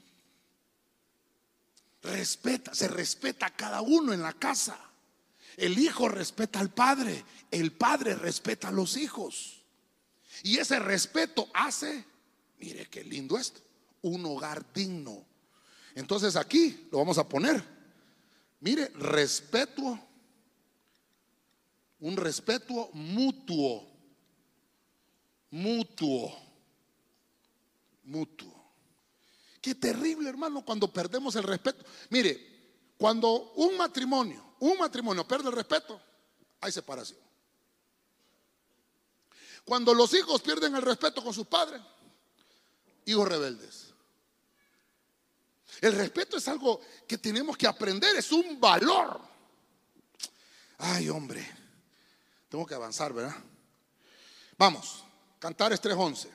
Respeta, 2.03 2.75
se 2.75 2.87
respeta 2.87 3.47
a 3.47 3.55
cada 3.55 3.81
uno 3.81 4.13
en 4.13 4.21
la 4.21 4.33
casa. 4.33 4.77
El 5.57 5.79
hijo 5.79 6.07
respeta 6.07 6.59
al 6.59 6.71
padre, 6.71 7.25
el 7.49 7.71
padre 7.71 8.13
respeta 8.13 8.67
a 8.67 8.71
los 8.71 8.97
hijos. 8.97 9.63
Y 10.43 10.59
ese 10.59 10.77
respeto 10.77 11.49
hace, 11.55 12.05
mire 12.59 12.87
qué 12.87 13.03
lindo 13.03 13.39
esto, 13.39 13.64
un 14.05 14.25
hogar 14.25 14.71
digno. 14.73 15.25
Entonces 15.95 16.35
aquí 16.35 16.87
lo 16.91 16.99
vamos 16.99 17.17
a 17.17 17.27
poner. 17.27 17.63
Mire, 18.59 18.89
respeto, 18.95 19.99
un 21.99 22.17
respeto 22.17 22.89
mutuo, 22.93 23.87
mutuo, 25.49 26.33
mutuo. 28.03 28.53
Qué 29.59 29.73
terrible, 29.73 30.29
hermano, 30.29 30.63
cuando 30.63 30.91
perdemos 30.91 31.35
el 31.35 31.43
respeto. 31.43 31.83
Mire, 32.09 32.93
cuando 32.97 33.53
un 33.53 33.75
matrimonio, 33.75 34.55
un 34.59 34.77
matrimonio 34.77 35.27
pierde 35.27 35.49
el 35.49 35.55
respeto, 35.55 35.99
hay 36.61 36.71
separación. 36.71 37.19
Cuando 39.63 39.95
los 39.95 40.13
hijos 40.13 40.43
pierden 40.43 40.75
el 40.75 40.83
respeto 40.83 41.23
con 41.23 41.33
sus 41.33 41.47
padres, 41.47 41.81
hijos 43.05 43.27
rebeldes. 43.27 43.94
El 45.81 45.93
respeto 45.93 46.37
es 46.37 46.47
algo 46.47 46.81
que 47.07 47.17
tenemos 47.17 47.57
que 47.57 47.67
aprender, 47.67 48.15
es 48.15 48.31
un 48.31 48.59
valor. 48.59 49.19
Ay, 50.77 51.09
hombre, 51.09 51.47
tengo 52.49 52.65
que 52.65 52.75
avanzar, 52.75 53.13
¿verdad? 53.13 53.35
Vamos, 54.57 55.03
Cantares 55.39 55.81
3.11. 55.81 56.29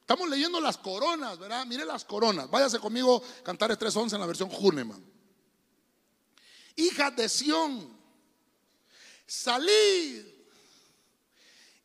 Estamos 0.00 0.28
leyendo 0.28 0.60
las 0.60 0.76
coronas, 0.76 1.38
¿verdad? 1.38 1.64
Mire 1.66 1.84
las 1.84 2.04
coronas. 2.04 2.50
Váyase 2.50 2.78
conmigo, 2.78 3.22
Cantares 3.42 3.78
3.11 3.78 4.14
en 4.14 4.20
la 4.20 4.26
versión 4.26 4.50
Huneman. 4.52 5.02
Hija 6.76 7.10
de 7.10 7.28
Sión, 7.28 7.96
salid 9.26 10.26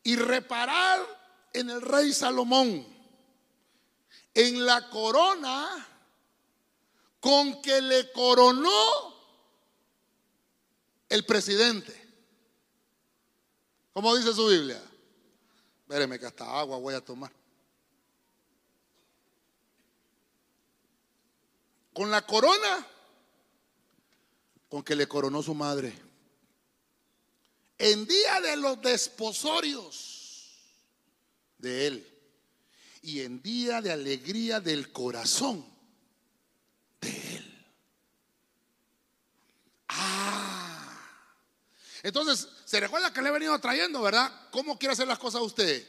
y 0.02 0.16
reparar 0.16 1.00
en 1.52 1.70
el 1.70 1.80
rey 1.80 2.12
Salomón, 2.12 2.86
en 4.34 4.66
la 4.66 4.90
corona 4.90 5.89
con 7.20 7.60
que 7.62 7.80
le 7.80 8.10
coronó 8.12 9.14
el 11.08 11.24
presidente. 11.24 11.94
¿Cómo 13.92 14.16
dice 14.16 14.32
su 14.32 14.46
Biblia? 14.46 14.82
Espéreme 15.82 16.18
que 16.18 16.26
hasta 16.26 16.58
agua 16.58 16.78
voy 16.78 16.94
a 16.94 17.00
tomar. 17.00 17.32
Con 21.92 22.10
la 22.10 22.26
corona 22.26 22.86
con 24.70 24.84
que 24.84 24.94
le 24.94 25.08
coronó 25.08 25.42
su 25.42 25.52
madre. 25.52 25.92
En 27.76 28.06
día 28.06 28.40
de 28.40 28.56
los 28.56 28.80
desposorios 28.80 30.20
de 31.58 31.86
él 31.88 32.10
y 33.02 33.20
en 33.20 33.42
día 33.42 33.80
de 33.82 33.90
alegría 33.90 34.60
del 34.60 34.92
corazón 34.92 35.66
de 37.00 37.36
Él. 37.36 37.66
Ah. 39.90 40.80
Entonces, 42.02 42.48
¿se 42.64 42.80
recuerda 42.80 43.12
que 43.12 43.20
le 43.20 43.28
he 43.28 43.32
venido 43.32 43.58
trayendo, 43.58 44.00
verdad? 44.00 44.32
¿Cómo 44.50 44.78
quiere 44.78 44.92
hacer 44.92 45.06
las 45.06 45.18
cosas 45.18 45.42
usted? 45.42 45.86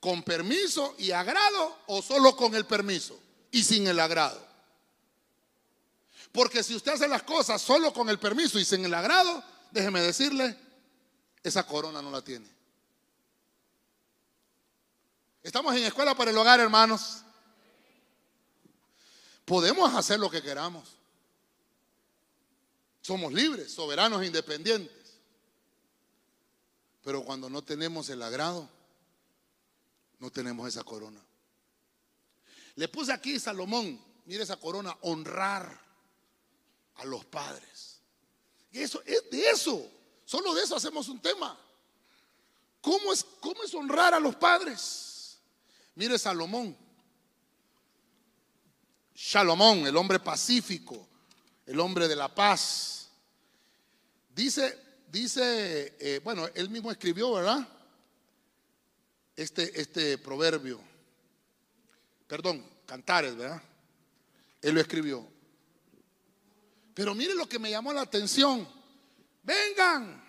¿Con 0.00 0.22
permiso 0.22 0.94
y 0.98 1.12
agrado 1.12 1.78
o 1.86 2.02
solo 2.02 2.36
con 2.36 2.54
el 2.54 2.66
permiso 2.66 3.18
y 3.50 3.62
sin 3.62 3.86
el 3.86 4.00
agrado? 4.00 4.44
Porque 6.32 6.64
si 6.64 6.74
usted 6.74 6.92
hace 6.92 7.06
las 7.06 7.22
cosas 7.22 7.62
solo 7.62 7.92
con 7.92 8.08
el 8.08 8.18
permiso 8.18 8.58
y 8.58 8.64
sin 8.64 8.84
el 8.84 8.92
agrado, 8.92 9.42
déjeme 9.70 10.00
decirle, 10.00 10.58
esa 11.42 11.64
corona 11.64 12.02
no 12.02 12.10
la 12.10 12.22
tiene. 12.22 12.48
Estamos 15.42 15.76
en 15.76 15.84
escuela 15.84 16.16
para 16.16 16.30
el 16.30 16.38
hogar, 16.38 16.58
hermanos. 16.58 17.22
Podemos 19.44 19.94
hacer 19.94 20.18
lo 20.18 20.30
que 20.30 20.42
queramos. 20.42 20.96
Somos 23.04 23.34
libres, 23.34 23.70
soberanos 23.70 24.22
e 24.22 24.26
independientes. 24.26 25.18
Pero 27.02 27.22
cuando 27.22 27.50
no 27.50 27.60
tenemos 27.60 28.08
el 28.08 28.22
agrado, 28.22 28.66
no 30.18 30.30
tenemos 30.30 30.66
esa 30.66 30.84
corona. 30.84 31.20
Le 32.76 32.88
puse 32.88 33.12
aquí 33.12 33.38
Salomón, 33.38 34.02
mire 34.24 34.42
esa 34.42 34.56
corona, 34.56 34.96
honrar 35.02 35.78
a 36.94 37.04
los 37.04 37.26
padres. 37.26 38.00
Y 38.72 38.80
eso 38.80 39.02
es 39.04 39.30
de 39.30 39.50
eso, 39.50 39.86
solo 40.24 40.54
de 40.54 40.62
eso 40.62 40.74
hacemos 40.74 41.06
un 41.10 41.20
tema. 41.20 41.60
¿Cómo 42.80 43.12
es, 43.12 43.22
cómo 43.40 43.64
es 43.64 43.74
honrar 43.74 44.14
a 44.14 44.18
los 44.18 44.34
padres? 44.36 45.36
Mire 45.94 46.18
Salomón, 46.18 46.74
Salomón, 49.14 49.86
el 49.86 49.94
hombre 49.94 50.18
pacífico, 50.18 51.06
el 51.66 51.80
hombre 51.80 52.08
de 52.08 52.16
la 52.16 52.34
paz. 52.34 53.08
Dice, 54.34 54.78
dice, 55.08 55.96
eh, 55.98 56.20
bueno, 56.22 56.48
él 56.54 56.70
mismo 56.70 56.90
escribió, 56.90 57.32
¿verdad? 57.32 57.66
Este, 59.36 59.80
este 59.80 60.18
proverbio. 60.18 60.80
Perdón, 62.26 62.64
cantares, 62.86 63.36
¿verdad? 63.36 63.62
Él 64.60 64.74
lo 64.74 64.80
escribió. 64.80 65.26
Pero 66.94 67.14
mire 67.14 67.34
lo 67.34 67.48
que 67.48 67.58
me 67.58 67.70
llamó 67.70 67.92
la 67.92 68.02
atención. 68.02 68.68
Vengan, 69.42 70.22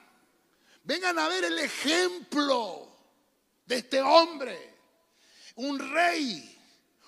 vengan 0.83 1.17
a 1.19 1.27
ver 1.27 1.45
el 1.45 1.59
ejemplo 1.59 2.91
de 3.65 3.77
este 3.77 4.01
hombre. 4.01 4.75
Un 5.55 5.79
rey 5.79 6.55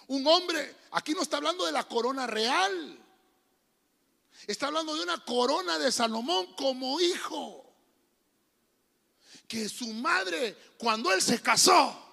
un 0.08 0.26
hombre, 0.26 0.76
aquí 0.92 1.14
no 1.14 1.22
está 1.22 1.38
hablando 1.38 1.66
de 1.66 1.72
la 1.72 1.84
corona 1.84 2.28
real. 2.28 2.98
Está 4.48 4.68
hablando 4.68 4.96
de 4.96 5.04
una 5.04 5.24
corona 5.26 5.78
de 5.78 5.92
Salomón 5.92 6.56
como 6.56 7.02
hijo. 7.02 7.66
Que 9.46 9.68
su 9.68 9.88
madre, 9.94 10.58
cuando 10.78 11.12
él 11.12 11.22
se 11.22 11.42
casó, 11.42 12.08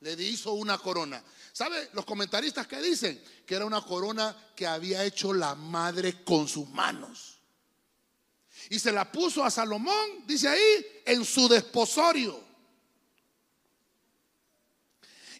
le 0.00 0.12
hizo 0.14 0.52
una 0.52 0.78
corona. 0.78 1.22
¿Sabe 1.52 1.90
los 1.92 2.06
comentaristas 2.06 2.66
que 2.66 2.80
dicen? 2.80 3.22
Que 3.46 3.54
era 3.54 3.66
una 3.66 3.82
corona 3.82 4.34
que 4.56 4.66
había 4.66 5.04
hecho 5.04 5.34
la 5.34 5.54
madre 5.54 6.24
con 6.24 6.48
sus 6.48 6.66
manos. 6.70 7.38
Y 8.70 8.78
se 8.78 8.90
la 8.90 9.10
puso 9.12 9.44
a 9.44 9.50
Salomón, 9.50 10.26
dice 10.26 10.48
ahí, 10.48 10.86
en 11.04 11.24
su 11.24 11.46
desposorio. 11.46 12.42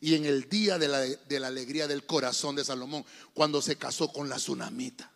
Y 0.01 0.15
en 0.15 0.27
el 0.27 0.49
día 0.49 0.79
de 0.79 0.89
la, 0.89 1.01
de 1.01 1.41
la 1.41 1.49
alegría 1.49 1.89
del 1.89 2.05
corazón 2.05 2.57
de 2.57 2.65
Salomón, 2.65 3.05
cuando 3.33 3.63
se 3.63 3.77
casó 3.77 4.13
con 4.13 4.29
la 4.29 4.37
tsunamita, 4.37 5.11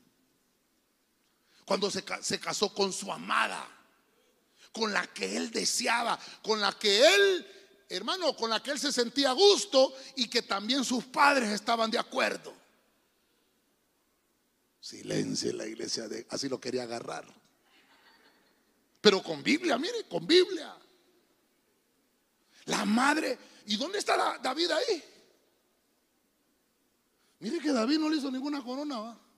cuando 1.70 1.88
se, 1.88 2.02
se 2.20 2.40
casó 2.40 2.74
con 2.74 2.92
su 2.92 3.12
amada, 3.12 3.64
con 4.72 4.92
la 4.92 5.06
que 5.06 5.36
él 5.36 5.52
deseaba, 5.52 6.18
con 6.42 6.60
la 6.60 6.76
que 6.76 7.14
él, 7.14 7.46
hermano, 7.88 8.34
con 8.34 8.50
la 8.50 8.60
que 8.60 8.72
él 8.72 8.80
se 8.80 8.90
sentía 8.90 9.30
a 9.30 9.34
gusto 9.34 9.94
y 10.16 10.26
que 10.26 10.42
también 10.42 10.84
sus 10.84 11.04
padres 11.04 11.48
estaban 11.50 11.88
de 11.88 12.00
acuerdo. 12.00 12.52
Silencio 14.80 15.50
en 15.50 15.58
la 15.58 15.66
iglesia, 15.68 16.08
de, 16.08 16.26
así 16.30 16.48
lo 16.48 16.60
quería 16.60 16.82
agarrar. 16.82 17.24
Pero 19.00 19.22
con 19.22 19.40
Biblia, 19.40 19.78
mire, 19.78 20.08
con 20.08 20.26
Biblia. 20.26 20.76
La 22.64 22.84
madre, 22.84 23.38
¿y 23.66 23.76
dónde 23.76 24.00
está 24.00 24.40
David 24.42 24.72
ahí? 24.72 25.04
Mire 27.38 27.60
que 27.60 27.70
David 27.70 28.00
no 28.00 28.08
le 28.08 28.16
hizo 28.16 28.28
ninguna 28.28 28.60
corona, 28.60 28.98
¿va? 28.98 29.29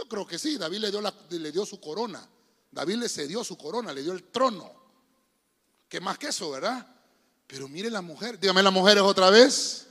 Yo 0.00 0.08
creo 0.08 0.26
que 0.26 0.38
sí, 0.38 0.56
David 0.56 0.78
le 0.78 0.90
dio, 0.90 1.02
le 1.28 1.52
dio 1.52 1.66
su 1.66 1.78
corona. 1.78 2.26
David 2.70 2.96
le 2.96 3.08
cedió 3.08 3.44
su 3.44 3.58
corona, 3.58 3.92
le 3.92 4.02
dio 4.02 4.12
el 4.12 4.30
trono. 4.30 4.72
¿Qué 5.90 6.00
más 6.00 6.16
que 6.16 6.28
eso, 6.28 6.50
verdad? 6.52 6.86
Pero 7.46 7.68
mire 7.68 7.90
la 7.90 8.00
mujer, 8.00 8.40
dígame 8.40 8.62
las 8.62 8.72
mujeres 8.72 9.02
otra 9.02 9.28
vez. 9.28 9.88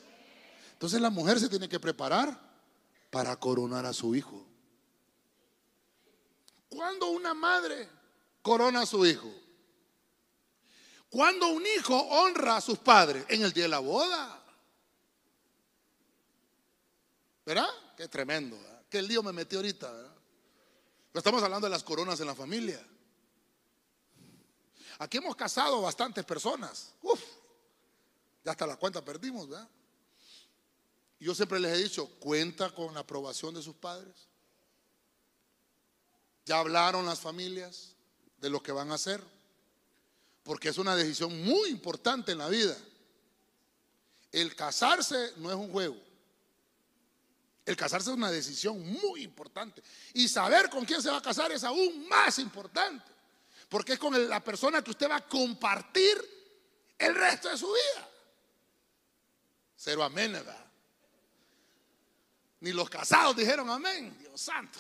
Entonces 0.74 1.00
la 1.00 1.12
mujer 1.12 1.40
se 1.40 1.48
tiene 1.48 1.70
que 1.70 1.80
preparar 1.80 2.40
para 3.12 3.36
coronar 3.40 3.86
a 3.86 3.94
su 3.94 4.16
hijo. 4.16 4.48
¿Cuándo 6.70 7.10
una 7.10 7.36
madre 7.36 7.88
corona 8.42 8.82
a 8.82 8.86
su 8.88 9.06
hijo? 9.06 9.32
Cuando 11.08 11.50
un 11.50 11.64
hijo 11.78 11.96
honra 11.96 12.58
a 12.58 12.62
sus 12.62 12.80
padres 12.80 13.26
en 13.30 13.44
el 13.44 13.54
día 13.54 13.66
de 13.66 13.70
la 13.70 13.80
boda. 13.80 14.44
¿Verdad? 17.46 17.70
Qué 17.96 18.08
tremendo. 18.08 18.58
¿verdad? 18.58 18.79
Qué 18.90 19.02
lío 19.02 19.22
me 19.22 19.32
metí 19.32 19.56
ahorita. 19.56 19.88
Pero 21.12 21.20
estamos 21.20 21.44
hablando 21.44 21.68
de 21.68 21.72
las 21.72 21.84
coronas 21.84 22.20
en 22.20 22.28
la 22.28 22.36
familia. 22.36 22.84
Aquí 25.00 25.18
hemos 25.18 25.36
casado 25.36 25.82
bastantes 25.82 26.26
personas. 26.26 26.94
Uf, 27.02 27.22
ya 28.44 28.52
hasta 28.52 28.68
la 28.68 28.76
cuenta 28.76 29.04
perdimos, 29.04 29.48
¿verdad? 29.48 29.70
Yo 31.20 31.36
siempre 31.36 31.60
les 31.60 31.78
he 31.78 31.84
dicho, 31.84 32.08
cuenta 32.20 32.70
con 32.74 32.94
la 32.94 33.02
aprobación 33.02 33.54
de 33.54 33.62
sus 33.62 33.76
padres. 33.76 34.28
Ya 36.46 36.60
hablaron 36.60 37.06
las 37.06 37.20
familias 37.20 37.96
de 38.38 38.50
lo 38.50 38.64
que 38.64 38.72
van 38.72 38.92
a 38.92 38.96
hacer, 38.96 39.22
porque 40.44 40.70
es 40.70 40.78
una 40.78 40.96
decisión 40.96 41.44
muy 41.44 41.70
importante 41.70 42.32
en 42.32 42.38
la 42.38 42.50
vida. 42.50 42.76
El 44.32 44.56
casarse 44.56 45.34
no 45.38 45.50
es 45.50 45.56
un 45.56 45.72
juego. 45.72 46.09
El 47.70 47.78
casarse 47.78 48.10
es 48.10 48.18
una 48.18 48.32
decisión 48.32 48.82
muy 48.94 49.22
importante. 49.22 49.84
Y 50.16 50.28
saber 50.28 50.72
con 50.72 50.86
quién 50.86 51.04
se 51.04 51.12
va 51.12 51.18
a 51.18 51.22
casar 51.22 51.52
es 51.52 51.64
aún 51.64 52.10
más 52.10 52.40
importante. 52.40 53.06
Porque 53.70 53.94
es 53.94 54.00
con 54.00 54.28
la 54.28 54.44
persona 54.44 54.84
que 54.84 54.90
usted 54.90 55.08
va 55.08 55.18
a 55.18 55.28
compartir 55.28 56.18
el 56.98 57.14
resto 57.14 57.48
de 57.48 57.60
su 57.60 57.68
vida. 57.68 58.10
Cero 59.76 60.04
amén, 60.04 60.32
¿verdad? 60.32 60.66
Ni 62.62 62.72
los 62.72 62.90
casados 62.90 63.36
dijeron 63.36 63.70
amén, 63.70 64.18
Dios 64.18 64.42
santo. 64.42 64.80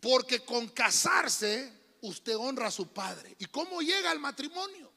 Porque 0.00 0.46
con 0.46 0.66
casarse 0.68 1.70
usted 2.00 2.36
honra 2.36 2.68
a 2.68 2.70
su 2.70 2.88
padre. 2.88 3.36
¿Y 3.38 3.44
cómo 3.44 3.82
llega 3.82 4.10
al 4.10 4.18
matrimonio? 4.18 4.90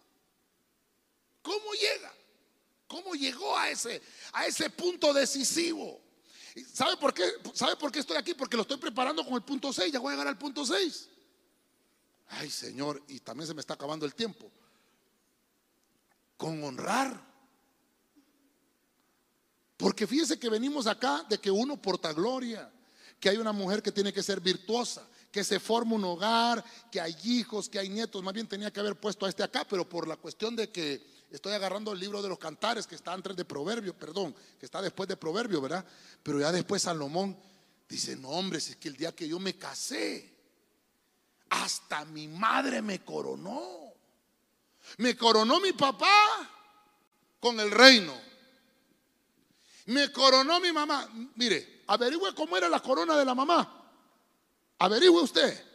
¿Cómo 1.41 1.73
llega? 1.73 2.13
¿Cómo 2.89 3.13
llegó 3.13 3.55
a 3.55 3.69
ese, 3.69 4.01
a 4.33 4.47
ese 4.47 4.67
punto 4.71 5.13
decisivo? 5.13 6.01
¿Y 6.55 6.63
¿Sabe 6.63 6.97
por, 6.97 7.13
qué, 7.13 7.23
¿Sabe 7.53 7.75
por 7.75 7.91
qué 7.91 7.99
estoy 7.99 8.17
aquí? 8.17 8.33
Porque 8.33 8.57
lo 8.57 8.63
estoy 8.63 8.77
preparando 8.77 9.23
con 9.23 9.35
el 9.35 9.43
punto 9.43 9.71
6. 9.71 9.93
Ya 9.93 9.99
voy 9.99 10.09
a 10.09 10.13
llegar 10.13 10.27
al 10.27 10.39
punto 10.39 10.65
6. 10.65 11.07
Ay, 12.29 12.49
Señor, 12.49 13.03
y 13.07 13.19
también 13.19 13.45
se 13.47 13.53
me 13.53 13.61
está 13.61 13.75
acabando 13.75 14.07
el 14.07 14.15
tiempo. 14.15 14.51
Con 16.35 16.63
honrar. 16.63 17.23
Porque 19.77 20.07
fíjese 20.07 20.39
que 20.39 20.49
venimos 20.49 20.87
acá 20.87 21.23
de 21.29 21.37
que 21.37 21.51
uno 21.51 21.79
porta 21.79 22.11
gloria, 22.11 22.71
que 23.19 23.29
hay 23.29 23.37
una 23.37 23.51
mujer 23.51 23.83
que 23.83 23.91
tiene 23.91 24.11
que 24.11 24.23
ser 24.23 24.39
virtuosa, 24.39 25.07
que 25.31 25.43
se 25.43 25.59
forma 25.59 25.93
un 25.93 26.05
hogar, 26.05 26.65
que 26.91 26.99
hay 26.99 27.15
hijos, 27.23 27.69
que 27.69 27.77
hay 27.77 27.89
nietos. 27.89 28.23
Más 28.23 28.33
bien 28.33 28.47
tenía 28.47 28.73
que 28.73 28.79
haber 28.79 28.99
puesto 28.99 29.27
a 29.27 29.29
este 29.29 29.43
acá, 29.43 29.63
pero 29.69 29.87
por 29.87 30.07
la 30.07 30.17
cuestión 30.17 30.55
de 30.55 30.71
que 30.71 31.18
estoy 31.31 31.53
agarrando 31.53 31.91
el 31.93 31.99
libro 31.99 32.21
de 32.21 32.29
los 32.29 32.39
cantares 32.39 32.87
que 32.87 32.95
está 32.95 33.13
antes 33.13 33.35
de 33.35 33.45
Proverbio, 33.45 33.93
perdón, 33.97 34.35
que 34.59 34.65
está 34.65 34.81
después 34.81 35.07
de 35.07 35.17
Proverbio, 35.17 35.61
¿verdad? 35.61 35.85
Pero 36.23 36.39
ya 36.39 36.51
después 36.51 36.81
Salomón 36.81 37.37
dice, 37.87 38.15
no 38.15 38.29
hombre, 38.29 38.59
si 38.59 38.71
es 38.71 38.77
que 38.77 38.87
el 38.87 38.97
día 38.97 39.15
que 39.15 39.27
yo 39.27 39.39
me 39.39 39.57
casé, 39.57 40.33
hasta 41.49 42.05
mi 42.05 42.27
madre 42.27 42.81
me 42.81 43.03
coronó. 43.03 43.93
Me 44.97 45.15
coronó 45.15 45.59
mi 45.59 45.73
papá 45.73 46.49
con 47.39 47.59
el 47.59 47.71
reino. 47.71 48.13
Me 49.85 50.11
coronó 50.11 50.59
mi 50.59 50.71
mamá. 50.71 51.09
Mire, 51.35 51.83
averigüe 51.87 52.33
cómo 52.35 52.57
era 52.57 52.69
la 52.69 52.79
corona 52.79 53.15
de 53.15 53.25
la 53.25 53.35
mamá. 53.35 53.91
Averigüe 54.79 55.21
usted 55.21 55.65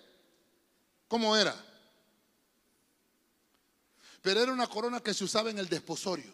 cómo 1.08 1.36
era. 1.36 1.54
Pero 4.24 4.40
era 4.40 4.52
una 4.52 4.66
corona 4.66 5.00
que 5.00 5.12
se 5.12 5.22
usaba 5.22 5.50
en 5.50 5.58
el 5.58 5.68
desposorio. 5.68 6.32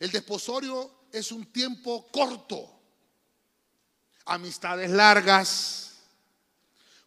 El 0.00 0.10
desposorio 0.10 0.90
es 1.12 1.30
un 1.30 1.52
tiempo 1.52 2.10
corto. 2.10 2.80
Amistades 4.24 4.90
largas. 4.90 5.98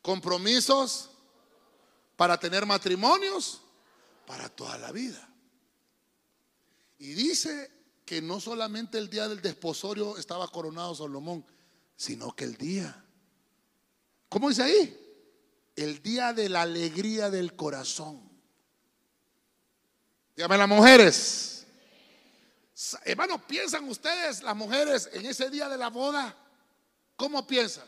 Compromisos 0.03 1.09
para 2.15 2.39
tener 2.39 2.67
matrimonios 2.67 3.59
para 4.27 4.49
toda 4.49 4.77
la 4.77 4.91
vida. 4.91 5.27
Y 6.99 7.13
dice 7.13 7.71
que 8.05 8.21
no 8.21 8.39
solamente 8.39 8.99
el 8.99 9.09
día 9.09 9.27
del 9.27 9.41
desposorio 9.41 10.15
estaba 10.15 10.47
coronado 10.47 10.93
Salomón, 10.93 11.43
sino 11.95 12.35
que 12.35 12.43
el 12.43 12.55
día, 12.55 13.03
¿cómo 14.29 14.49
dice 14.49 14.61
ahí? 14.61 15.25
El 15.75 16.03
día 16.03 16.33
de 16.33 16.49
la 16.49 16.61
alegría 16.61 17.31
del 17.31 17.55
corazón. 17.55 18.28
Dígame 20.39 20.57
las 20.57 20.69
mujeres. 20.69 21.65
Sa- 22.73 23.01
Hermano, 23.03 23.45
¿piensan 23.45 23.83
ustedes, 23.89 24.41
las 24.41 24.55
mujeres, 24.55 25.09
en 25.11 25.25
ese 25.25 25.49
día 25.49 25.67
de 25.67 25.77
la 25.77 25.89
boda? 25.89 26.33
¿Cómo 27.17 27.45
piensan? 27.45 27.83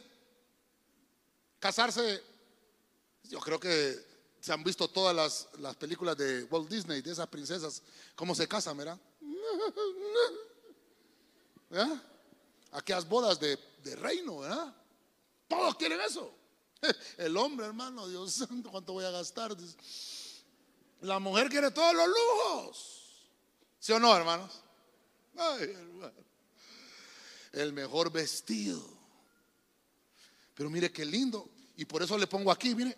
Casarse, 1.60 2.22
yo 3.30 3.40
creo 3.40 3.58
que 3.58 3.98
se 4.42 4.52
han 4.52 4.66
visto 4.66 4.90
todas 4.90 5.16
las, 5.16 5.48
las 5.60 5.78
películas 5.78 6.18
de 6.18 6.44
Walt 6.44 6.68
Disney, 6.70 7.02
de 7.02 7.14
esas 7.14 7.28
princesas, 7.28 7.82
cómo 8.18 8.36
se 8.36 8.50
casan, 8.50 8.76
¿verdad? 8.76 9.00
¿Verdad? 11.70 12.04
Aquellas 12.74 13.08
bodas 13.08 13.40
de, 13.40 13.58
de 13.82 13.96
reino, 13.96 14.40
¿verdad? 14.40 14.76
Todos 15.48 15.76
quieren 15.76 16.02
eso. 16.02 16.36
El 17.18 17.38
hombre, 17.38 17.68
hermano, 17.68 18.10
Dios 18.10 18.34
santo, 18.34 18.72
¿cuánto 18.72 18.92
voy 18.92 19.06
a 19.06 19.12
gastar? 19.12 19.56
La 21.02 21.20
mujer 21.20 21.50
quiere 21.50 21.72
todos 21.72 21.96
los 21.96 22.08
lujos. 22.08 23.28
¿Sí 23.80 23.92
o 23.92 24.00
no, 24.00 24.16
hermanos? 24.16 24.62
Ay, 25.36 25.64
hermano. 25.72 26.14
El 27.52 27.74
mejor 27.74 28.12
vestido. 28.12 28.82
Pero 30.54 30.70
mire 30.70 30.92
qué 30.92 31.04
lindo. 31.04 31.50
Y 31.76 31.86
por 31.86 32.04
eso 32.04 32.18
le 32.18 32.28
pongo 32.28 32.52
aquí, 32.52 32.76
mire, 32.76 32.96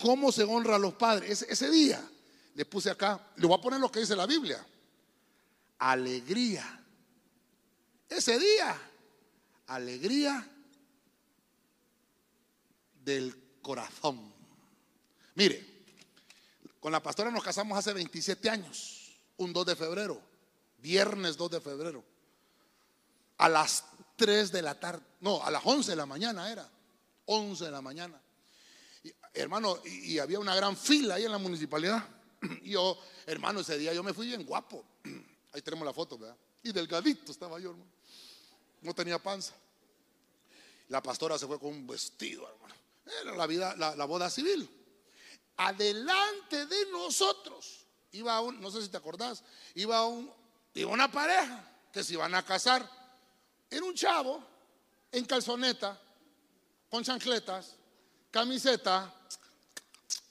cómo 0.00 0.32
se 0.32 0.44
honra 0.44 0.76
a 0.76 0.78
los 0.78 0.94
padres. 0.94 1.30
Ese, 1.30 1.52
ese 1.52 1.70
día 1.70 2.02
le 2.54 2.64
puse 2.64 2.90
acá, 2.90 3.32
le 3.36 3.46
voy 3.46 3.58
a 3.58 3.60
poner 3.60 3.78
lo 3.78 3.92
que 3.92 4.00
dice 4.00 4.16
la 4.16 4.26
Biblia. 4.26 4.64
Alegría. 5.78 6.82
Ese 8.08 8.38
día, 8.38 8.80
alegría 9.66 10.50
del 13.04 13.60
corazón. 13.60 14.32
Mire, 15.34 15.75
con 16.86 16.92
la 16.92 17.02
pastora 17.02 17.32
nos 17.32 17.42
casamos 17.42 17.76
hace 17.76 17.92
27 17.92 18.48
años, 18.48 19.10
un 19.38 19.52
2 19.52 19.66
de 19.66 19.74
febrero, 19.74 20.22
viernes 20.78 21.36
2 21.36 21.50
de 21.50 21.60
febrero, 21.60 22.04
a 23.38 23.48
las 23.48 23.86
3 24.14 24.52
de 24.52 24.62
la 24.62 24.78
tarde, 24.78 25.04
no, 25.20 25.42
a 25.42 25.50
las 25.50 25.66
11 25.66 25.90
de 25.90 25.96
la 25.96 26.06
mañana 26.06 26.48
era, 26.48 26.70
11 27.24 27.64
de 27.64 27.70
la 27.72 27.82
mañana. 27.82 28.22
Hermano, 29.34 29.80
y, 29.84 30.20
había 30.20 30.38
una 30.38 30.54
gran 30.54 30.76
fila 30.76 31.16
ahí 31.16 31.24
en 31.24 31.32
la 31.32 31.38
municipalidad. 31.38 32.06
Y 32.62 32.70
yo, 32.74 32.96
hermano, 33.26 33.58
ese 33.58 33.76
día 33.78 33.92
yo 33.92 34.04
me 34.04 34.14
fui 34.14 34.28
bien 34.28 34.46
guapo. 34.46 34.84
Ahí 35.54 35.62
tenemos 35.62 35.84
la 35.84 35.92
foto, 35.92 36.16
¿verdad? 36.16 36.36
Y 36.62 36.70
delgadito 36.70 37.32
estaba 37.32 37.58
yo, 37.58 37.70
hermano. 37.70 37.90
No 38.82 38.94
tenía 38.94 39.20
panza. 39.20 39.54
La 40.86 41.02
pastora 41.02 41.36
se 41.36 41.48
fue 41.48 41.58
con 41.58 41.70
un 41.70 41.84
vestido, 41.84 42.48
hermano. 42.48 42.74
Era 43.22 43.34
la 43.34 43.46
vida, 43.48 43.74
la 43.74 44.04
boda 44.04 44.30
civil. 44.30 44.70
Adelante 45.56 46.66
de 46.66 46.86
nosotros 46.90 47.86
iba 48.12 48.40
un, 48.40 48.60
no 48.60 48.70
sé 48.70 48.82
si 48.82 48.88
te 48.88 48.96
acordás, 48.96 49.42
iba 49.74 50.06
un, 50.06 50.32
iba 50.74 50.90
una 50.90 51.10
pareja 51.10 51.64
que 51.92 52.04
se 52.04 52.14
iban 52.14 52.34
a 52.34 52.44
casar. 52.44 52.88
Era 53.70 53.84
un 53.84 53.94
chavo 53.94 54.42
en 55.12 55.24
calzoneta, 55.24 56.00
con 56.90 57.02
chancletas, 57.02 57.74
camiseta 58.30 59.12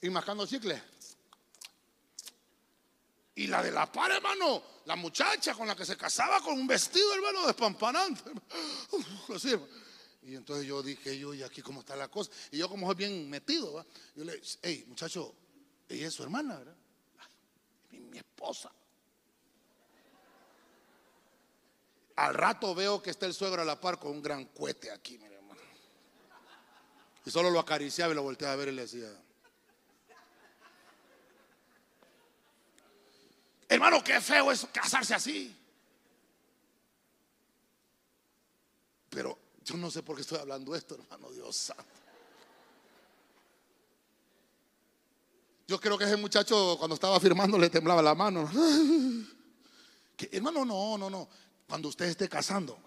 y 0.00 0.10
mascando 0.10 0.46
chicle. 0.46 0.82
Y 3.34 3.48
la 3.48 3.62
de 3.62 3.70
la 3.70 3.90
par, 3.90 4.10
hermano, 4.12 4.62
la 4.86 4.96
muchacha 4.96 5.54
con 5.54 5.66
la 5.66 5.76
que 5.76 5.84
se 5.84 5.96
casaba 5.96 6.40
con 6.40 6.54
un 6.54 6.66
vestido, 6.66 7.12
hermano, 7.14 7.46
despampanante. 7.46 8.30
Y 10.26 10.34
entonces 10.34 10.66
yo 10.66 10.82
dije, 10.82 11.16
yo, 11.16 11.32
¿y 11.32 11.44
aquí 11.44 11.62
cómo 11.62 11.80
está 11.80 11.94
la 11.94 12.08
cosa? 12.08 12.32
Y 12.50 12.58
yo 12.58 12.68
como 12.68 12.88
soy 12.88 12.96
bien 12.96 13.30
metido, 13.30 13.86
yo 14.16 14.24
le 14.24 14.34
dije, 14.34 14.58
hey, 14.60 14.84
muchacho, 14.88 15.32
ella 15.88 16.08
es 16.08 16.14
su 16.14 16.24
hermana, 16.24 16.58
¿verdad? 16.58 16.74
Mi, 17.92 18.00
mi 18.00 18.18
esposa. 18.18 18.72
Al 22.16 22.34
rato 22.34 22.74
veo 22.74 23.00
que 23.00 23.10
está 23.10 23.26
el 23.26 23.34
suegro 23.34 23.62
a 23.62 23.64
la 23.64 23.80
par 23.80 24.00
con 24.00 24.10
un 24.10 24.20
gran 24.20 24.46
cohete 24.46 24.90
aquí, 24.90 25.16
mire, 25.16 25.36
hermano. 25.36 25.60
Y 27.24 27.30
solo 27.30 27.48
lo 27.48 27.60
acariciaba 27.60 28.12
y 28.12 28.16
lo 28.16 28.22
volteaba 28.24 28.54
a 28.54 28.56
ver 28.56 28.68
y 28.68 28.72
le 28.72 28.82
decía, 28.82 29.08
hermano, 33.68 34.02
qué 34.02 34.20
feo 34.20 34.50
es 34.50 34.66
casarse 34.72 35.14
así. 35.14 35.56
Pero 39.08 39.45
yo 39.66 39.76
no 39.76 39.90
sé 39.90 40.02
por 40.02 40.14
qué 40.14 40.22
estoy 40.22 40.38
hablando 40.38 40.74
esto, 40.76 40.94
hermano 40.94 41.28
Dios 41.32 41.56
santo. 41.56 41.84
Yo 45.66 45.80
creo 45.80 45.98
que 45.98 46.04
ese 46.04 46.16
muchacho 46.16 46.76
cuando 46.78 46.94
estaba 46.94 47.18
firmando 47.18 47.58
le 47.58 47.68
temblaba 47.68 48.00
la 48.00 48.14
mano. 48.14 48.48
Hermano, 50.30 50.64
no, 50.64 50.96
no, 50.96 51.10
no. 51.10 51.28
Cuando 51.68 51.88
usted 51.88 52.06
esté 52.06 52.28
casando. 52.28 52.78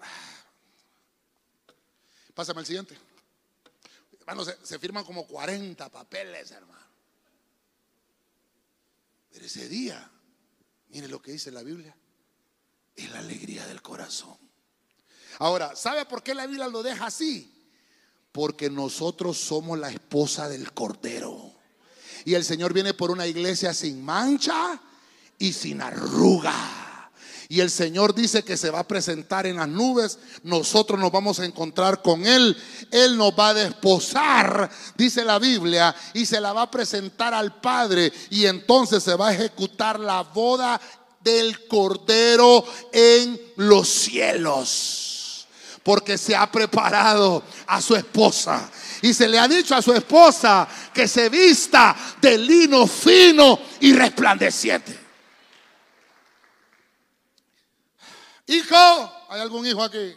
Pásame 2.33 2.61
el 2.61 2.65
siguiente. 2.65 2.97
Hermano, 4.21 4.45
se 4.45 4.79
firman 4.79 5.03
como 5.03 5.27
40 5.27 5.89
papeles, 5.89 6.49
hermano. 6.51 6.87
Pero 9.29 9.45
ese 9.45 9.67
día, 9.67 10.09
mire 10.87 11.07
lo 11.07 11.21
que 11.21 11.33
dice 11.33 11.51
la 11.51 11.61
Biblia, 11.61 11.95
es 12.95 13.11
la 13.11 13.19
alegría 13.19 13.67
del 13.67 13.81
corazón. 13.81 14.48
Ahora, 15.39 15.73
¿sabe 15.75 16.05
por 16.05 16.21
qué 16.21 16.35
la 16.35 16.45
Biblia 16.45 16.67
lo 16.67 16.83
deja 16.83 17.07
así? 17.07 17.51
Porque 18.31 18.69
nosotros 18.69 19.37
somos 19.37 19.79
la 19.79 19.89
esposa 19.89 20.49
del 20.49 20.73
Cordero. 20.73 21.53
Y 22.25 22.35
el 22.35 22.43
Señor 22.43 22.73
viene 22.73 22.93
por 22.93 23.09
una 23.09 23.25
iglesia 23.25 23.73
sin 23.73 24.03
mancha 24.03 24.79
y 25.37 25.53
sin 25.53 25.81
arruga. 25.81 27.09
Y 27.47 27.61
el 27.61 27.71
Señor 27.71 28.13
dice 28.13 28.43
que 28.43 28.57
se 28.57 28.69
va 28.69 28.79
a 28.79 28.87
presentar 28.87 29.47
en 29.47 29.55
las 29.55 29.69
nubes. 29.69 30.19
Nosotros 30.43 30.99
nos 30.99 31.11
vamos 31.11 31.39
a 31.39 31.45
encontrar 31.45 32.01
con 32.01 32.27
Él. 32.27 32.55
Él 32.91 33.17
nos 33.17 33.31
va 33.31 33.49
a 33.49 33.53
desposar, 33.53 34.69
dice 34.95 35.23
la 35.25 35.39
Biblia, 35.39 35.95
y 36.13 36.25
se 36.25 36.41
la 36.41 36.53
va 36.53 36.63
a 36.63 36.71
presentar 36.71 37.33
al 37.33 37.59
Padre. 37.59 38.11
Y 38.29 38.45
entonces 38.45 39.01
se 39.01 39.15
va 39.15 39.29
a 39.29 39.33
ejecutar 39.33 39.99
la 39.99 40.21
boda 40.21 40.79
del 41.21 41.67
Cordero 41.67 42.63
en 42.91 43.39
los 43.55 43.87
cielos. 43.87 45.18
Porque 45.89 46.19
se 46.19 46.35
ha 46.35 46.45
preparado 46.51 47.41
a 47.65 47.81
su 47.81 47.95
esposa. 47.95 48.69
Y 49.01 49.11
se 49.11 49.27
le 49.27 49.39
ha 49.39 49.47
dicho 49.47 49.73
a 49.73 49.81
su 49.81 49.91
esposa 49.91 50.67
que 50.93 51.07
se 51.07 51.29
vista 51.29 51.95
de 52.21 52.37
lino 52.37 52.85
fino 52.85 53.59
y 53.79 53.91
resplandeciente. 53.93 54.95
Hijo, 58.45 58.75
¿hay 59.29 59.41
algún 59.41 59.65
hijo 59.65 59.81
aquí? 59.81 60.15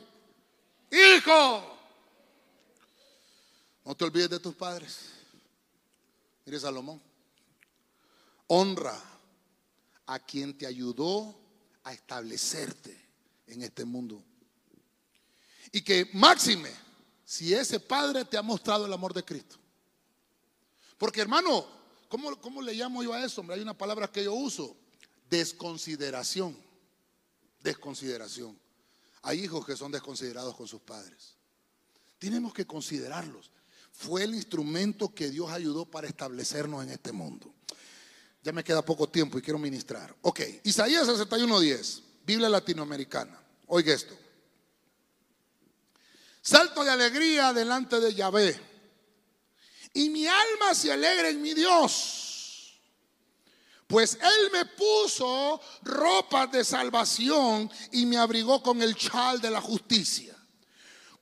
Hijo, 0.91 1.79
no 3.87 3.95
te 3.95 4.05
olvides 4.05 4.29
de 4.29 4.41
tus 4.41 4.55
padres. 4.55 5.09
Mire 6.45 6.61
Salomón, 6.61 7.01
honra 8.49 9.01
a 10.05 10.19
quien 10.19 10.53
te 10.53 10.67
ayudó 10.67 11.35
a 11.83 11.95
establecerte 11.95 12.95
en 13.47 13.63
este 13.63 13.87
mundo. 13.87 14.23
Y 15.73 15.83
que 15.83 16.09
máxime, 16.13 16.71
si 17.25 17.53
ese 17.53 17.81
padre 17.81 18.25
te 18.25 18.37
ha 18.37 18.43
mostrado 18.43 18.87
el 18.87 18.93
amor 18.93 19.15
de 19.15 19.25
Cristo. 19.25 19.57
Porque 20.99 21.21
hermano, 21.21 21.67
¿cómo, 22.09 22.39
cómo 22.41 22.63
le 22.63 22.75
llamo 22.75 23.03
yo 23.03 23.13
a 23.13 23.25
eso? 23.25 23.41
Hombre, 23.41 23.57
hay 23.57 23.63
una 23.63 23.77
palabra 23.77 24.07
que 24.07 24.23
yo 24.23 24.35
uso, 24.35 24.77
desconsideración 25.29 26.57
desconsideración. 27.63 28.59
Hay 29.23 29.45
hijos 29.45 29.65
que 29.65 29.77
son 29.77 29.93
desconsiderados 29.93 30.57
con 30.57 30.67
sus 30.67 30.81
padres. 30.81 31.35
Tenemos 32.19 32.53
que 32.53 32.67
considerarlos. 32.67 33.51
Fue 33.93 34.25
el 34.25 34.35
instrumento 34.35 35.15
que 35.15 35.31
Dios 35.31 35.51
ayudó 35.51 35.85
para 35.85 36.09
establecernos 36.09 36.83
en 36.83 36.91
este 36.91 37.13
mundo. 37.13 37.53
Ya 38.43 38.53
me 38.53 38.65
queda 38.65 38.85
poco 38.85 39.09
tiempo 39.09 39.39
y 39.39 39.43
quiero 39.43 39.59
ministrar. 39.59 40.15
Ok, 40.23 40.41
Isaías 40.65 41.07
61.10, 41.07 42.03
Biblia 42.27 42.49
latinoamericana. 42.49 43.41
Oiga 43.69 43.93
esto. 43.93 44.17
Salto 46.43 46.85
de 46.85 46.91
alegría 46.91 47.55
delante 47.55 47.99
de 48.01 48.15
Yahvé. 48.15 48.61
Y 49.95 50.11
mi 50.11 50.27
alma 50.27 50.75
se 50.75 50.93
alegra 50.93 51.31
en 51.31 51.41
mi 51.41 51.55
Dios 51.55 52.23
pues 53.93 54.15
Él 54.23 54.51
me 54.51 54.65
puso 54.65 55.61
ropas 55.83 56.51
de 56.51 56.65
salvación 56.65 57.71
y 57.91 58.07
me 58.07 58.17
abrigó 58.17 58.63
con 58.63 58.81
el 58.81 58.97
chal 58.97 59.39
de 59.39 59.51
la 59.51 59.61
justicia. 59.61 60.35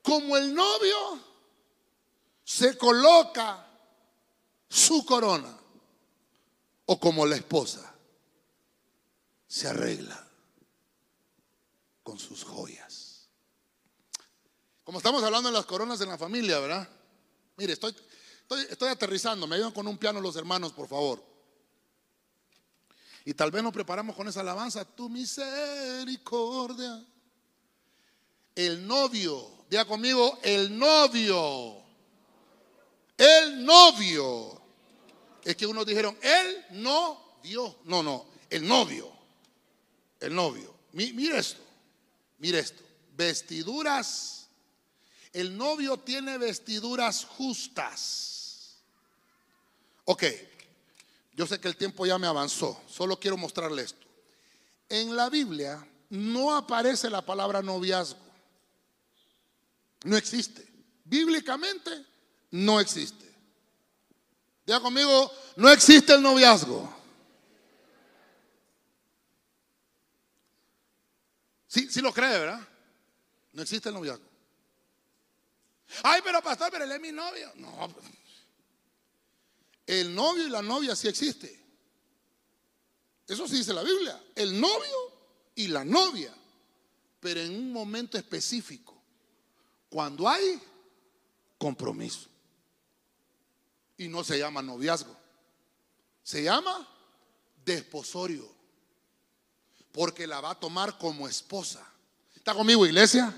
Como 0.05 0.37
el 0.37 0.55
novio 0.55 1.21
se 2.45 2.79
coloca 2.79 3.69
su 4.69 5.05
corona 5.05 5.53
o 6.87 7.01
como 7.01 7.27
la 7.27 7.35
esposa 7.35 7.93
se 9.49 9.67
arregla 9.67 10.29
con 12.05 12.21
sus 12.21 12.45
joyas. 12.45 12.80
Como 14.91 14.99
estamos 14.99 15.23
hablando 15.23 15.49
de 15.49 15.55
las 15.55 15.67
coronas 15.67 16.01
en 16.01 16.09
la 16.09 16.19
familia, 16.19 16.59
¿verdad? 16.59 16.89
Mire, 17.57 17.75
estoy, 17.75 17.95
estoy, 18.69 18.89
aterrizando. 18.89 19.47
Me 19.47 19.55
ayudan 19.55 19.71
con 19.71 19.87
un 19.87 19.97
piano 19.97 20.21
los 20.21 20.35
hermanos, 20.35 20.73
por 20.73 20.89
favor. 20.89 21.25
Y 23.25 23.33
tal 23.33 23.53
vez 23.53 23.63
nos 23.63 23.73
preparamos 23.73 24.17
con 24.17 24.27
esa 24.27 24.41
alabanza, 24.41 24.85
tu 24.85 25.09
misericordia. 25.09 27.07
El 28.57 28.85
novio, 28.85 29.65
diga 29.71 29.85
conmigo, 29.85 30.41
el 30.43 30.77
novio. 30.77 31.85
El 33.17 33.65
novio. 33.65 34.61
Es 35.45 35.55
que 35.55 35.67
unos 35.69 35.87
dijeron, 35.87 36.19
él 36.21 36.65
no 36.83 37.39
dio. 37.45 37.77
No, 37.85 38.03
no, 38.03 38.27
el 38.51 38.67
novio. 38.67 39.09
El 40.19 40.35
novio. 40.35 40.75
Mire 40.95 41.39
esto, 41.39 41.63
mire 42.39 42.59
esto. 42.59 42.83
Vestiduras. 43.17 44.40
El 45.33 45.57
novio 45.57 45.97
tiene 45.99 46.39
vestiduras 46.39 47.25
justas. 47.25 48.79
Ok, 50.05 50.25
yo 51.35 51.47
sé 51.47 51.61
que 51.61 51.69
el 51.69 51.77
tiempo 51.77 52.05
ya 52.05 52.19
me 52.19 52.27
avanzó, 52.27 52.83
solo 52.89 53.19
quiero 53.19 53.37
mostrarle 53.37 53.83
esto. 53.83 54.07
En 54.89 55.15
la 55.15 55.31
Biblia 55.31 55.87
no 56.09 56.57
aparece 56.57 57.09
la 57.09 57.25
palabra 57.25 57.63
noviazgo. 57.63 58.19
No 60.05 60.17
existe. 60.17 60.67
Bíblicamente 61.05 62.05
no 62.51 62.81
existe. 62.81 63.31
Diga 64.67 64.81
conmigo, 64.81 65.31
no 65.57 65.71
existe 65.71 66.15
el 66.15 66.23
noviazgo. 66.23 66.93
Sí, 71.67 71.89
sí 71.89 72.01
lo 72.01 72.13
cree, 72.13 72.39
¿verdad? 72.39 72.61
No 73.53 73.63
existe 73.63 73.89
el 73.89 73.95
noviazgo. 73.95 74.30
Ay, 76.03 76.21
pero 76.23 76.43
pastor, 76.43 76.71
pero 76.71 76.85
él 76.85 76.93
es 76.93 77.01
mi 77.01 77.13
novio. 77.13 77.53
No, 77.57 77.89
el 79.91 80.15
novio 80.15 80.47
y 80.47 80.51
la 80.51 80.63
novia 80.63 80.95
sí 80.95 81.09
existe. 81.09 81.61
Eso 83.27 83.49
sí 83.49 83.57
dice 83.57 83.73
la 83.73 83.83
Biblia. 83.83 84.23
El 84.37 84.61
novio 84.61 84.97
y 85.57 85.67
la 85.67 85.85
novia. 85.85 86.33
Pero 87.19 87.41
en 87.41 87.53
un 87.53 87.73
momento 87.73 88.17
específico. 88.17 89.03
Cuando 89.89 90.29
hay 90.29 90.61
compromiso. 91.59 92.29
Y 93.97 94.07
no 94.07 94.23
se 94.23 94.39
llama 94.39 94.63
noviazgo. 94.63 95.17
Se 96.23 96.45
llama 96.45 96.89
desposorio. 97.65 98.49
Porque 99.91 100.27
la 100.27 100.41
va 100.41 100.51
a 100.51 100.61
tomar 100.61 100.99
como 100.99 101.27
esposa. 101.27 101.85
¿Está 102.37 102.55
conmigo, 102.55 102.87
iglesia? 102.87 103.35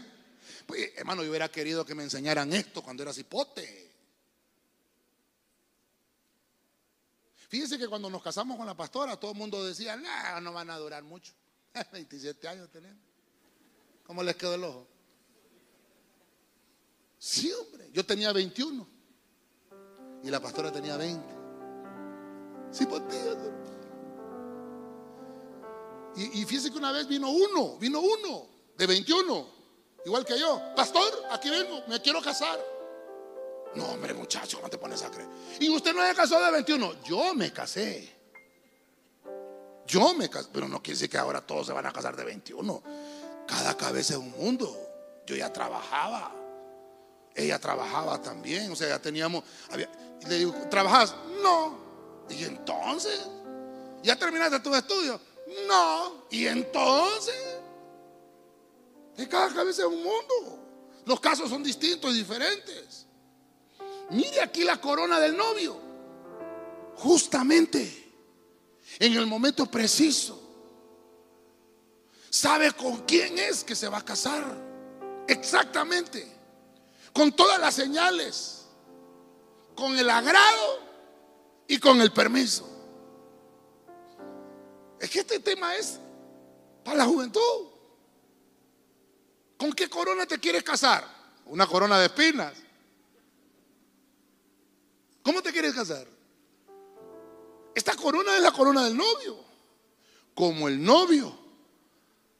Pues, 0.66 0.92
hermano, 0.96 1.22
yo 1.22 1.30
hubiera 1.30 1.50
querido 1.50 1.84
que 1.84 1.94
me 1.94 2.02
enseñaran 2.02 2.52
esto 2.52 2.82
cuando 2.82 3.02
era 3.02 3.12
cipote. 3.12 3.90
Fíjense 7.52 7.78
que 7.78 7.86
cuando 7.86 8.08
nos 8.08 8.22
casamos 8.22 8.56
con 8.56 8.66
la 8.66 8.74
pastora, 8.74 9.18
todo 9.18 9.32
el 9.32 9.36
mundo 9.36 9.62
decía, 9.64 9.94
no, 10.40 10.52
van 10.52 10.70
a 10.70 10.78
durar 10.78 11.02
mucho. 11.02 11.34
27 11.92 12.48
años 12.48 12.70
tenemos. 12.70 13.02
¿Cómo 14.06 14.22
les 14.22 14.36
quedó 14.36 14.54
el 14.54 14.64
ojo? 14.64 14.88
Sí, 17.18 17.52
hombre. 17.52 17.90
Yo 17.92 18.06
tenía 18.06 18.32
21 18.32 18.88
y 20.24 20.30
la 20.30 20.40
pastora 20.40 20.72
tenía 20.72 20.96
20. 20.96 21.22
Sí, 22.70 22.86
por 22.86 23.06
ti. 23.06 23.16
Y, 26.16 26.40
y 26.40 26.44
fíjense 26.46 26.70
que 26.70 26.78
una 26.78 26.92
vez 26.92 27.06
vino 27.06 27.30
uno, 27.30 27.76
vino 27.78 28.00
uno 28.00 28.48
de 28.76 28.86
21, 28.86 29.61
igual 30.04 30.24
que 30.24 30.38
yo. 30.38 30.60
Pastor, 30.76 31.26
aquí 31.30 31.50
vengo, 31.50 31.82
me 31.86 32.00
quiero 32.00 32.20
casar. 32.20 32.58
No, 33.74 33.86
hombre, 33.86 34.12
muchacho, 34.12 34.58
¿cómo 34.58 34.68
te 34.68 34.78
pones 34.78 35.02
a 35.02 35.10
creer? 35.10 35.28
Y 35.60 35.70
usted 35.70 35.94
no 35.94 36.06
se 36.06 36.14
casó 36.14 36.38
de 36.40 36.50
21. 36.50 37.02
Yo 37.04 37.34
me 37.34 37.52
casé. 37.52 38.12
Yo 39.86 40.14
me 40.14 40.28
casé. 40.28 40.48
Pero 40.52 40.68
no 40.68 40.82
quiere 40.82 40.96
decir 40.96 41.10
que 41.10 41.18
ahora 41.18 41.40
todos 41.40 41.66
se 41.66 41.72
van 41.72 41.86
a 41.86 41.92
casar 41.92 42.14
de 42.14 42.24
21. 42.24 42.82
Cada 43.46 43.76
cabeza 43.76 44.14
es 44.14 44.18
un 44.18 44.30
mundo. 44.32 44.76
Yo 45.26 45.36
ya 45.36 45.52
trabajaba. 45.52 46.32
Ella 47.34 47.58
trabajaba 47.58 48.20
también. 48.20 48.70
O 48.70 48.76
sea, 48.76 48.88
ya 48.88 48.98
teníamos. 49.00 49.42
le 50.28 50.38
digo, 50.38 50.54
¿trabajas? 50.70 51.14
No. 51.42 51.78
Y 52.28 52.44
entonces, 52.44 53.26
¿ya 54.02 54.16
terminaste 54.16 54.60
tus 54.60 54.76
estudios? 54.76 55.20
No. 55.66 56.26
Y 56.30 56.46
entonces, 56.46 57.51
de 59.16 59.28
cada 59.28 59.52
cabeza 59.52 59.82
es 59.82 59.88
un 59.88 60.02
mundo. 60.02 60.58
Los 61.04 61.20
casos 61.20 61.50
son 61.50 61.62
distintos 61.62 62.14
y 62.14 62.18
diferentes. 62.18 63.06
Mire 64.10 64.40
aquí 64.40 64.64
la 64.64 64.80
corona 64.80 65.18
del 65.18 65.36
novio. 65.36 65.78
Justamente 66.96 68.02
en 68.98 69.14
el 69.14 69.26
momento 69.26 69.66
preciso. 69.66 70.40
Sabe 72.30 72.72
con 72.72 73.04
quién 73.04 73.38
es 73.38 73.64
que 73.64 73.74
se 73.74 73.88
va 73.88 73.98
a 73.98 74.04
casar. 74.04 74.44
Exactamente. 75.28 76.30
Con 77.12 77.32
todas 77.32 77.60
las 77.60 77.74
señales. 77.74 78.66
Con 79.74 79.98
el 79.98 80.08
agrado 80.08 80.80
y 81.66 81.78
con 81.78 82.00
el 82.00 82.12
permiso. 82.12 82.68
Es 85.00 85.10
que 85.10 85.20
este 85.20 85.40
tema 85.40 85.74
es 85.76 85.98
para 86.84 86.98
la 86.98 87.04
juventud. 87.06 87.71
¿Con 89.62 89.72
qué 89.74 89.88
corona 89.88 90.26
te 90.26 90.40
quieres 90.40 90.64
casar? 90.64 91.06
Una 91.46 91.68
corona 91.68 91.96
de 92.00 92.06
espinas. 92.06 92.52
¿Cómo 95.22 95.40
te 95.40 95.52
quieres 95.52 95.72
casar? 95.72 96.04
Esta 97.72 97.94
corona 97.94 98.36
es 98.36 98.42
la 98.42 98.50
corona 98.50 98.82
del 98.82 98.96
novio. 98.96 99.36
Como 100.34 100.66
el 100.66 100.82
novio 100.82 101.38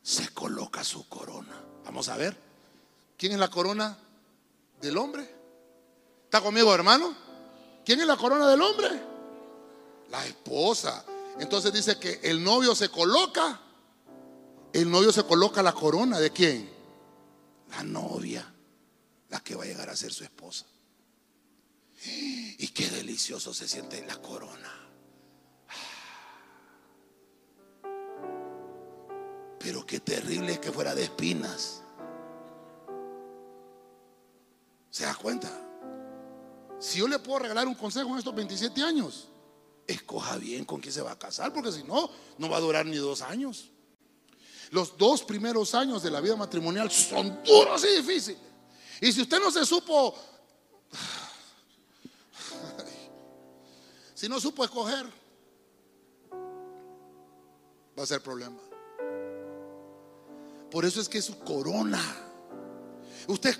se 0.02 0.30
coloca 0.30 0.82
su 0.82 1.08
corona. 1.08 1.62
Vamos 1.84 2.08
a 2.08 2.16
ver. 2.16 2.36
¿Quién 3.16 3.30
es 3.30 3.38
la 3.38 3.48
corona 3.48 3.96
del 4.80 4.98
hombre? 4.98 5.22
¿Está 6.24 6.40
conmigo, 6.40 6.74
hermano? 6.74 7.14
¿Quién 7.84 8.00
es 8.00 8.06
la 8.08 8.16
corona 8.16 8.48
del 8.48 8.62
hombre? 8.62 9.00
La 10.10 10.26
esposa. 10.26 11.04
Entonces 11.38 11.72
dice 11.72 12.00
que 12.00 12.18
el 12.24 12.42
novio 12.42 12.74
se 12.74 12.88
coloca. 12.88 13.60
El 14.72 14.90
novio 14.90 15.12
se 15.12 15.22
coloca 15.22 15.62
la 15.62 15.72
corona 15.72 16.18
de 16.18 16.32
quién? 16.32 16.71
La 17.72 17.82
novia. 17.82 18.46
La 19.28 19.40
que 19.40 19.54
va 19.54 19.64
a 19.64 19.66
llegar 19.66 19.90
a 19.90 19.96
ser 19.96 20.12
su 20.12 20.24
esposa. 20.24 20.66
Y 22.04 22.68
qué 22.68 22.88
delicioso 22.90 23.52
se 23.52 23.68
siente 23.68 23.98
en 23.98 24.06
la 24.06 24.16
corona. 24.20 24.82
Pero 29.58 29.86
qué 29.86 30.00
terrible 30.00 30.52
es 30.52 30.58
que 30.58 30.72
fuera 30.72 30.94
de 30.94 31.04
espinas. 31.04 31.82
¿Se 34.90 35.04
da 35.04 35.14
cuenta? 35.14 35.50
Si 36.80 36.98
yo 36.98 37.08
le 37.08 37.18
puedo 37.20 37.38
regalar 37.38 37.66
un 37.68 37.74
consejo 37.74 38.10
en 38.10 38.18
estos 38.18 38.34
27 38.34 38.82
años, 38.82 39.28
escoja 39.86 40.36
bien 40.36 40.64
con 40.64 40.80
quién 40.80 40.92
se 40.92 41.00
va 41.00 41.12
a 41.12 41.18
casar, 41.18 41.52
porque 41.52 41.72
si 41.72 41.84
no, 41.84 42.10
no 42.38 42.50
va 42.50 42.56
a 42.58 42.60
durar 42.60 42.84
ni 42.84 42.96
dos 42.96 43.22
años. 43.22 43.71
Los 44.72 44.96
dos 44.96 45.22
primeros 45.22 45.74
años 45.74 46.02
de 46.02 46.10
la 46.10 46.20
vida 46.20 46.34
matrimonial 46.34 46.90
son 46.90 47.42
duros 47.44 47.84
y 47.84 47.98
difíciles. 47.98 48.40
Y 49.02 49.12
si 49.12 49.20
usted 49.20 49.38
no 49.38 49.50
se 49.50 49.66
supo 49.66 50.14
Si 54.14 54.28
no 54.28 54.40
supo 54.40 54.64
escoger, 54.64 55.04
va 57.98 58.02
a 58.02 58.06
ser 58.06 58.22
problema. 58.22 58.56
Por 60.70 60.86
eso 60.86 61.02
es 61.02 61.08
que 61.08 61.18
es 61.18 61.24
su 61.24 61.38
corona. 61.40 62.00
Usted, 63.26 63.58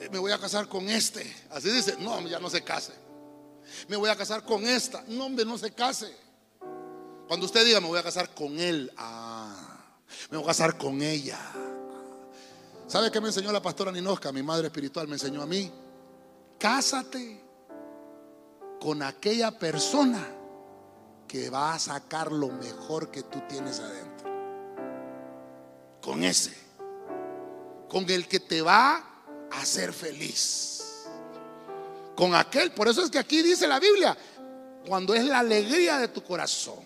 eh, 0.00 0.08
me 0.10 0.18
voy 0.18 0.32
a 0.32 0.38
casar 0.38 0.66
con 0.66 0.88
este. 0.88 1.36
Así 1.50 1.70
dice, 1.70 1.96
no, 2.00 2.26
ya 2.26 2.40
no 2.40 2.50
se 2.50 2.64
case. 2.64 2.94
Me 3.86 3.96
voy 3.96 4.10
a 4.10 4.16
casar 4.16 4.44
con 4.44 4.66
esta. 4.66 5.04
No, 5.06 5.26
hombre, 5.26 5.44
no 5.44 5.56
se 5.56 5.72
case. 5.72 6.16
Cuando 7.28 7.46
usted 7.46 7.64
diga, 7.64 7.80
me 7.80 7.88
voy 7.88 7.98
a 7.98 8.02
casar 8.02 8.34
con 8.34 8.58
él. 8.58 8.90
Ah, 8.96 9.37
me 10.30 10.36
voy 10.36 10.44
a 10.44 10.48
casar 10.48 10.76
con 10.76 11.02
ella. 11.02 11.38
¿Sabe 12.86 13.10
qué 13.10 13.20
me 13.20 13.28
enseñó 13.28 13.52
la 13.52 13.60
pastora 13.60 13.92
Ninosca? 13.92 14.32
Mi 14.32 14.42
madre 14.42 14.68
espiritual 14.68 15.06
me 15.08 15.14
enseñó 15.14 15.42
a 15.42 15.46
mí. 15.46 15.70
Cásate 16.58 17.44
con 18.80 19.02
aquella 19.02 19.58
persona 19.58 20.26
que 21.26 21.50
va 21.50 21.74
a 21.74 21.78
sacar 21.78 22.32
lo 22.32 22.48
mejor 22.48 23.10
que 23.10 23.22
tú 23.24 23.42
tienes 23.46 23.78
adentro. 23.80 24.28
Con 26.00 26.24
ese. 26.24 26.56
Con 27.88 28.08
el 28.08 28.26
que 28.26 28.40
te 28.40 28.62
va 28.62 28.96
a 29.50 29.60
hacer 29.60 29.92
feliz. 29.92 31.04
Con 32.16 32.34
aquel. 32.34 32.72
Por 32.72 32.88
eso 32.88 33.04
es 33.04 33.10
que 33.10 33.18
aquí 33.18 33.42
dice 33.42 33.66
la 33.66 33.78
Biblia, 33.78 34.16
cuando 34.86 35.14
es 35.14 35.24
la 35.24 35.40
alegría 35.40 35.98
de 35.98 36.08
tu 36.08 36.24
corazón. 36.24 36.80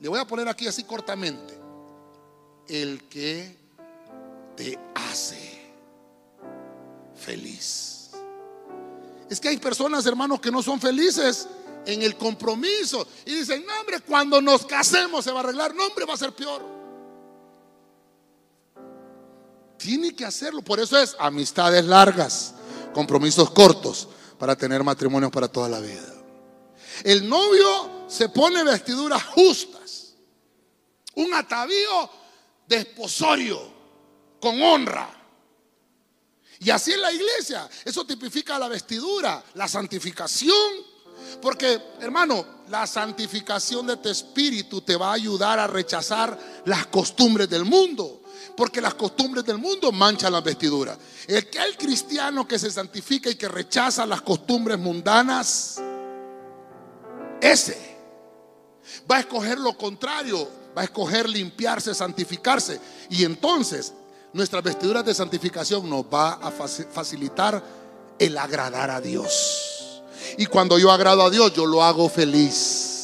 Le 0.00 0.08
voy 0.08 0.18
a 0.18 0.24
poner 0.24 0.48
aquí 0.48 0.66
así 0.66 0.82
cortamente. 0.82 1.59
El 2.70 3.02
que 3.08 3.56
te 4.56 4.78
hace 4.94 5.60
feliz. 7.16 8.10
Es 9.28 9.40
que 9.40 9.48
hay 9.48 9.56
personas, 9.56 10.06
hermanos, 10.06 10.40
que 10.40 10.52
no 10.52 10.62
son 10.62 10.80
felices 10.80 11.48
en 11.84 12.02
el 12.02 12.16
compromiso. 12.16 13.08
Y 13.26 13.34
dicen, 13.34 13.66
no, 13.66 13.80
hombre, 13.80 13.98
cuando 14.06 14.40
nos 14.40 14.64
casemos 14.66 15.24
se 15.24 15.32
va 15.32 15.40
a 15.40 15.42
arreglar. 15.42 15.74
No, 15.74 15.84
hombre, 15.84 16.04
va 16.04 16.14
a 16.14 16.16
ser 16.16 16.32
peor. 16.32 16.62
Tiene 19.76 20.14
que 20.14 20.24
hacerlo. 20.24 20.62
Por 20.62 20.78
eso 20.78 20.96
es 20.96 21.16
amistades 21.18 21.84
largas, 21.84 22.54
compromisos 22.94 23.50
cortos, 23.50 24.08
para 24.38 24.54
tener 24.54 24.84
matrimonios 24.84 25.32
para 25.32 25.48
toda 25.48 25.68
la 25.68 25.80
vida. 25.80 26.14
El 27.02 27.28
novio 27.28 28.06
se 28.06 28.28
pone 28.28 28.62
vestiduras 28.62 29.24
justas, 29.24 30.14
un 31.16 31.34
atavío 31.34 32.19
desposorio, 32.70 33.60
con 34.40 34.62
honra. 34.62 35.10
Y 36.60 36.70
así 36.70 36.92
en 36.92 37.00
la 37.00 37.12
iglesia. 37.12 37.68
Eso 37.84 38.06
tipifica 38.06 38.58
la 38.58 38.68
vestidura, 38.68 39.42
la 39.54 39.66
santificación. 39.68 40.88
Porque, 41.42 41.80
hermano, 42.00 42.62
la 42.68 42.86
santificación 42.86 43.86
de 43.86 43.96
tu 43.96 44.08
espíritu 44.08 44.80
te 44.80 44.96
va 44.96 45.10
a 45.10 45.14
ayudar 45.14 45.58
a 45.58 45.66
rechazar 45.66 46.38
las 46.64 46.86
costumbres 46.86 47.50
del 47.50 47.64
mundo. 47.64 48.22
Porque 48.56 48.80
las 48.80 48.94
costumbres 48.94 49.44
del 49.44 49.58
mundo 49.58 49.90
manchan 49.90 50.32
las 50.32 50.44
vestiduras. 50.44 50.96
El 51.26 51.48
el 51.52 51.76
cristiano 51.76 52.46
que 52.46 52.58
se 52.58 52.70
santifica 52.70 53.30
y 53.30 53.34
que 53.34 53.48
rechaza 53.48 54.06
las 54.06 54.22
costumbres 54.22 54.78
mundanas, 54.78 55.80
ese 57.40 57.90
va 59.10 59.16
a 59.16 59.20
escoger 59.20 59.58
lo 59.58 59.76
contrario, 59.76 60.59
va 60.76 60.82
a 60.82 60.84
escoger 60.84 61.28
limpiarse, 61.28 61.94
santificarse. 61.94 62.80
Y 63.08 63.24
entonces 63.24 63.92
nuestras 64.32 64.62
vestiduras 64.62 65.04
de 65.04 65.14
santificación 65.14 65.88
nos 65.88 66.04
va 66.04 66.34
a 66.34 66.50
facilitar 66.50 67.62
el 68.18 68.38
agradar 68.38 68.90
a 68.90 69.00
Dios. 69.00 70.02
Y 70.38 70.46
cuando 70.46 70.78
yo 70.78 70.90
agrado 70.90 71.22
a 71.22 71.30
Dios, 71.30 71.52
yo 71.54 71.66
lo 71.66 71.82
hago 71.82 72.08
feliz. 72.08 72.99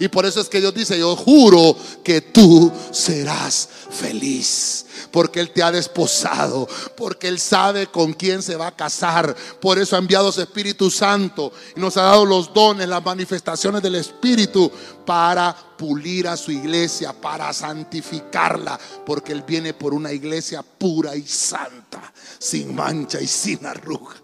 Y 0.00 0.08
por 0.08 0.24
eso 0.24 0.40
es 0.40 0.48
que 0.48 0.60
Dios 0.60 0.72
dice, 0.72 0.98
yo 0.98 1.14
juro 1.14 1.76
que 2.02 2.22
tú 2.22 2.72
serás 2.90 3.68
feliz. 3.90 4.86
Porque 5.10 5.40
Él 5.40 5.50
te 5.50 5.62
ha 5.62 5.70
desposado, 5.70 6.66
porque 6.96 7.28
Él 7.28 7.38
sabe 7.38 7.88
con 7.88 8.14
quién 8.14 8.42
se 8.42 8.56
va 8.56 8.68
a 8.68 8.76
casar. 8.76 9.36
Por 9.60 9.78
eso 9.78 9.96
ha 9.96 9.98
enviado 9.98 10.32
su 10.32 10.40
Espíritu 10.40 10.90
Santo 10.90 11.52
y 11.76 11.80
nos 11.80 11.98
ha 11.98 12.02
dado 12.02 12.24
los 12.24 12.54
dones, 12.54 12.88
las 12.88 13.04
manifestaciones 13.04 13.82
del 13.82 13.96
Espíritu 13.96 14.72
para 15.04 15.54
pulir 15.76 16.28
a 16.28 16.36
su 16.38 16.50
iglesia, 16.50 17.12
para 17.12 17.52
santificarla. 17.52 18.80
Porque 19.04 19.32
Él 19.32 19.44
viene 19.46 19.74
por 19.74 19.92
una 19.92 20.12
iglesia 20.12 20.62
pura 20.62 21.14
y 21.14 21.26
santa, 21.26 22.10
sin 22.38 22.74
mancha 22.74 23.20
y 23.20 23.26
sin 23.26 23.66
arruga. 23.66 24.14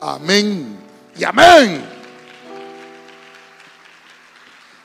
Amén 0.00 0.78
y 1.16 1.22
amén. 1.22 2.01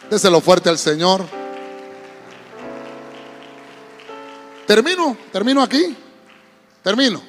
Déselo 0.10 0.40
fuerte 0.40 0.70
al 0.70 0.78
Señor. 0.78 1.26
Termino, 4.66 5.18
termino 5.32 5.62
aquí. 5.62 5.96
Termino. 6.82 7.22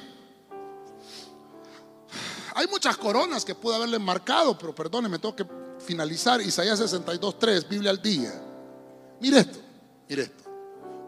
Hay 2.55 2.67
muchas 2.67 2.97
coronas 2.97 3.43
que 3.43 3.55
pude 3.55 3.75
haberle 3.75 3.99
marcado, 3.99 4.57
pero 4.57 4.73
perdóneme, 4.73 5.19
tengo 5.19 5.35
que 5.35 5.45
finalizar. 5.79 6.41
Isaías 6.41 6.79
62.3, 6.79 7.67
Biblia 7.67 7.91
al 7.91 8.01
día. 8.01 8.33
Mire 9.19 9.39
esto, 9.39 9.59
mire 10.07 10.23
esto. 10.23 10.43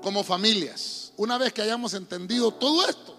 Como 0.01 0.23
familias, 0.23 1.13
una 1.17 1.37
vez 1.37 1.53
que 1.53 1.61
hayamos 1.61 1.93
entendido 1.93 2.51
todo 2.51 2.87
esto, 2.87 3.15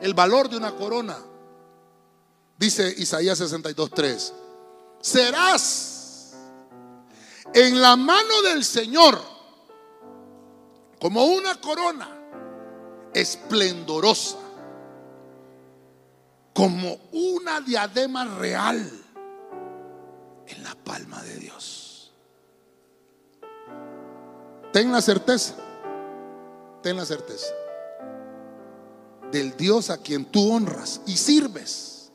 el 0.00 0.14
valor 0.14 0.48
de 0.48 0.56
una 0.56 0.72
corona, 0.72 1.16
dice 2.58 2.92
Isaías 2.98 3.40
62.3, 3.40 4.32
serás 5.00 5.91
en 7.54 7.80
la 7.80 7.96
mano 7.96 8.42
del 8.42 8.64
Señor 8.64 9.18
como 11.00 11.24
una 11.24 11.60
corona 11.60 12.08
esplendorosa, 13.12 14.38
como 16.54 16.98
una 17.12 17.60
diadema 17.60 18.24
real 18.24 18.90
en 20.46 20.62
la 20.62 20.74
palma 20.76 21.22
de 21.22 21.36
Dios. 21.38 22.12
Ten 24.72 24.92
la 24.92 25.02
certeza, 25.02 25.54
ten 26.82 26.96
la 26.96 27.04
certeza 27.04 27.52
del 29.32 29.56
Dios 29.56 29.90
a 29.90 29.98
quien 29.98 30.26
tú 30.26 30.52
honras 30.52 31.00
y 31.06 31.16
sirves, 31.16 32.12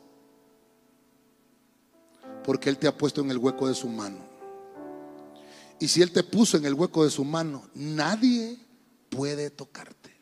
porque 2.43 2.69
Él 2.69 2.77
te 2.77 2.87
ha 2.87 2.95
puesto 2.95 3.21
en 3.21 3.31
el 3.31 3.39
hueco 3.39 3.67
de 3.67 3.75
su 3.75 3.89
mano. 3.89 4.26
Y 5.79 5.87
si 5.87 6.01
Él 6.01 6.11
te 6.11 6.23
puso 6.23 6.57
en 6.57 6.65
el 6.65 6.73
hueco 6.73 7.03
de 7.03 7.11
su 7.11 7.23
mano, 7.23 7.67
nadie 7.75 8.57
puede 9.09 9.49
tocarte. 9.49 10.15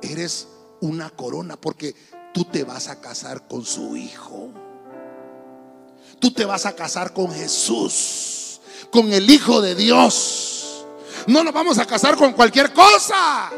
Eres 0.00 0.48
una 0.80 1.10
corona 1.10 1.56
porque 1.56 1.94
tú 2.34 2.44
te 2.44 2.64
vas 2.64 2.88
a 2.88 3.00
casar 3.00 3.46
con 3.46 3.64
su 3.64 3.96
hijo. 3.96 4.52
Tú 6.18 6.32
te 6.32 6.44
vas 6.44 6.66
a 6.66 6.74
casar 6.74 7.12
con 7.12 7.32
Jesús, 7.32 8.60
con 8.90 9.12
el 9.12 9.28
Hijo 9.30 9.60
de 9.60 9.74
Dios. 9.74 10.84
No 11.26 11.42
nos 11.44 11.52
vamos 11.52 11.78
a 11.78 11.86
casar 11.86 12.16
con 12.16 12.32
cualquier 12.32 12.72
cosa. 12.72 13.50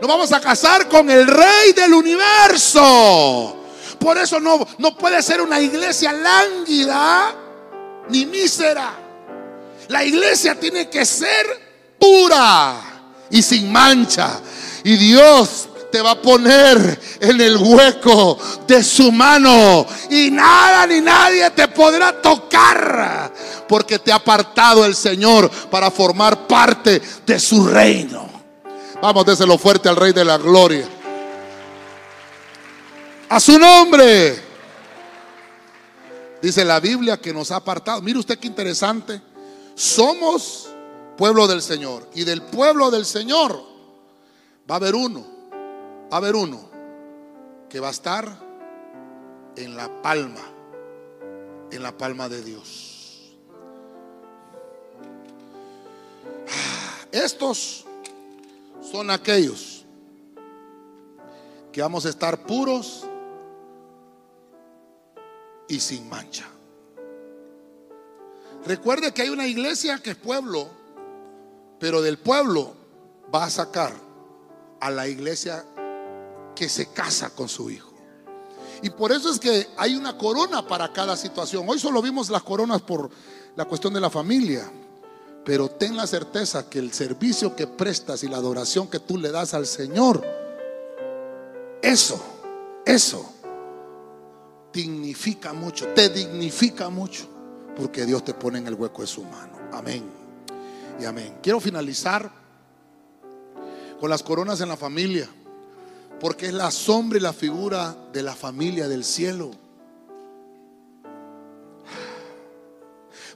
Nos 0.00 0.08
vamos 0.08 0.32
a 0.32 0.40
casar 0.40 0.88
con 0.88 1.10
el 1.10 1.26
Rey 1.26 1.72
del 1.74 1.92
universo. 1.92 3.56
Por 3.98 4.18
eso 4.18 4.40
no, 4.40 4.66
no 4.78 4.96
puede 4.96 5.22
ser 5.22 5.40
una 5.40 5.60
iglesia 5.60 6.12
lánguida 6.12 7.34
ni 8.08 8.26
mísera. 8.26 9.03
La 9.88 10.04
iglesia 10.04 10.58
tiene 10.58 10.88
que 10.88 11.04
ser 11.04 11.46
pura 11.98 12.76
y 13.30 13.42
sin 13.42 13.70
mancha. 13.70 14.40
Y 14.82 14.96
Dios 14.96 15.68
te 15.90 16.02
va 16.02 16.12
a 16.12 16.20
poner 16.20 17.00
en 17.20 17.40
el 17.40 17.56
hueco 17.56 18.36
de 18.66 18.82
su 18.82 19.12
mano 19.12 19.86
y 20.10 20.28
nada 20.30 20.88
ni 20.88 21.00
nadie 21.00 21.48
te 21.50 21.68
podrá 21.68 22.20
tocar 22.20 23.32
porque 23.68 24.00
te 24.00 24.10
ha 24.10 24.16
apartado 24.16 24.84
el 24.84 24.96
Señor 24.96 25.48
para 25.70 25.90
formar 25.90 26.48
parte 26.48 27.00
de 27.24 27.38
su 27.38 27.66
reino. 27.66 28.28
Vamos, 29.00 29.24
déselo 29.24 29.56
fuerte 29.56 29.88
al 29.88 29.96
Rey 29.96 30.12
de 30.12 30.24
la 30.24 30.36
Gloria. 30.36 30.88
A 33.28 33.38
su 33.38 33.58
nombre. 33.58 34.42
Dice 36.42 36.64
la 36.64 36.80
Biblia 36.80 37.16
que 37.18 37.32
nos 37.32 37.50
ha 37.50 37.56
apartado. 37.56 38.02
Mire 38.02 38.18
usted 38.18 38.38
qué 38.38 38.48
interesante. 38.48 39.20
Somos 39.74 40.68
pueblo 41.16 41.46
del 41.46 41.62
Señor. 41.62 42.08
Y 42.14 42.24
del 42.24 42.42
pueblo 42.42 42.90
del 42.90 43.04
Señor 43.04 43.60
va 44.68 44.74
a 44.74 44.78
haber 44.78 44.94
uno 44.94 45.34
va 46.14 46.18
a 46.18 46.20
haber 46.20 46.36
uno 46.36 46.60
que 47.68 47.80
va 47.80 47.88
a 47.88 47.90
estar 47.90 48.38
en 49.56 49.76
la 49.76 50.02
palma, 50.02 50.42
en 51.72 51.82
la 51.82 51.96
palma 51.96 52.28
de 52.28 52.42
Dios. 52.42 53.34
Estos 57.10 57.84
son 58.80 59.10
aquellos 59.10 59.84
que 61.72 61.82
vamos 61.82 62.06
a 62.06 62.10
estar 62.10 62.46
puros 62.46 63.04
y 65.68 65.80
sin 65.80 66.08
mancha. 66.08 66.46
Recuerde 68.66 69.12
que 69.12 69.22
hay 69.22 69.28
una 69.28 69.46
iglesia 69.46 69.98
que 69.98 70.10
es 70.10 70.16
pueblo, 70.16 70.68
pero 71.78 72.00
del 72.00 72.18
pueblo 72.18 72.74
va 73.34 73.44
a 73.44 73.50
sacar 73.50 73.92
a 74.80 74.90
la 74.90 75.06
iglesia 75.06 75.64
que 76.54 76.68
se 76.68 76.86
casa 76.86 77.30
con 77.30 77.48
su 77.48 77.70
hijo. 77.70 77.92
Y 78.82 78.90
por 78.90 79.12
eso 79.12 79.30
es 79.30 79.38
que 79.38 79.68
hay 79.76 79.94
una 79.96 80.16
corona 80.16 80.66
para 80.66 80.92
cada 80.92 81.16
situación. 81.16 81.66
Hoy 81.68 81.78
solo 81.78 82.02
vimos 82.02 82.28
las 82.30 82.42
coronas 82.42 82.82
por 82.82 83.10
la 83.56 83.64
cuestión 83.64 83.94
de 83.94 84.00
la 84.00 84.10
familia. 84.10 84.70
Pero 85.44 85.68
ten 85.68 85.96
la 85.96 86.06
certeza 86.06 86.68
que 86.70 86.78
el 86.78 86.92
servicio 86.92 87.54
que 87.54 87.66
prestas 87.66 88.22
y 88.22 88.28
la 88.28 88.38
adoración 88.38 88.88
que 88.88 88.98
tú 88.98 89.18
le 89.18 89.30
das 89.30 89.52
al 89.52 89.66
Señor, 89.66 90.24
eso, 91.82 92.22
eso, 92.86 93.30
dignifica 94.72 95.52
mucho, 95.52 95.86
te 95.88 96.08
dignifica 96.08 96.88
mucho, 96.88 97.28
porque 97.76 98.06
Dios 98.06 98.24
te 98.24 98.34
pone 98.34 98.58
en 98.58 98.66
el 98.66 98.74
hueco 98.74 99.02
de 99.02 99.08
su 99.08 99.22
mano. 99.24 99.58
Amén. 99.72 100.04
Y 101.00 101.04
amén. 101.04 101.38
Quiero 101.42 101.60
finalizar 101.60 102.30
con 104.00 104.10
las 104.10 104.22
coronas 104.22 104.60
en 104.60 104.68
la 104.68 104.76
familia 104.76 105.28
porque 106.20 106.46
es 106.46 106.54
la 106.54 106.70
sombra 106.70 107.18
y 107.18 107.20
la 107.20 107.32
figura 107.32 107.94
de 108.12 108.22
la 108.22 108.34
familia 108.34 108.88
del 108.88 109.04
cielo. 109.04 109.50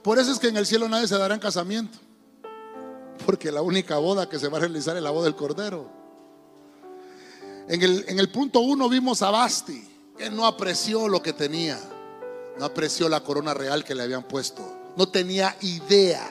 Por 0.02 0.18
eso 0.18 0.32
es 0.32 0.38
que 0.38 0.48
en 0.48 0.56
el 0.56 0.64
cielo 0.64 0.88
nadie 0.88 1.06
se 1.06 1.18
dará 1.18 1.34
en 1.34 1.40
casamiento, 1.40 1.98
porque 3.26 3.52
la 3.52 3.60
única 3.60 3.98
boda 3.98 4.28
que 4.28 4.38
se 4.38 4.48
va 4.48 4.56
a 4.56 4.60
realizar 4.60 4.96
es 4.96 5.02
la 5.02 5.10
boda 5.10 5.24
del 5.24 5.34
Cordero. 5.34 5.90
En 7.68 7.82
el, 7.82 8.04
en 8.08 8.18
el 8.18 8.30
punto 8.30 8.60
uno 8.60 8.88
vimos 8.88 9.20
a 9.20 9.30
Basti, 9.30 9.86
que 10.16 10.30
no 10.30 10.46
apreció 10.46 11.08
lo 11.08 11.20
que 11.20 11.34
tenía, 11.34 11.78
no 12.58 12.64
apreció 12.64 13.08
la 13.08 13.20
corona 13.20 13.54
real 13.54 13.84
que 13.84 13.94
le 13.94 14.02
habían 14.02 14.24
puesto, 14.24 14.62
no 14.96 15.08
tenía 15.08 15.56
idea 15.60 16.28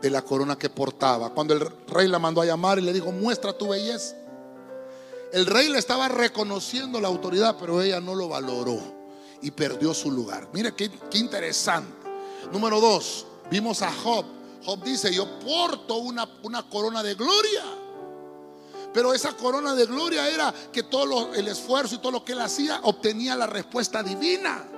de 0.00 0.10
la 0.10 0.22
corona 0.22 0.56
que 0.56 0.68
portaba. 0.68 1.30
Cuando 1.30 1.54
el 1.54 1.60
rey 1.88 2.08
la 2.08 2.18
mandó 2.18 2.42
a 2.42 2.44
llamar 2.44 2.78
y 2.78 2.82
le 2.82 2.92
dijo, 2.92 3.10
muestra 3.10 3.56
tu 3.56 3.68
belleza. 3.68 4.14
El 5.32 5.46
rey 5.46 5.68
le 5.68 5.78
estaba 5.78 6.08
reconociendo 6.08 7.00
la 7.00 7.08
autoridad, 7.08 7.56
pero 7.58 7.80
ella 7.80 8.00
no 8.00 8.14
lo 8.14 8.28
valoró 8.28 8.78
y 9.40 9.50
perdió 9.50 9.94
su 9.94 10.10
lugar. 10.10 10.46
Mire 10.52 10.74
qué, 10.74 10.90
interesante. 11.14 11.90
Número 12.52 12.80
dos, 12.80 13.26
vimos 13.50 13.80
a 13.80 13.90
Job. 13.90 14.26
Job 14.64 14.82
dice, 14.84 15.12
yo 15.12 15.40
porto 15.40 15.96
una, 15.96 16.28
una 16.42 16.68
corona 16.68 17.02
de 17.02 17.14
gloria. 17.14 17.64
Pero 18.92 19.12
esa 19.12 19.36
corona 19.36 19.74
de 19.74 19.86
gloria 19.86 20.28
era 20.28 20.54
que 20.70 20.82
todo 20.82 21.34
el 21.34 21.48
esfuerzo 21.48 21.94
y 21.94 21.98
todo 21.98 22.12
lo 22.12 22.24
que 22.24 22.32
él 22.32 22.40
hacía 22.40 22.80
obtenía 22.82 23.34
la 23.34 23.46
respuesta 23.46 24.02
divina. 24.02 24.68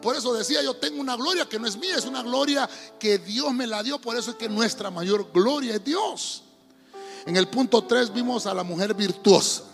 Por 0.00 0.16
eso 0.16 0.32
decía, 0.32 0.62
yo 0.62 0.76
tengo 0.76 1.00
una 1.00 1.16
gloria 1.16 1.48
que 1.48 1.58
no 1.58 1.66
es 1.66 1.76
mía, 1.76 1.96
es 1.96 2.04
una 2.04 2.22
gloria 2.22 2.68
que 2.98 3.18
Dios 3.18 3.52
me 3.52 3.66
la 3.66 3.82
dio. 3.82 4.00
Por 4.00 4.16
eso 4.16 4.30
es 4.30 4.36
que 4.36 4.48
nuestra 4.48 4.90
mayor 4.90 5.30
gloria 5.32 5.74
es 5.74 5.84
Dios. 5.84 6.42
En 7.26 7.36
el 7.36 7.48
punto 7.48 7.84
3 7.84 8.12
vimos 8.12 8.46
a 8.46 8.54
la 8.54 8.62
mujer 8.62 8.94
virtuosa. 8.94 9.64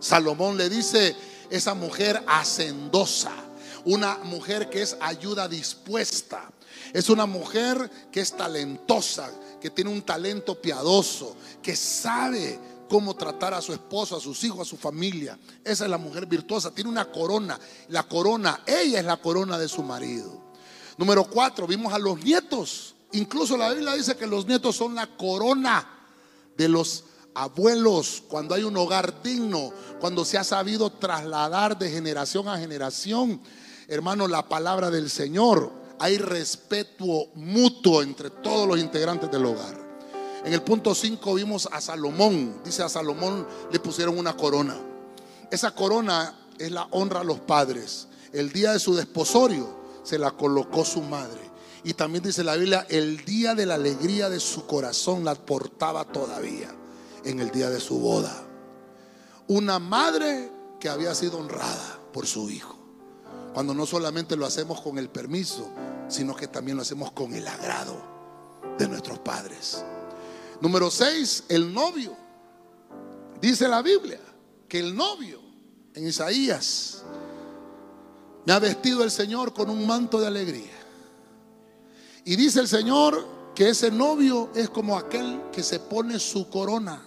Salomón 0.00 0.56
le 0.56 0.68
dice, 0.68 1.14
esa 1.50 1.74
mujer 1.74 2.22
hacendosa, 2.26 3.32
una 3.84 4.18
mujer 4.18 4.70
que 4.70 4.82
es 4.82 4.96
ayuda 5.00 5.48
dispuesta, 5.48 6.50
es 6.92 7.08
una 7.08 7.26
mujer 7.26 7.90
que 8.10 8.20
es 8.20 8.32
talentosa, 8.32 9.30
que 9.60 9.70
tiene 9.70 9.90
un 9.90 10.02
talento 10.02 10.60
piadoso, 10.60 11.36
que 11.62 11.76
sabe 11.76 12.58
cómo 12.88 13.14
tratar 13.14 13.54
a 13.54 13.62
su 13.62 13.72
esposo, 13.72 14.16
a 14.16 14.20
sus 14.20 14.42
hijos, 14.44 14.60
a 14.60 14.64
su 14.64 14.76
familia. 14.76 15.38
Esa 15.64 15.84
es 15.84 15.90
la 15.90 15.98
mujer 15.98 16.26
virtuosa, 16.26 16.70
tiene 16.70 16.90
una 16.90 17.10
corona. 17.10 17.58
La 17.88 18.04
corona, 18.04 18.62
ella 18.66 19.00
es 19.00 19.04
la 19.04 19.16
corona 19.16 19.58
de 19.58 19.68
su 19.68 19.82
marido. 19.82 20.46
Número 20.96 21.24
cuatro, 21.24 21.66
vimos 21.66 21.92
a 21.92 21.98
los 21.98 22.22
nietos. 22.22 22.94
Incluso 23.12 23.56
la 23.56 23.72
Biblia 23.72 23.94
dice 23.94 24.16
que 24.16 24.26
los 24.26 24.46
nietos 24.46 24.76
son 24.76 24.94
la 24.94 25.16
corona 25.16 25.88
de 26.56 26.68
los 26.68 27.04
abuelos, 27.34 28.22
cuando 28.28 28.54
hay 28.54 28.62
un 28.62 28.76
hogar 28.76 29.22
digno, 29.22 29.70
cuando 30.00 30.24
se 30.24 30.38
ha 30.38 30.44
sabido 30.44 30.90
trasladar 30.90 31.78
de 31.78 31.90
generación 31.90 32.48
a 32.48 32.58
generación, 32.58 33.40
hermano, 33.88 34.26
la 34.26 34.48
palabra 34.48 34.90
del 34.90 35.10
Señor, 35.10 35.70
hay 35.98 36.16
respeto 36.16 37.28
mutuo 37.34 38.02
entre 38.02 38.30
todos 38.30 38.66
los 38.66 38.78
integrantes 38.78 39.30
del 39.30 39.44
hogar. 39.44 39.85
En 40.46 40.52
el 40.52 40.62
punto 40.62 40.94
5 40.94 41.34
vimos 41.34 41.68
a 41.72 41.80
Salomón, 41.80 42.60
dice 42.64 42.84
a 42.84 42.88
Salomón 42.88 43.44
le 43.72 43.80
pusieron 43.80 44.16
una 44.16 44.36
corona. 44.36 44.76
Esa 45.50 45.74
corona 45.74 46.38
es 46.56 46.70
la 46.70 46.86
honra 46.92 47.22
a 47.22 47.24
los 47.24 47.40
padres. 47.40 48.06
El 48.32 48.52
día 48.52 48.70
de 48.70 48.78
su 48.78 48.94
desposorio 48.94 49.68
se 50.04 50.20
la 50.20 50.30
colocó 50.30 50.84
su 50.84 51.02
madre. 51.02 51.40
Y 51.82 51.94
también 51.94 52.22
dice 52.22 52.44
la 52.44 52.54
Biblia, 52.54 52.86
el 52.88 53.24
día 53.24 53.56
de 53.56 53.66
la 53.66 53.74
alegría 53.74 54.30
de 54.30 54.38
su 54.38 54.66
corazón 54.66 55.24
la 55.24 55.34
portaba 55.34 56.04
todavía 56.04 56.72
en 57.24 57.40
el 57.40 57.50
día 57.50 57.68
de 57.68 57.80
su 57.80 57.98
boda. 57.98 58.44
Una 59.48 59.80
madre 59.80 60.52
que 60.78 60.88
había 60.88 61.12
sido 61.16 61.38
honrada 61.38 61.98
por 62.12 62.24
su 62.28 62.48
hijo. 62.50 62.78
Cuando 63.52 63.74
no 63.74 63.84
solamente 63.84 64.36
lo 64.36 64.46
hacemos 64.46 64.80
con 64.80 64.96
el 64.98 65.08
permiso, 65.08 65.68
sino 66.06 66.36
que 66.36 66.46
también 66.46 66.76
lo 66.76 66.82
hacemos 66.82 67.10
con 67.10 67.34
el 67.34 67.48
agrado 67.48 67.96
de 68.78 68.86
nuestros 68.86 69.18
padres. 69.18 69.84
Número 70.60 70.90
6, 70.90 71.44
el 71.48 71.72
novio. 71.72 72.16
Dice 73.40 73.68
la 73.68 73.82
Biblia 73.82 74.20
que 74.68 74.78
el 74.78 74.96
novio 74.96 75.40
en 75.94 76.06
Isaías 76.06 77.02
me 78.44 78.52
ha 78.52 78.58
vestido 78.58 79.02
el 79.02 79.10
Señor 79.10 79.52
con 79.52 79.68
un 79.68 79.86
manto 79.86 80.20
de 80.20 80.26
alegría. 80.26 80.72
Y 82.24 82.36
dice 82.36 82.60
el 82.60 82.68
Señor 82.68 83.26
que 83.54 83.68
ese 83.70 83.90
novio 83.90 84.50
es 84.54 84.70
como 84.70 84.96
aquel 84.96 85.40
que 85.52 85.62
se 85.62 85.80
pone 85.80 86.18
su 86.18 86.48
corona. 86.48 87.02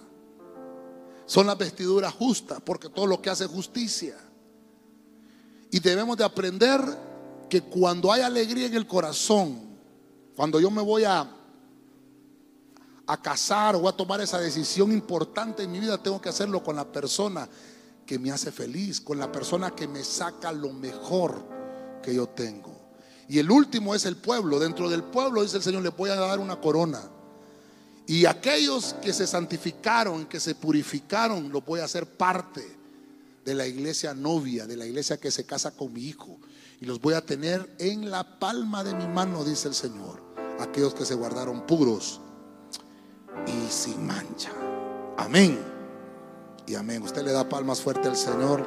Son 1.26 1.46
las 1.46 1.58
vestiduras 1.58 2.14
justas, 2.14 2.60
porque 2.64 2.90
todo 2.90 3.06
lo 3.06 3.22
que 3.22 3.30
hace 3.30 3.46
justicia. 3.46 4.18
Y 5.72 5.80
debemos 5.80 6.18
de 6.18 6.24
aprender 6.24 6.82
que 7.50 7.62
cuando 7.62 8.12
hay 8.12 8.22
alegría 8.22 8.68
en 8.68 8.76
el 8.76 8.88
corazón, 8.88 9.60
cuando 10.36 10.60
yo 10.60 10.72
me 10.72 10.82
voy 10.82 11.04
a 11.04 11.30
a 13.10 13.18
casar 13.18 13.76
o 13.76 13.90
a 13.90 13.98
tomar 13.98 14.22
esa 14.22 14.40
decisión 14.40 14.92
importante 14.92 15.64
en 15.64 15.72
mi 15.72 15.80
vida, 15.80 15.98
tengo 15.98 16.22
que 16.22 16.30
hacerlo 16.30 16.64
con 16.64 16.76
la 16.76 16.86
persona 16.86 17.50
que 18.06 18.20
me 18.20 18.32
hace 18.32 18.52
feliz, 18.52 19.02
con 19.02 19.18
la 19.18 19.32
persona 19.32 19.72
que 19.72 19.88
me 19.88 20.04
saca 20.04 20.52
lo 20.52 20.72
mejor 20.72 21.44
que 22.04 22.14
yo 22.14 22.28
tengo. 22.30 22.72
Y 23.28 23.40
el 23.40 23.50
último 23.50 23.96
es 23.96 24.06
el 24.06 24.16
pueblo. 24.16 24.60
Dentro 24.60 24.92
del 24.92 25.02
pueblo, 25.02 25.42
dice 25.42 25.58
el 25.58 25.64
Señor, 25.64 25.82
le 25.82 25.90
voy 25.90 26.12
a 26.12 26.18
dar 26.18 26.38
una 26.38 26.62
corona. 26.62 27.02
Y 28.06 28.28
aquellos 28.28 28.94
que 29.02 29.12
se 29.12 29.26
santificaron, 29.26 30.28
que 30.28 30.40
se 30.40 30.54
purificaron, 30.54 31.52
los 31.52 31.66
voy 31.66 31.80
a 31.80 31.86
hacer 31.86 32.06
parte 32.06 32.78
de 33.44 33.56
la 33.56 33.66
iglesia 33.66 34.14
novia, 34.14 34.68
de 34.68 34.78
la 34.78 34.86
iglesia 34.86 35.18
que 35.18 35.32
se 35.32 35.48
casa 35.48 35.72
con 35.72 35.94
mi 35.94 36.04
hijo. 36.04 36.38
Y 36.80 36.86
los 36.86 37.02
voy 37.02 37.16
a 37.16 37.26
tener 37.26 37.76
en 37.80 38.12
la 38.12 38.38
palma 38.38 38.84
de 38.84 38.94
mi 38.94 39.08
mano, 39.08 39.44
dice 39.44 39.68
el 39.68 39.74
Señor. 39.74 40.22
Aquellos 40.60 40.94
que 40.94 41.06
se 41.06 41.16
guardaron 41.16 41.66
puros 41.66 42.22
y 43.48 43.70
sin 43.70 44.06
mancha. 44.06 44.52
Amén. 45.18 45.60
Y 46.66 46.76
amén. 46.76 47.04
Usted 47.04 47.24
le 47.24 47.32
da 47.32 47.48
palmas 47.48 47.82
fuerte 47.82 48.08
al 48.08 48.16
Señor. 48.16 48.66